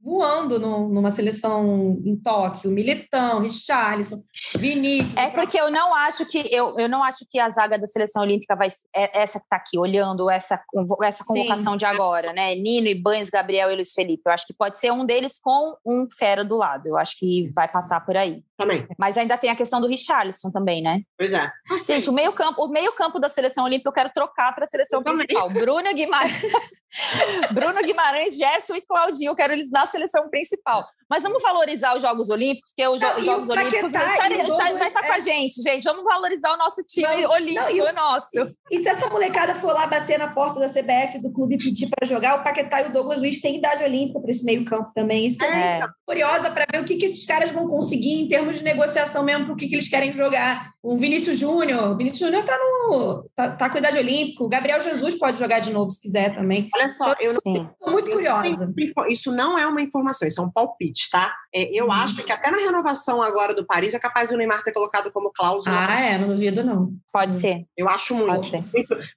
voando 0.00 0.58
no- 0.58 0.88
numa 0.88 1.10
seleção 1.10 2.00
em 2.04 2.16
Tóquio. 2.16 2.70
Militão, 2.70 3.40
Richarlison, 3.40 4.16
Vinícius. 4.56 5.16
É 5.16 5.28
porque 5.30 5.58
eu 5.60 5.70
não 5.70 5.94
acho 5.94 6.26
que 6.26 6.38
eu, 6.50 6.74
eu 6.78 6.88
não 6.88 7.02
acho 7.02 7.24
que 7.30 7.38
a 7.38 7.50
zaga 7.50 7.78
da 7.78 7.86
seleção 7.86 8.22
olímpica 8.22 8.56
vai 8.56 8.70
ser 8.70 8.86
é- 8.94 9.20
essa 9.22 9.38
que 9.38 9.44
está 9.44 9.56
aqui 9.56 9.78
olhando 9.78 10.30
essa 10.30 10.55
convo- 10.68 11.02
essa 11.04 11.24
convocação 11.24 11.76
de 11.76 11.84
agora, 11.84 12.32
né? 12.32 12.54
Nino, 12.54 12.86
Ibanes, 12.88 13.30
Gabriel 13.30 13.70
e 13.70 13.74
Luiz 13.74 13.92
Felipe. 13.92 14.22
Eu 14.26 14.32
acho 14.32 14.46
que 14.46 14.54
pode 14.54 14.78
ser 14.78 14.92
um 14.92 15.04
deles 15.04 15.38
com 15.38 15.76
um 15.84 16.06
fera 16.10 16.44
do 16.44 16.56
lado. 16.56 16.86
Eu 16.88 16.96
acho 16.96 17.18
que 17.18 17.48
vai 17.54 17.68
passar 17.68 18.00
por 18.04 18.16
aí. 18.16 18.42
Também. 18.56 18.86
Mas 18.98 19.18
ainda 19.18 19.36
tem 19.36 19.50
a 19.50 19.56
questão 19.56 19.80
do 19.80 19.86
Richarlison 19.86 20.50
também, 20.50 20.82
né? 20.82 21.00
Pois 21.18 21.32
é. 21.34 21.50
Gente, 21.86 22.08
o 22.08 22.12
meio 22.12 22.32
campo, 22.32 22.64
o 22.64 22.68
meio 22.68 22.92
campo 22.92 23.18
da 23.18 23.28
seleção 23.28 23.64
olímpica 23.64 23.88
eu 23.90 23.92
quero 23.94 24.10
trocar 24.10 24.54
para 24.54 24.64
a 24.64 24.68
seleção 24.68 25.00
Eu 25.00 25.04
também. 25.04 25.26
principal. 25.26 25.50
Bruno 25.50 25.92
Guimarães, 25.94 26.32
Bruno 27.52 27.82
Guimarães, 27.82 28.36
Gerson 28.36 28.76
e 28.76 28.82
Claudinho, 28.82 29.30
eu 29.30 29.36
quero 29.36 29.52
eles 29.52 29.70
na 29.70 29.86
seleção 29.86 30.28
principal. 30.30 30.86
Mas 31.08 31.22
vamos 31.22 31.42
valorizar 31.42 31.94
os 31.96 32.02
Jogos 32.02 32.30
Olímpicos, 32.30 32.72
porque 32.74 32.88
os 32.88 33.00
Não, 33.00 33.18
e 33.18 33.22
Jogos 33.22 33.48
Olímpicos 33.48 33.94
está- 33.94 34.28
e 34.28 34.36
está- 34.38 34.72
vai 34.78 34.88
estar 34.88 35.00
com 35.02 35.12
é. 35.12 35.16
a 35.16 35.20
gente, 35.20 35.62
gente. 35.62 35.84
Vamos 35.84 36.02
valorizar 36.02 36.52
o 36.52 36.56
nosso 36.56 36.82
time 36.82 37.06
Vamos. 37.06 37.28
olímpico, 37.28 37.60
Não, 37.62 37.70
e 37.70 37.80
o- 37.80 37.88
o 37.88 37.92
nosso. 37.92 38.28
E 38.70 38.78
se 38.78 38.88
essa 38.88 39.08
molecada 39.08 39.54
for 39.54 39.72
lá 39.72 39.86
bater 39.86 40.18
na 40.18 40.28
porta 40.28 40.58
da 40.58 40.68
CBF, 40.68 41.18
do 41.20 41.32
clube, 41.32 41.54
e 41.54 41.58
pedir 41.58 41.88
para 41.88 42.06
jogar, 42.06 42.40
o 42.40 42.44
Paquetá 42.44 42.82
e 42.82 42.86
o 42.86 42.92
Douglas 42.92 43.20
Luiz 43.20 43.40
têm 43.40 43.56
idade 43.58 43.82
olímpica 43.84 44.20
para 44.20 44.30
esse 44.30 44.44
meio-campo 44.44 44.90
também. 44.94 45.26
Isso 45.26 45.38
que 45.38 45.44
eu 45.44 45.48
É. 45.48 45.80
curiosa 46.04 46.50
para 46.50 46.66
ver 46.72 46.80
o 46.80 46.84
que, 46.84 46.96
que 46.96 47.06
esses 47.06 47.24
caras 47.24 47.50
vão 47.50 47.68
conseguir 47.68 48.20
em 48.22 48.28
termos 48.28 48.58
de 48.58 48.64
negociação 48.64 49.22
mesmo, 49.22 49.44
para 49.46 49.54
o 49.54 49.56
que, 49.56 49.68
que 49.68 49.74
eles 49.76 49.88
querem 49.88 50.12
jogar. 50.12 50.72
O 50.82 50.96
Vinícius 50.96 51.38
Júnior, 51.38 51.92
o 51.92 51.96
Vinícius 51.96 52.20
Júnior 52.20 52.44
tá, 52.44 52.56
no, 52.58 53.28
tá, 53.34 53.50
tá 53.50 53.70
com 53.70 53.78
idade 53.78 53.98
olímpica, 53.98 54.44
o 54.44 54.48
Gabriel 54.48 54.80
Jesus 54.80 55.14
pode 55.16 55.38
jogar 55.38 55.58
de 55.60 55.72
novo 55.72 55.90
se 55.90 56.00
quiser 56.00 56.34
também. 56.34 56.68
Olha 56.76 56.88
só, 56.88 57.14
eu 57.20 57.34
não 57.44 57.92
muito 57.92 58.10
curiosa. 58.10 58.72
Isso 59.08 59.32
não 59.32 59.58
é 59.58 59.66
uma 59.66 59.80
informação, 59.82 60.26
isso 60.28 60.40
é 60.40 60.44
um 60.44 60.50
palpite, 60.50 60.95
tá? 61.10 61.34
É, 61.54 61.70
eu 61.78 61.86
Uhum. 61.86 61.92
acho 61.92 62.16
que 62.24 62.32
até 62.32 62.50
na 62.50 62.58
renovação 62.58 63.22
agora 63.22 63.54
do 63.54 63.64
Paris 63.66 63.94
é 63.94 63.98
capaz 63.98 64.30
o 64.30 64.36
Neymar 64.36 64.62
ter 64.62 64.72
colocado 64.72 65.10
como 65.12 65.30
cláusula. 65.32 65.76
Ah, 65.88 66.00
é, 66.00 66.18
não 66.18 66.28
duvido 66.28 66.62
não. 66.64 66.90
Pode 67.12 67.34
ser. 67.36 67.64
Eu 67.76 67.88
acho 67.88 68.14
muito. 68.14 68.30
Pode 68.32 68.48
ser. 68.48 68.62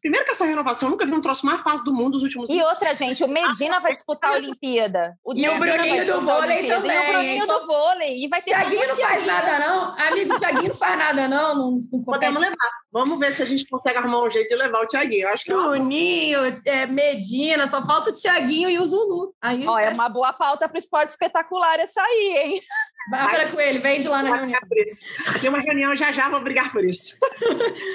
Primeiro 0.01 0.25
que 0.25 0.32
essa 0.32 0.45
renovação 0.45 0.88
eu 0.88 0.91
nunca 0.91 1.05
vi 1.05 1.13
um 1.13 1.21
troço 1.21 1.45
mais 1.45 1.61
fácil 1.61 1.84
do 1.86 1.93
mundo 1.93 2.13
nos 2.13 2.23
últimos 2.23 2.49
E 2.49 2.61
outra, 2.61 2.93
gente, 2.93 3.23
o 3.23 3.27
Medina 3.27 3.80
vai 3.80 3.93
disputar 3.93 4.32
a 4.32 4.36
Olimpíada. 4.36 5.15
E 5.25 5.32
o 5.32 5.34
Medina 5.34 5.57
vai 5.59 5.71
Bruninho 5.71 5.95
do 5.97 6.03
disputar 6.05 6.36
a 6.36 6.39
vôlei 6.39 6.57
Olimpíada. 6.57 6.82
também, 6.82 6.97
E 6.97 7.01
o 7.01 7.11
Bruninho 7.13 7.47
do 7.47 7.67
vôlei. 7.67 8.23
E 8.23 8.27
vai 8.27 8.41
ter 8.41 8.49
Tiaguinho 8.51 8.80
só 8.82 8.88
não 8.88 8.95
faz 8.95 9.23
Thiaguinho. 9.23 9.27
nada, 9.49 9.67
não. 9.67 10.07
Amigo, 10.07 10.39
Tiaguinho 10.39 10.67
não 10.69 10.75
faz 10.75 10.97
nada, 10.97 11.27
não. 11.27 11.55
Não, 11.55 11.77
não 11.91 12.01
Podemos 12.03 12.39
levar. 12.39 12.55
Vamos 12.91 13.19
ver 13.19 13.32
se 13.34 13.43
a 13.43 13.45
gente 13.45 13.67
consegue 13.67 13.99
arrumar 13.99 14.23
um 14.23 14.32
jeito 14.32 14.47
de 14.47 14.55
levar 14.55 14.82
o 14.84 14.88
Thiaguinho. 14.88 15.23
Eu 15.27 15.30
acho 15.34 15.43
que 15.45 15.51
é 15.51 15.55
Bruninho, 15.55 16.39
é, 16.65 16.86
Medina, 16.88 17.67
só 17.67 17.82
falta 17.86 18.09
o 18.09 18.13
Tiaguinho 18.13 18.69
e 18.69 18.80
o 18.80 18.86
Zulu. 18.86 19.34
Aí 19.41 19.65
Ó, 19.67 19.77
é 19.77 19.89
uma 19.89 20.09
boa 20.09 20.34
pauta 20.34 20.67
para 20.67 20.75
o 20.75 20.80
esporte 20.80 21.09
espetacular 21.09 21.68
essa 21.78 22.01
aí, 22.01 22.38
hein? 22.38 22.61
Bárbara 23.09 23.49
Coelho, 23.49 23.82
vem 23.82 23.99
de 23.99 24.07
lá 24.07 24.22
na 24.22 24.36
reunião. 24.36 24.59
por 24.67 24.78
isso. 24.78 25.03
Tem 25.41 25.49
uma 25.49 25.59
reunião 25.59 25.95
já 25.95 26.11
já, 26.11 26.30
vou 26.30 26.41
brigar 26.41 26.72
por 26.72 26.86
isso. 26.86 27.15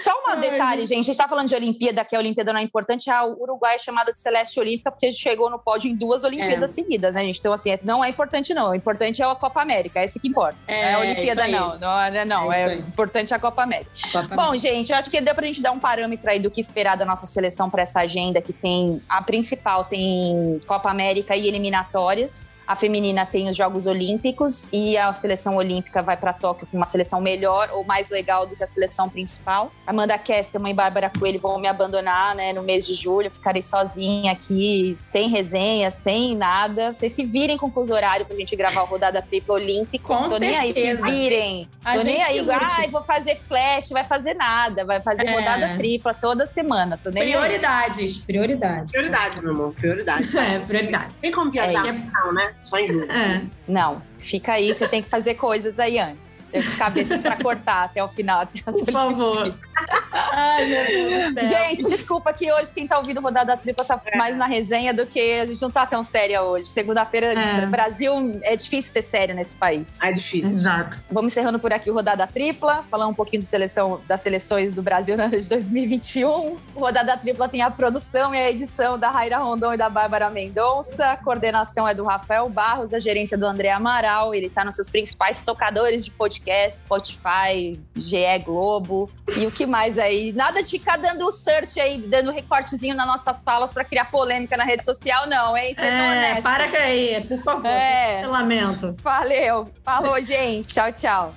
Só 0.00 0.10
um 0.28 0.40
detalhe, 0.40 0.80
gente. 0.86 0.92
A 0.94 1.02
gente 1.02 1.10
está 1.12 1.28
falando 1.28 1.46
de 1.46 1.54
Olimpíada, 1.54 2.04
que 2.04 2.16
a 2.16 2.18
Olimpíada 2.18 2.52
não 2.52 2.58
é 2.58 2.62
importante. 2.64 3.08
A 3.10 3.24
Uruguai 3.24 3.76
é 3.76 3.78
chamada 3.78 4.12
de 4.12 4.18
Celeste 4.18 4.58
Olímpica 4.58 4.90
porque 4.90 5.12
chegou 5.12 5.48
no 5.48 5.58
pódio 5.58 5.88
em 5.88 5.94
duas 5.94 6.24
Olimpíadas 6.24 6.72
seguidas, 6.72 7.14
né, 7.14 7.22
gente? 7.22 7.38
Então, 7.38 7.52
assim, 7.52 7.70
é- 7.70 7.78
não 7.84 8.02
é 8.04 8.08
importante, 8.08 8.52
não. 8.52 8.70
O 8.70 8.74
importante 8.74 9.22
é 9.22 9.24
a 9.24 9.34
Copa 9.36 9.62
América, 9.62 10.00
é 10.00 10.04
esse 10.04 10.18
que 10.18 10.26
importa. 10.26 10.56
É, 10.66 10.86
a 10.86 10.90
É, 10.90 10.98
Olimpíada, 10.98 11.46
não. 11.46 11.78
Não, 11.78 12.00
é- 12.00 12.24
não. 12.24 12.52
É 12.52 12.72
É, 12.72 12.74
importante 12.74 13.32
a 13.32 13.38
Copa 13.38 13.62
América. 13.62 13.90
Bom, 14.12 14.36
Bom, 14.36 14.56
gente, 14.56 14.90
eu 14.90 14.98
acho 14.98 15.10
que 15.10 15.20
deu 15.20 15.34
pra 15.34 15.46
gente 15.46 15.62
dar 15.62 15.70
um 15.70 15.78
parâmetro 15.78 16.28
aí 16.28 16.40
do 16.40 16.50
que 16.50 16.60
esperar 16.60 16.96
da 16.96 17.04
nossa 17.04 17.26
seleção 17.26 17.70
para 17.70 17.82
essa 17.82 18.00
agenda 18.00 18.42
que 18.42 18.52
tem 18.52 19.00
a 19.08 19.22
principal 19.22 19.84
tem 19.84 20.60
Copa 20.66 20.90
América 20.90 21.36
e 21.36 21.46
eliminatórias. 21.46 22.48
A 22.66 22.74
feminina 22.74 23.26
tem 23.26 23.48
os 23.48 23.56
Jogos 23.56 23.86
Olímpicos 23.86 24.68
e 24.72 24.96
a 24.96 25.12
seleção 25.12 25.56
olímpica 25.56 26.02
vai 26.02 26.16
para 26.16 26.32
Tóquio 26.32 26.66
com 26.70 26.76
uma 26.76 26.86
seleção 26.86 27.20
melhor 27.20 27.68
ou 27.72 27.84
mais 27.84 28.10
legal 28.10 28.46
do 28.46 28.56
que 28.56 28.62
a 28.64 28.66
seleção 28.66 29.08
principal. 29.08 29.70
Amanda 29.86 30.16
Kesterman 30.16 30.72
e 30.72 30.74
Bárbara 30.74 31.10
Coelho 31.10 31.38
vão 31.40 31.58
me 31.58 31.68
abandonar, 31.68 32.34
né, 32.34 32.52
no 32.52 32.62
mês 32.62 32.86
de 32.86 32.94
julho. 32.94 33.26
Eu 33.28 33.30
ficarei 33.30 33.60
sozinha 33.62 34.32
aqui, 34.32 34.96
sem 34.98 35.28
resenha, 35.28 35.90
sem 35.90 36.34
nada. 36.36 36.94
Vocês 36.96 37.12
se 37.12 37.24
virem 37.24 37.56
com 37.58 37.70
fuso 37.70 37.92
horário 37.94 38.24
pra 38.24 38.36
gente 38.36 38.56
gravar 38.56 38.82
o 38.82 38.86
Rodada 38.86 39.20
Tripla 39.20 39.54
Olímpico. 39.56 40.06
Com 40.06 40.28
Tô 40.28 40.38
nem 40.38 40.56
aí, 40.56 40.72
se 40.72 40.80
certeza. 40.82 41.06
virem. 41.08 41.68
A 41.84 41.96
Tô 41.96 42.02
nem 42.02 42.14
gente 42.18 42.22
aí, 42.28 42.46
ai, 42.50 42.88
vou 42.88 43.02
fazer 43.02 43.36
flash, 43.46 43.90
vai 43.90 44.04
fazer 44.04 44.34
nada, 44.34 44.84
vai 44.84 45.02
fazer 45.02 45.26
É. 45.26 45.34
rodada 45.34 45.76
tripla 45.76 46.14
toda 46.14 46.46
semana. 46.46 46.98
Tô 47.02 47.10
nem 47.10 47.22
aí. 47.24 47.30
Prioridades, 47.32 48.18
prioridades. 48.18 48.90
Prioridades, 48.90 49.40
meu 49.40 49.52
amor, 49.52 49.74
prioridades. 49.74 50.32
É, 50.44 50.58
prioridade. 50.58 51.12
Tem 51.22 51.32
como 51.32 51.50
viajar? 51.50 51.86
É 51.86 51.92
não, 51.92 52.32
né? 52.54 52.60
Só 52.60 52.78
em 52.78 52.86
julho. 52.86 53.10
É. 53.10 53.42
Não, 53.68 54.02
fica 54.24 54.52
aí, 54.52 54.72
você 54.72 54.88
tem 54.88 55.02
que 55.02 55.08
fazer 55.08 55.34
coisas 55.34 55.78
aí 55.78 55.98
antes. 55.98 56.38
Tem 56.50 56.60
as 56.60 56.76
cabeças 56.76 57.20
pra 57.20 57.36
cortar 57.36 57.84
até 57.84 58.02
o 58.02 58.08
final. 58.08 58.40
Até 58.42 58.60
as 58.66 58.80
Por 58.80 58.92
favor. 58.92 59.54
Ai, 60.12 60.64
meu 60.66 60.86
Deus 60.86 61.34
do 61.34 61.34
céu. 61.34 61.44
Gente, 61.44 61.84
desculpa 61.90 62.32
que 62.32 62.50
hoje 62.52 62.72
quem 62.72 62.86
tá 62.86 62.96
ouvindo 62.98 63.20
rodada 63.20 63.56
tripla 63.56 63.84
tá 63.84 64.00
mais 64.16 64.36
na 64.36 64.46
resenha 64.46 64.94
do 64.94 65.04
que 65.06 65.40
a 65.40 65.46
gente 65.46 65.60
não 65.60 65.70
tá 65.70 65.84
tão 65.84 66.04
séria 66.04 66.42
hoje. 66.42 66.68
Segunda-feira, 66.68 67.32
É. 67.32 67.66
Brasil, 67.66 68.12
é 68.44 68.54
difícil 68.56 68.92
ser 68.92 69.02
sério 69.02 69.34
nesse 69.34 69.56
país. 69.56 69.86
Ah, 69.98 70.08
é 70.10 70.12
difícil. 70.12 70.50
Exato. 70.50 71.02
Vamos 71.10 71.32
encerrando 71.32 71.58
por 71.58 71.72
aqui 71.72 71.90
o 71.90 71.94
Rodada 71.94 72.26
Tripla, 72.26 72.84
falar 72.90 73.06
um 73.08 73.14
pouquinho 73.14 73.40
de 73.42 73.48
seleção, 73.48 74.00
das 74.06 74.20
seleções 74.20 74.74
do 74.76 74.82
Brasil 74.82 75.16
no 75.16 75.24
ano 75.24 75.38
de 75.38 75.48
2021. 75.48 76.28
O 76.74 76.80
Rodada 76.80 77.16
Tripla 77.16 77.48
tem 77.48 77.62
a 77.62 77.70
produção 77.70 78.34
e 78.34 78.38
a 78.38 78.50
edição 78.50 78.98
da 78.98 79.10
Raira 79.10 79.38
Rondon 79.38 79.74
e 79.74 79.76
da 79.76 79.88
Bárbara 79.90 80.30
Mendonça. 80.30 81.06
A 81.12 81.16
coordenação 81.16 81.86
é 81.88 81.94
do 81.94 82.04
Rafael 82.04 82.48
Barros, 82.48 82.94
a 82.94 82.98
gerência 83.00 83.36
do 83.36 83.44
André 83.46 83.70
Amaral. 83.70 84.13
Ele 84.34 84.46
está 84.46 84.64
nos 84.64 84.76
seus 84.76 84.88
principais 84.88 85.42
tocadores 85.42 86.04
de 86.04 86.10
podcast, 86.12 86.80
Spotify, 86.80 87.80
GE 87.96 88.38
Globo 88.44 89.10
e 89.36 89.46
o 89.46 89.50
que 89.50 89.66
mais 89.66 89.98
aí. 89.98 90.32
Nada 90.32 90.62
de 90.62 90.70
ficar 90.70 90.96
dando 90.98 91.30
search 91.32 91.80
aí, 91.80 91.98
dando 91.98 92.30
recortezinho 92.30 92.94
nas 92.94 93.06
nossas 93.06 93.42
falas 93.42 93.72
para 93.72 93.84
criar 93.84 94.06
polêmica 94.10 94.56
na 94.56 94.64
rede 94.64 94.84
social, 94.84 95.26
não, 95.26 95.56
hein? 95.56 95.74
Sejam 95.74 95.88
É, 95.90 96.10
honestos. 96.18 96.42
para 96.42 96.64
aí, 96.64 97.24
por 97.26 97.38
favor. 97.38 97.66
É. 97.70 98.26
Lamento. 98.26 98.94
Valeu. 99.02 99.70
Falou, 99.84 100.22
gente. 100.22 100.72
Tchau, 100.72 100.92
tchau. 100.92 101.34